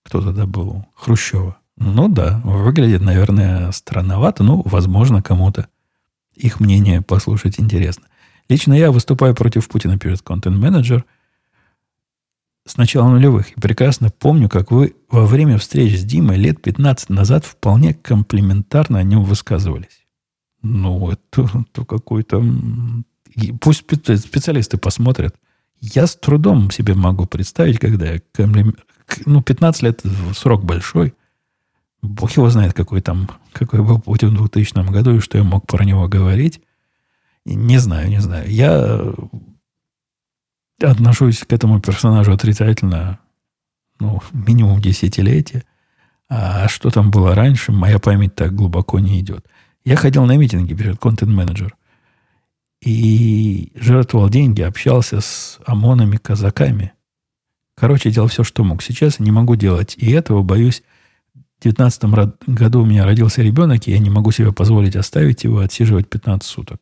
кто 0.02 0.20
тогда 0.20 0.46
был, 0.46 0.86
Хрущева. 0.94 1.58
Ну 1.76 2.08
да, 2.08 2.40
выглядит, 2.44 3.02
наверное, 3.02 3.70
странновато. 3.72 4.42
Ну, 4.42 4.62
возможно, 4.64 5.22
кому-то 5.22 5.68
их 6.34 6.60
мнение 6.60 7.02
послушать 7.02 7.60
интересно. 7.60 8.06
Лично 8.48 8.74
я 8.74 8.92
выступаю 8.92 9.34
против 9.34 9.68
Путина, 9.68 9.98
пишет 9.98 10.22
контент-менеджер, 10.22 11.04
с 12.64 12.76
начала 12.76 13.08
нулевых. 13.08 13.52
И 13.52 13.60
прекрасно 13.60 14.10
помню, 14.10 14.48
как 14.48 14.70
вы 14.70 14.94
во 15.10 15.26
время 15.26 15.58
встреч 15.58 15.98
с 15.98 16.04
Димой 16.04 16.36
лет 16.36 16.60
15 16.62 17.10
назад 17.10 17.44
вполне 17.44 17.94
комплиментарно 17.94 18.98
о 18.98 19.02
нем 19.02 19.24
высказывались. 19.24 20.06
Ну, 20.62 21.10
это, 21.10 21.48
это 21.70 21.84
какой-то... 21.84 22.44
Пусть 23.60 23.80
специалисты 23.80 24.78
посмотрят, 24.78 25.36
Я 25.80 26.06
с 26.06 26.16
трудом 26.16 26.70
себе 26.70 26.94
могу 26.94 27.26
представить, 27.26 27.78
когда 27.78 28.12
я... 28.12 28.20
Ну, 29.26 29.42
15 29.42 29.82
лет 29.82 30.02
срок 30.34 30.64
большой. 30.64 31.14
Бог 32.06 32.32
его 32.32 32.48
знает, 32.50 32.72
какой 32.74 33.00
там, 33.00 33.28
какой 33.52 33.82
был 33.82 34.00
Путин 34.00 34.30
в 34.30 34.36
2000 34.36 34.90
году, 34.90 35.16
и 35.16 35.20
что 35.20 35.38
я 35.38 35.44
мог 35.44 35.66
про 35.66 35.84
него 35.84 36.08
говорить. 36.08 36.60
Не 37.44 37.78
знаю, 37.78 38.08
не 38.08 38.20
знаю. 38.20 38.50
Я 38.50 39.12
отношусь 40.82 41.40
к 41.40 41.52
этому 41.52 41.80
персонажу 41.80 42.32
отрицательно, 42.32 43.18
ну, 44.00 44.20
минимум 44.32 44.80
десятилетия. 44.80 45.64
А 46.28 46.68
что 46.68 46.90
там 46.90 47.10
было 47.10 47.34
раньше, 47.34 47.72
моя 47.72 47.98
память 47.98 48.34
так 48.34 48.54
глубоко 48.54 48.98
не 48.98 49.20
идет. 49.20 49.46
Я 49.84 49.96
ходил 49.96 50.24
на 50.24 50.36
митинги 50.36 50.74
перед 50.74 50.98
контент-менеджер 50.98 51.76
и 52.82 53.72
жертвовал 53.76 54.28
деньги, 54.28 54.62
общался 54.62 55.20
с 55.20 55.60
ОМОНами, 55.64 56.16
казаками. 56.16 56.92
Короче, 57.76 58.10
делал 58.10 58.28
все, 58.28 58.42
что 58.42 58.64
мог. 58.64 58.82
Сейчас 58.82 59.20
не 59.20 59.30
могу 59.30 59.54
делать 59.54 59.94
и 59.96 60.10
этого, 60.10 60.42
боюсь. 60.42 60.82
В 61.58 61.62
2019 61.62 62.48
году 62.48 62.82
у 62.82 62.86
меня 62.86 63.04
родился 63.04 63.42
ребенок, 63.42 63.86
и 63.86 63.90
я 63.90 63.98
не 63.98 64.10
могу 64.10 64.30
себе 64.30 64.52
позволить 64.52 64.94
оставить 64.94 65.44
его 65.44 65.60
отсиживать 65.60 66.08
15 66.08 66.48
суток. 66.48 66.80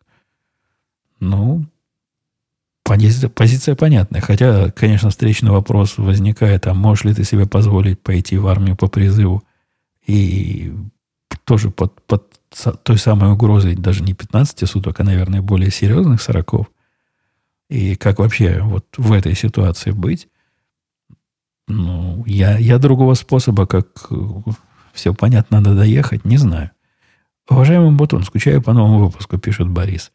Ну, 1.21 1.65
позиция 2.85 3.75
понятная. 3.77 4.21
Хотя, 4.21 4.71
конечно, 4.73 5.11
встречный 5.11 5.53
вопрос 5.53 5.97
возникает, 5.97 6.67
а 6.67 6.75
можешь 6.75 7.05
ли 7.05 7.15
ты 7.15 7.25
себе 7.25 7.47
позволить 7.47 8.01
пойти 8.01 8.37
в 8.37 8.47
армию 8.47 8.77
по 8.77 8.89
призыву 8.89 9.45
и 10.07 10.75
тоже 11.45 11.71
под, 11.71 12.05
под 12.07 12.41
той 12.83 12.99
самой 12.99 13.33
угрозой 13.33 13.75
даже 13.75 14.03
не 14.03 14.13
15 14.13 14.69
суток, 14.69 15.01
а, 15.01 15.05
наверное, 15.05 15.43
более 15.43 15.71
серьезных 15.71 16.21
40. 16.21 16.69
И 17.71 17.97
как 17.97 18.19
вообще 18.19 18.61
вот 18.61 18.87
в 18.97 19.13
этой 19.13 19.35
ситуации 19.35 19.91
быть? 19.91 20.29
Ну, 21.67 22.25
я, 22.27 22.59
я 22.59 22.79
другого 22.79 23.15
способа, 23.15 23.67
как 23.67 23.87
э, 24.11 24.17
все 24.93 25.15
понятно, 25.15 25.61
надо 25.61 25.75
доехать, 25.75 26.25
не 26.25 26.37
знаю. 26.37 26.71
Уважаемый 27.49 27.93
Бутон, 27.93 28.23
скучаю 28.25 28.63
по 28.63 28.73
новому 28.73 29.07
выпуску, 29.07 29.39
пишет 29.39 29.69
Борис. 29.69 30.13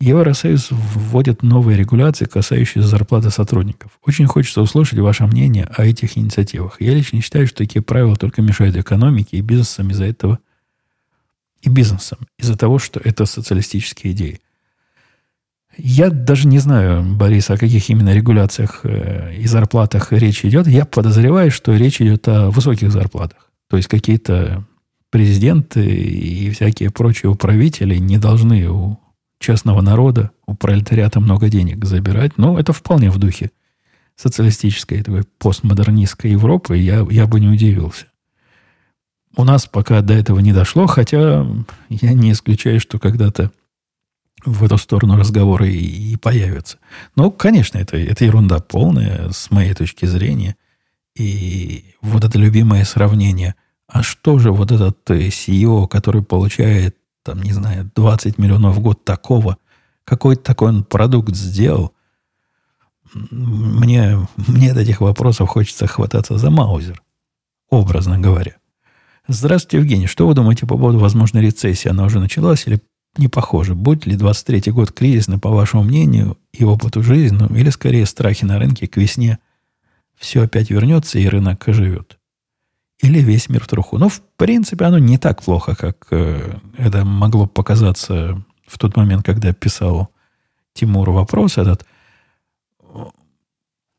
Евросоюз 0.00 0.68
вводит 0.70 1.42
новые 1.42 1.76
регуляции, 1.76 2.26
касающиеся 2.26 2.86
зарплаты 2.86 3.30
сотрудников. 3.30 3.98
Очень 4.06 4.26
хочется 4.26 4.62
услышать 4.62 4.98
ваше 5.00 5.26
мнение 5.26 5.68
о 5.76 5.84
этих 5.84 6.16
инициативах. 6.16 6.80
Я 6.80 6.94
лично 6.94 7.20
считаю, 7.20 7.48
что 7.48 7.58
такие 7.58 7.82
правила 7.82 8.14
только 8.14 8.40
мешают 8.40 8.76
экономике 8.76 9.38
и 9.38 9.40
бизнесам 9.40 9.90
из-за 9.90 10.04
этого 10.04 10.38
и 11.62 11.68
бизнесом 11.68 12.18
из-за 12.38 12.56
того, 12.56 12.78
что 12.78 13.00
это 13.02 13.26
социалистические 13.26 14.12
идеи. 14.12 14.40
Я 15.80 16.10
даже 16.10 16.48
не 16.48 16.58
знаю, 16.58 17.04
Борис, 17.14 17.50
о 17.50 17.56
каких 17.56 17.88
именно 17.88 18.12
регуляциях 18.12 18.80
э, 18.82 19.36
и 19.36 19.46
зарплатах 19.46 20.12
речь 20.12 20.44
идет. 20.44 20.66
Я 20.66 20.84
подозреваю, 20.84 21.52
что 21.52 21.72
речь 21.72 22.00
идет 22.00 22.26
о 22.26 22.50
высоких 22.50 22.90
зарплатах. 22.90 23.48
То 23.70 23.76
есть 23.76 23.88
какие-то 23.88 24.66
президенты 25.10 25.86
и 25.86 26.50
всякие 26.50 26.90
прочие 26.90 27.30
управители 27.30 27.96
не 27.96 28.18
должны 28.18 28.68
у 28.68 28.98
частного 29.38 29.80
народа, 29.80 30.32
у 30.46 30.54
пролетариата 30.54 31.20
много 31.20 31.48
денег 31.48 31.84
забирать. 31.84 32.38
Но 32.38 32.58
это 32.58 32.72
вполне 32.72 33.10
в 33.10 33.18
духе 33.18 33.52
социалистической, 34.16 35.04
такой 35.04 35.22
постмодернистской 35.38 36.32
Европы. 36.32 36.76
Я, 36.76 37.06
я 37.08 37.28
бы 37.28 37.38
не 37.38 37.48
удивился. 37.48 38.06
У 39.36 39.44
нас 39.44 39.66
пока 39.66 40.00
до 40.00 40.14
этого 40.14 40.40
не 40.40 40.52
дошло, 40.52 40.88
хотя 40.88 41.46
я 41.88 42.12
не 42.14 42.32
исключаю, 42.32 42.80
что 42.80 42.98
когда-то 42.98 43.52
в 44.44 44.64
эту 44.64 44.78
сторону 44.78 45.16
разговоры 45.16 45.70
и, 45.70 46.12
и 46.12 46.16
появятся. 46.16 46.78
Но, 47.16 47.30
конечно, 47.30 47.78
это, 47.78 47.96
это 47.96 48.24
ерунда 48.24 48.60
полная 48.60 49.30
с 49.30 49.50
моей 49.50 49.74
точки 49.74 50.06
зрения. 50.06 50.56
И 51.16 51.94
вот 52.00 52.24
это 52.24 52.38
любимое 52.38 52.84
сравнение. 52.84 53.54
А 53.88 54.02
что 54.02 54.38
же 54.38 54.52
вот 54.52 54.70
этот 54.70 54.98
CEO, 55.08 55.88
который 55.88 56.22
получает, 56.22 56.96
там, 57.24 57.42
не 57.42 57.52
знаю, 57.52 57.90
20 57.94 58.38
миллионов 58.38 58.76
в 58.76 58.80
год 58.80 59.04
такого, 59.04 59.58
какой-то 60.04 60.42
такой 60.42 60.68
он 60.68 60.84
продукт 60.84 61.34
сделал, 61.34 61.92
мне, 63.12 64.18
мне 64.36 64.72
от 64.72 64.78
этих 64.78 65.00
вопросов 65.00 65.48
хочется 65.48 65.86
хвататься 65.86 66.38
за 66.38 66.50
маузер, 66.50 67.02
образно 67.70 68.18
говоря. 68.18 68.56
Здравствуйте, 69.26 69.78
Евгений. 69.78 70.06
Что 70.06 70.26
вы 70.26 70.34
думаете 70.34 70.66
по 70.66 70.76
поводу 70.76 70.98
возможной 70.98 71.42
рецессии? 71.42 71.88
Она 71.88 72.04
уже 72.04 72.18
началась 72.18 72.66
или 72.66 72.80
не 73.18 73.28
похоже? 73.28 73.74
Будет 73.74 74.06
ли 74.06 74.16
23 74.16 74.72
год 74.72 74.92
кризисный, 74.92 75.38
по 75.38 75.50
вашему 75.50 75.82
мнению, 75.82 76.38
и 76.52 76.64
опыту 76.64 77.02
жизни, 77.02 77.36
ну, 77.36 77.54
или 77.54 77.70
скорее 77.70 78.06
страхи 78.06 78.44
на 78.44 78.58
рынке 78.58 78.86
к 78.86 78.96
весне 78.96 79.38
все 80.16 80.42
опять 80.42 80.70
вернется 80.70 81.18
и 81.18 81.26
рынок 81.26 81.66
оживет? 81.68 82.18
Или 83.00 83.20
весь 83.20 83.48
мир 83.48 83.62
в 83.62 83.68
труху? 83.68 83.98
Ну, 83.98 84.08
в 84.08 84.20
принципе, 84.36 84.84
оно 84.84 84.98
не 84.98 85.18
так 85.18 85.42
плохо, 85.42 85.76
как 85.76 86.06
э, 86.10 86.58
это 86.76 87.04
могло 87.04 87.46
показаться 87.46 88.42
в 88.66 88.78
тот 88.78 88.96
момент, 88.96 89.24
когда 89.24 89.52
писал 89.52 90.10
Тимур 90.74 91.10
вопрос 91.10 91.58
этот– 91.58 91.84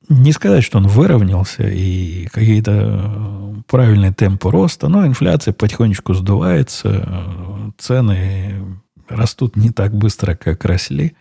не 0.09 0.31
сказать, 0.31 0.63
что 0.63 0.79
он 0.79 0.87
выровнялся 0.87 1.63
и 1.63 2.25
какие-то 2.27 2.71
э, 2.73 3.53
правильные 3.67 4.11
темпы 4.11 4.49
роста, 4.49 4.87
но 4.87 5.05
инфляция 5.05 5.53
потихонечку 5.53 6.15
сдувается, 6.15 7.05
э, 7.05 7.71
цены 7.77 8.81
растут 9.09 9.55
не 9.55 9.71
так 9.71 9.93
быстро, 9.93 10.35
как 10.35 10.65
росли. 10.65 11.15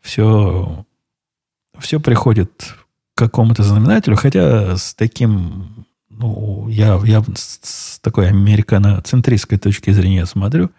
Все, 0.00 0.84
все 1.78 2.00
приходит 2.00 2.74
к 3.14 3.18
какому-то 3.18 3.62
знаменателю, 3.62 4.16
хотя 4.16 4.76
с 4.76 4.94
таким, 4.94 5.86
ну, 6.10 6.68
я, 6.68 7.00
я 7.04 7.24
с 7.34 7.98
такой 8.00 8.28
американоцентристской 8.28 9.58
точки 9.58 9.90
зрения 9.90 10.26
смотрю, 10.26 10.70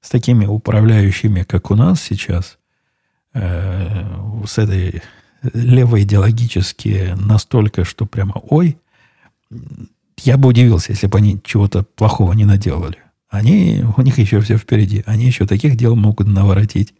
с 0.00 0.10
такими 0.10 0.46
управляющими, 0.46 1.42
как 1.42 1.70
у 1.70 1.76
нас 1.76 2.02
сейчас, 2.02 2.58
э, 3.32 4.04
с 4.46 4.58
этой 4.58 5.02
левоидеологические 5.52 7.16
настолько, 7.16 7.84
что 7.84 8.06
прямо 8.06 8.40
ой, 8.48 8.78
я 10.18 10.36
бы 10.36 10.48
удивился, 10.48 10.92
если 10.92 11.06
бы 11.06 11.18
они 11.18 11.40
чего-то 11.44 11.82
плохого 11.82 12.32
не 12.32 12.44
наделали. 12.44 12.98
Они, 13.34 13.84
у 13.96 14.00
них 14.02 14.18
еще 14.18 14.40
все 14.40 14.56
впереди. 14.56 15.02
Они 15.06 15.24
еще 15.26 15.44
таких 15.44 15.76
дел 15.76 15.96
могут 15.96 16.28
наворотить. 16.28 16.94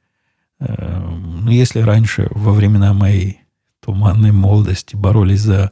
Эм, 0.58 1.44
ну, 1.44 1.50
если 1.50 1.78
раньше, 1.78 2.26
во 2.32 2.52
времена 2.52 2.92
моей 2.92 3.38
туманной 3.78 4.32
молодости, 4.32 4.96
боролись 4.96 5.42
за 5.42 5.70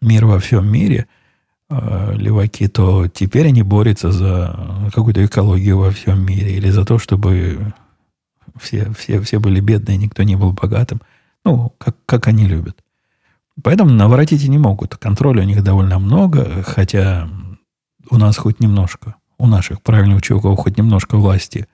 мир 0.00 0.26
во 0.26 0.40
всем 0.40 0.66
мире, 0.66 1.06
э, 1.70 2.14
леваки, 2.16 2.66
то 2.66 3.06
теперь 3.06 3.46
они 3.46 3.62
борются 3.62 4.10
за 4.10 4.90
какую-то 4.92 5.24
экологию 5.24 5.78
во 5.78 5.92
всем 5.92 6.26
мире 6.26 6.56
или 6.56 6.70
за 6.70 6.84
то, 6.84 6.98
чтобы 6.98 7.72
все, 8.60 8.90
все, 8.98 9.20
все 9.20 9.38
были 9.38 9.60
бедные, 9.60 9.98
никто 9.98 10.24
не 10.24 10.34
был 10.34 10.50
богатым. 10.52 11.00
Ну, 11.44 11.72
как, 11.78 11.96
как 12.06 12.26
они 12.26 12.46
любят. 12.46 12.82
Поэтому 13.62 13.90
наворотить 13.90 14.42
и 14.42 14.48
не 14.48 14.58
могут. 14.58 14.96
Контроля 14.96 15.42
у 15.42 15.46
них 15.46 15.62
довольно 15.62 16.00
много, 16.00 16.64
хотя 16.64 17.28
у 18.10 18.16
нас 18.16 18.36
хоть 18.36 18.58
немножко, 18.58 19.14
у 19.38 19.46
наших 19.46 19.82
правильных 19.82 20.22
чуваков 20.22 20.58
хоть 20.58 20.76
немножко 20.76 21.16
власти 21.16 21.66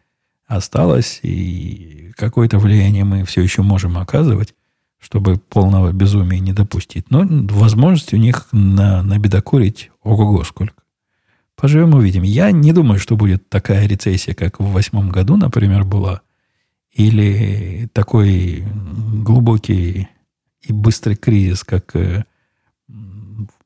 осталось, 0.47 1.21
и 1.23 2.13
какое-то 2.17 2.59
влияние 2.59 3.05
мы 3.05 3.25
все 3.25 3.43
еще 3.43 3.63
можем 3.63 3.99
оказывать, 3.99 4.55
чтобы 4.99 5.37
полного 5.37 5.93
безумия 5.93 6.41
не 6.41 6.53
допустить. 6.53 7.11
Но 7.11 7.25
возможности 7.29 8.15
у 8.15 8.19
них 8.19 8.49
на, 8.53 9.03
набедокурить 9.03 9.91
ого-го 10.03 10.45
сколько. 10.45 10.75
Поживем 11.55 11.95
увидим. 11.95 12.23
Я 12.23 12.51
не 12.53 12.73
думаю, 12.73 13.01
что 13.01 13.17
будет 13.17 13.49
такая 13.49 13.87
рецессия, 13.87 14.35
как 14.35 14.61
в 14.61 14.71
восьмом 14.71 15.11
году, 15.11 15.37
например, 15.37 15.85
была 15.85 16.23
или 16.93 17.89
такой 17.93 18.65
глубокий 19.25 20.09
и 20.63 20.73
быстрый 20.73 21.17
кризис, 21.17 21.65
как, 21.65 21.95
э, 21.95 22.25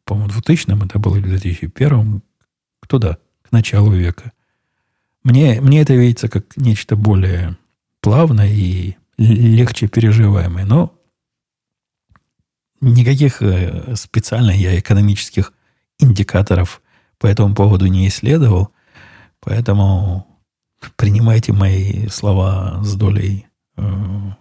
по-моему, 0.05 0.31
в 0.31 0.33
2000 0.33 0.85
это 0.85 0.99
было 0.99 1.17
или 1.17 1.27
в 1.27 1.29
2001 1.29 2.23
кто 2.83 2.99
да, 2.99 3.19
началу 3.53 3.93
века. 3.93 4.33
Мне, 5.23 5.61
мне 5.61 5.81
это 5.81 5.95
видится 5.95 6.29
как 6.29 6.57
нечто 6.57 6.97
более 6.97 7.57
плавное 8.01 8.53
и 8.53 8.97
легче 9.17 9.87
переживаемое. 9.87 10.65
Но 10.65 10.93
никаких 12.81 13.41
э, 13.41 13.95
специально 13.95 14.51
я 14.51 14.79
экономических 14.79 15.53
индикаторов 15.99 16.83
по 17.19 17.27
этому 17.27 17.55
поводу 17.55 17.87
не 17.87 18.09
исследовал. 18.09 18.71
Поэтому 19.41 20.27
принимайте 20.97 21.53
мои 21.53 22.09
слова 22.09 22.83
с 22.83 22.97
долей 22.97 23.47
э, 23.77 24.33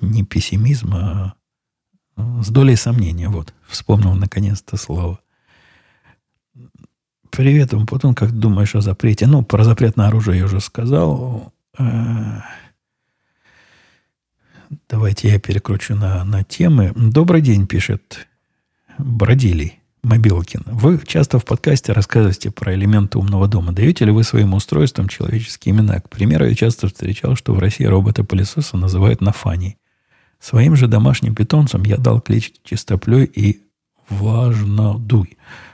не 0.00 0.24
пессимизма, 0.24 1.34
а 2.16 2.42
с 2.42 2.48
долей 2.48 2.76
сомнения. 2.76 3.28
Вот, 3.28 3.54
вспомнил 3.66 4.14
наконец-то 4.14 4.76
слово. 4.76 5.20
Привет, 7.30 7.72
потом 7.88 8.14
как 8.14 8.32
думаешь 8.32 8.74
о 8.74 8.80
запрете? 8.80 9.26
Ну, 9.26 9.42
про 9.42 9.64
запрет 9.64 9.96
на 9.96 10.08
оружие 10.08 10.38
я 10.38 10.44
уже 10.44 10.60
сказал. 10.60 11.52
Э, 11.78 11.82
давай 11.84 12.44
Давайте 14.88 15.28
я 15.28 15.38
перекручу 15.38 15.94
на, 15.94 16.24
на 16.24 16.42
темы. 16.42 16.92
Добрый 16.94 17.40
день, 17.40 17.66
пишет 17.66 18.26
Бродилий. 18.98 19.80
Мобилкин. 20.02 20.62
Вы 20.66 20.98
часто 21.06 21.38
в 21.38 21.44
подкасте 21.44 21.92
рассказываете 21.92 22.50
про 22.50 22.74
элементы 22.74 23.18
умного 23.18 23.46
дома. 23.48 23.72
Даете 23.72 24.06
ли 24.06 24.12
вы 24.12 24.24
своим 24.24 24.54
устройствам 24.54 25.08
человеческие 25.08 25.74
имена? 25.74 26.00
К 26.00 26.08
примеру, 26.08 26.46
я 26.46 26.54
часто 26.54 26.88
встречал, 26.88 27.36
что 27.36 27.52
в 27.52 27.58
России 27.58 27.84
робота-пылесоса 27.84 28.78
называют 28.78 29.20
Нафаний. 29.20 29.76
Своим 30.38 30.74
же 30.74 30.88
домашним 30.88 31.34
питомцам 31.34 31.82
я 31.84 31.98
дал 31.98 32.20
клички 32.22 32.60
Чистоплюй 32.64 33.24
и 33.24 33.60
Важнодуй. 34.08 35.36
Э, 35.36 35.69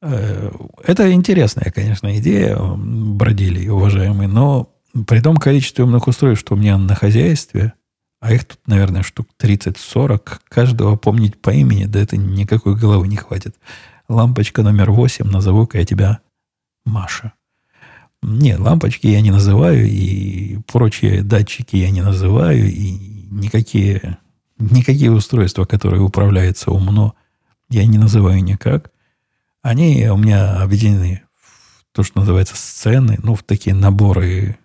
это 0.00 1.12
интересная, 1.12 1.72
конечно, 1.72 2.16
идея, 2.18 2.58
бродили, 2.58 3.68
уважаемые, 3.68 4.28
но 4.28 4.72
при 5.06 5.20
том 5.20 5.36
количестве 5.36 5.84
умных 5.84 6.06
устройств, 6.06 6.46
что 6.46 6.54
у 6.54 6.58
меня 6.58 6.78
на 6.78 6.94
хозяйстве, 6.94 7.72
а 8.20 8.32
их 8.32 8.44
тут, 8.44 8.58
наверное, 8.66 9.02
штук 9.02 9.28
30-40, 9.40 10.40
каждого 10.48 10.96
помнить 10.96 11.40
по 11.40 11.50
имени, 11.50 11.84
да 11.84 12.00
это 12.00 12.16
никакой 12.16 12.76
головы 12.76 13.08
не 13.08 13.16
хватит. 13.16 13.54
Лампочка 14.08 14.62
номер 14.62 14.90
8, 14.90 15.26
назову-ка 15.26 15.78
я 15.78 15.84
тебя 15.84 16.20
Маша. 16.84 17.32
Нет, 18.22 18.58
лампочки 18.58 19.06
я 19.06 19.20
не 19.20 19.30
называю, 19.30 19.86
и 19.86 20.58
прочие 20.66 21.22
датчики 21.22 21.76
я 21.76 21.90
не 21.90 22.02
называю, 22.02 22.66
и 22.66 22.90
никакие, 23.30 24.18
никакие 24.58 25.12
устройства, 25.12 25.64
которые 25.64 26.02
управляются 26.02 26.70
умно, 26.70 27.14
я 27.68 27.84
не 27.86 27.98
называю 27.98 28.42
никак. 28.42 28.90
Они 29.66 30.06
у 30.08 30.16
меня 30.16 30.62
объединены 30.62 31.22
в 31.34 31.96
то, 31.96 32.04
что 32.04 32.20
называется 32.20 32.54
сцены, 32.54 33.18
ну, 33.24 33.34
в 33.34 33.42
такие 33.42 33.74
наборы, 33.74 34.58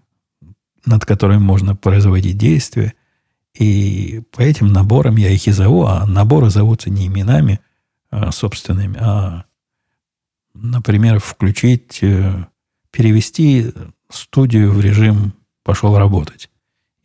над 0.85 1.05
которыми 1.05 1.39
можно 1.39 1.75
производить 1.75 2.37
действия. 2.37 2.93
И 3.55 4.21
по 4.31 4.41
этим 4.41 4.67
наборам 4.67 5.15
я 5.15 5.31
их 5.31 5.47
и 5.47 5.51
зову, 5.51 5.85
а 5.85 6.05
наборы 6.05 6.51
зовутся 6.51 6.91
не 6.91 7.07
именами 7.07 7.59
а 8.11 8.31
собственными, 8.31 8.97
а, 8.99 9.45
например, 10.53 11.19
включить, 11.19 11.99
э, 12.03 12.45
перевести 12.91 13.73
студию 14.09 14.71
в 14.71 14.81
режим 14.81 15.33
«пошел 15.63 15.97
работать». 15.97 16.51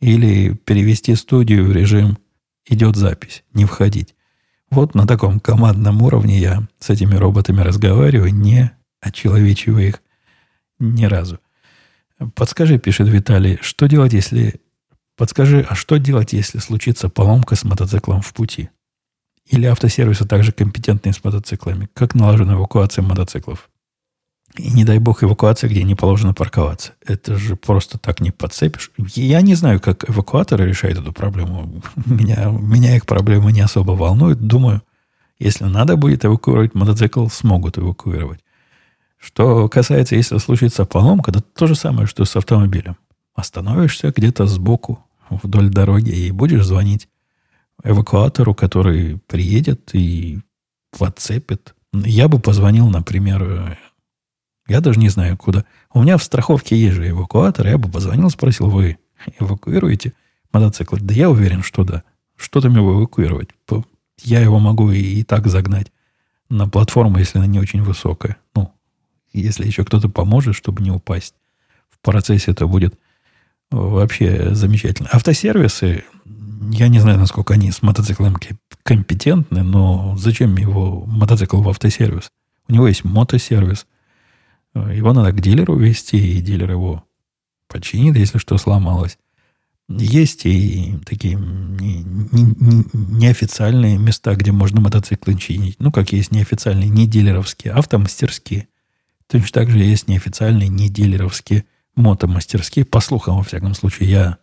Или 0.01 0.53
перевести 0.53 1.15
студию 1.15 1.65
в 1.65 1.71
режим 1.71 2.19
«идет 2.67 2.95
запись», 2.95 3.43
«не 3.53 3.65
входить». 3.65 4.13
Вот 4.69 4.95
на 4.95 5.07
таком 5.07 5.39
командном 5.39 6.01
уровне 6.01 6.37
я 6.39 6.67
с 6.79 6.89
этими 6.89 7.15
роботами 7.15 7.61
разговариваю, 7.61 8.33
не 8.33 8.71
очеловечивая 9.01 9.83
их 9.83 10.01
ни 10.79 11.05
разу. 11.05 11.39
Подскажи, 12.35 12.77
пишет 12.79 13.07
Виталий, 13.07 13.57
что 13.61 13.87
делать, 13.87 14.13
если 14.13 14.59
Подскажи, 15.17 15.65
а 15.67 15.73
что 15.73 15.97
делать, 15.97 16.33
если 16.33 16.59
случится 16.59 17.09
поломка 17.09 17.55
с 17.55 17.63
мотоциклом 17.63 18.21
в 18.21 18.33
пути? 18.33 18.69
Или 19.47 19.65
автосервисы 19.65 20.27
также 20.27 20.51
компетентны 20.51 21.11
с 21.11 21.23
мотоциклами? 21.23 21.89
Как 21.95 22.13
налажена 22.13 22.53
эвакуация 22.53 23.01
мотоциклов? 23.01 23.71
И 24.55 24.71
не 24.71 24.85
дай 24.85 24.97
бог 24.97 25.23
эвакуация, 25.23 25.69
где 25.69 25.83
не 25.83 25.95
положено 25.95 26.33
парковаться. 26.33 26.93
Это 27.05 27.37
же 27.37 27.55
просто 27.55 27.99
так 27.99 28.21
не 28.21 28.31
подцепишь. 28.31 28.91
Я 28.97 29.41
не 29.41 29.55
знаю, 29.55 29.79
как 29.79 30.09
эвакуаторы 30.09 30.65
решают 30.65 30.99
эту 30.99 31.13
проблему. 31.13 31.81
Меня, 32.05 32.45
меня 32.49 32.95
их 32.95 33.05
проблемы 33.05 33.51
не 33.51 33.61
особо 33.61 33.91
волнуют. 33.91 34.39
Думаю, 34.39 34.81
если 35.37 35.65
надо 35.65 35.95
будет 35.95 36.25
эвакуировать 36.25 36.73
мотоцикл, 36.73 37.27
смогут 37.27 37.77
эвакуировать. 37.77 38.39
Что 39.17 39.67
касается, 39.69 40.15
если 40.15 40.37
случится 40.37 40.85
поломка, 40.85 41.31
это 41.31 41.41
то 41.41 41.67
же 41.67 41.75
самое, 41.75 42.07
что 42.07 42.25
с 42.25 42.35
автомобилем. 42.35 42.97
Остановишься 43.35 44.11
где-то 44.15 44.47
сбоку, 44.47 45.05
вдоль 45.29 45.69
дороги 45.69 46.09
и 46.09 46.31
будешь 46.31 46.65
звонить 46.65 47.09
эвакуатору, 47.83 48.55
который 48.55 49.19
приедет 49.27 49.93
и 49.93 50.39
подцепит. 50.97 51.75
Я 51.93 52.27
бы 52.27 52.39
позвонил, 52.39 52.89
например, 52.89 53.77
я 54.67 54.81
даже 54.81 54.99
не 54.99 55.09
знаю 55.09 55.37
куда. 55.37 55.65
У 55.93 56.01
меня 56.01 56.17
в 56.17 56.23
страховке 56.23 56.77
есть 56.77 56.95
же 56.95 57.09
эвакуатор. 57.09 57.67
Я 57.67 57.77
бы 57.77 57.89
позвонил, 57.89 58.29
спросил, 58.29 58.69
вы 58.69 58.97
эвакуируете 59.39 60.13
мотоцикл? 60.51 60.97
Да 60.99 61.13
я 61.13 61.29
уверен, 61.29 61.63
что 61.63 61.83
да. 61.83 62.03
Что 62.35 62.61
там 62.61 62.75
его 62.75 62.99
эвакуировать? 62.99 63.49
Я 64.23 64.41
его 64.41 64.59
могу 64.59 64.91
и, 64.91 64.99
и 64.99 65.23
так 65.23 65.47
загнать 65.47 65.91
на 66.49 66.67
платформу, 66.67 67.19
если 67.19 67.37
она 67.37 67.47
не 67.47 67.59
очень 67.59 67.81
высокая. 67.81 68.37
Ну, 68.55 68.73
если 69.33 69.65
еще 69.65 69.83
кто-то 69.83 70.09
поможет, 70.09 70.55
чтобы 70.55 70.81
не 70.81 70.91
упасть. 70.91 71.35
В 71.89 71.99
процессе 71.99 72.51
это 72.51 72.67
будет 72.67 72.97
Вообще 73.69 74.53
замечательно. 74.55 75.09
Автосервисы, 75.11 76.03
я 76.71 76.87
не 76.87 76.99
знаю, 76.99 77.19
насколько 77.19 77.53
они 77.53 77.71
с 77.71 77.81
мотоциклом 77.81 78.37
компетентны, 78.83 79.63
но 79.63 80.15
зачем 80.17 80.55
его 80.57 81.05
мотоцикл 81.05 81.61
в 81.61 81.67
автосервис? 81.67 82.29
У 82.69 82.73
него 82.73 82.87
есть 82.87 83.03
мотосервис. 83.03 83.85
Его 84.85 85.13
надо 85.13 85.31
к 85.31 85.41
дилеру 85.41 85.75
вести, 85.77 86.37
и 86.37 86.41
дилер 86.41 86.71
его 86.71 87.03
починит, 87.67 88.15
если 88.17 88.37
что 88.37 88.57
сломалось. 88.57 89.17
Есть 89.89 90.45
и 90.45 90.97
такие 91.05 91.35
не, 91.35 92.03
не, 92.03 92.43
не, 92.43 92.85
неофициальные 92.93 93.97
места, 93.97 94.35
где 94.35 94.51
можно 94.51 94.81
мотоциклы 94.81 95.35
чинить. 95.35 95.77
Ну, 95.79 95.91
как 95.91 96.11
есть 96.11 96.31
неофициальные, 96.31 96.89
не 96.89 97.07
дилеровские, 97.07 97.73
автомастерские. 97.73 98.67
Точно 99.27 99.47
так 99.51 99.69
же 99.69 99.79
есть 99.79 100.07
неофициальные, 100.07 100.67
не 100.67 100.89
дилеровские 100.89 101.65
мотомастерские, 101.95 102.85
по 102.85 102.99
слухам, 102.99 103.37
во 103.37 103.43
всяком 103.43 103.73
случае, 103.73 104.09
я 104.09 104.37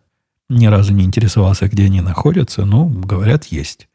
ни 0.48 0.66
разу 0.66 0.92
не 0.92 1.04
интересовался, 1.04 1.68
где 1.68 1.84
они 1.84 2.00
находятся, 2.00 2.64
но, 2.64 2.86
говорят, 2.86 3.44
есть. 3.46 3.88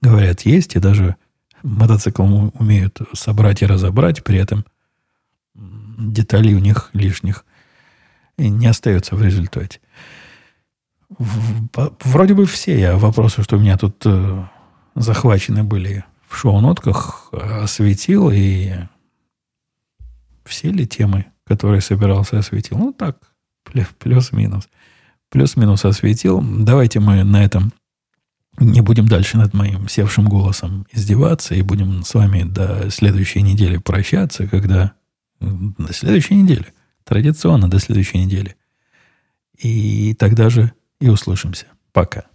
Говорят, 0.00 0.42
есть, 0.42 0.76
и 0.76 0.80
даже 0.80 1.16
мотоцикл 1.62 2.22
умеют 2.54 2.98
собрать 3.14 3.62
и 3.62 3.66
разобрать, 3.66 4.22
при 4.22 4.38
этом 4.38 4.64
деталей 6.00 6.54
у 6.54 6.58
них 6.58 6.90
лишних 6.92 7.44
не 8.38 8.66
остается 8.66 9.16
в 9.16 9.22
результате. 9.22 9.80
Вроде 11.08 12.34
бы 12.34 12.46
все 12.46 12.78
я 12.78 12.96
вопросы, 12.96 13.42
что 13.42 13.56
у 13.56 13.60
меня 13.60 13.76
тут 13.76 14.02
э, 14.06 14.44
захвачены 14.94 15.64
были 15.64 16.04
в 16.28 16.36
шоу-нотках, 16.36 17.30
осветил, 17.32 18.30
и 18.32 18.72
все 20.44 20.70
ли 20.70 20.86
темы 20.86 21.26
который 21.50 21.80
собирался 21.80 22.38
осветил. 22.38 22.78
Ну, 22.78 22.92
так, 22.92 23.16
плюс-минус. 23.98 24.68
Плюс-минус 25.30 25.84
осветил. 25.84 26.40
Давайте 26.40 27.00
мы 27.00 27.24
на 27.24 27.44
этом 27.44 27.72
не 28.60 28.80
будем 28.82 29.08
дальше 29.08 29.36
над 29.36 29.52
моим 29.52 29.88
севшим 29.88 30.28
голосом 30.28 30.86
издеваться 30.92 31.56
и 31.56 31.62
будем 31.62 32.04
с 32.04 32.14
вами 32.14 32.44
до 32.44 32.88
следующей 32.90 33.42
недели 33.42 33.78
прощаться, 33.78 34.46
когда... 34.46 34.92
До 35.40 35.92
следующей 35.92 36.34
недели. 36.34 36.66
Традиционно 37.04 37.68
до 37.68 37.78
следующей 37.78 38.18
недели. 38.18 38.56
И 39.58 40.14
тогда 40.14 40.50
же 40.50 40.72
и 41.00 41.08
услышимся. 41.08 41.66
Пока. 41.92 42.29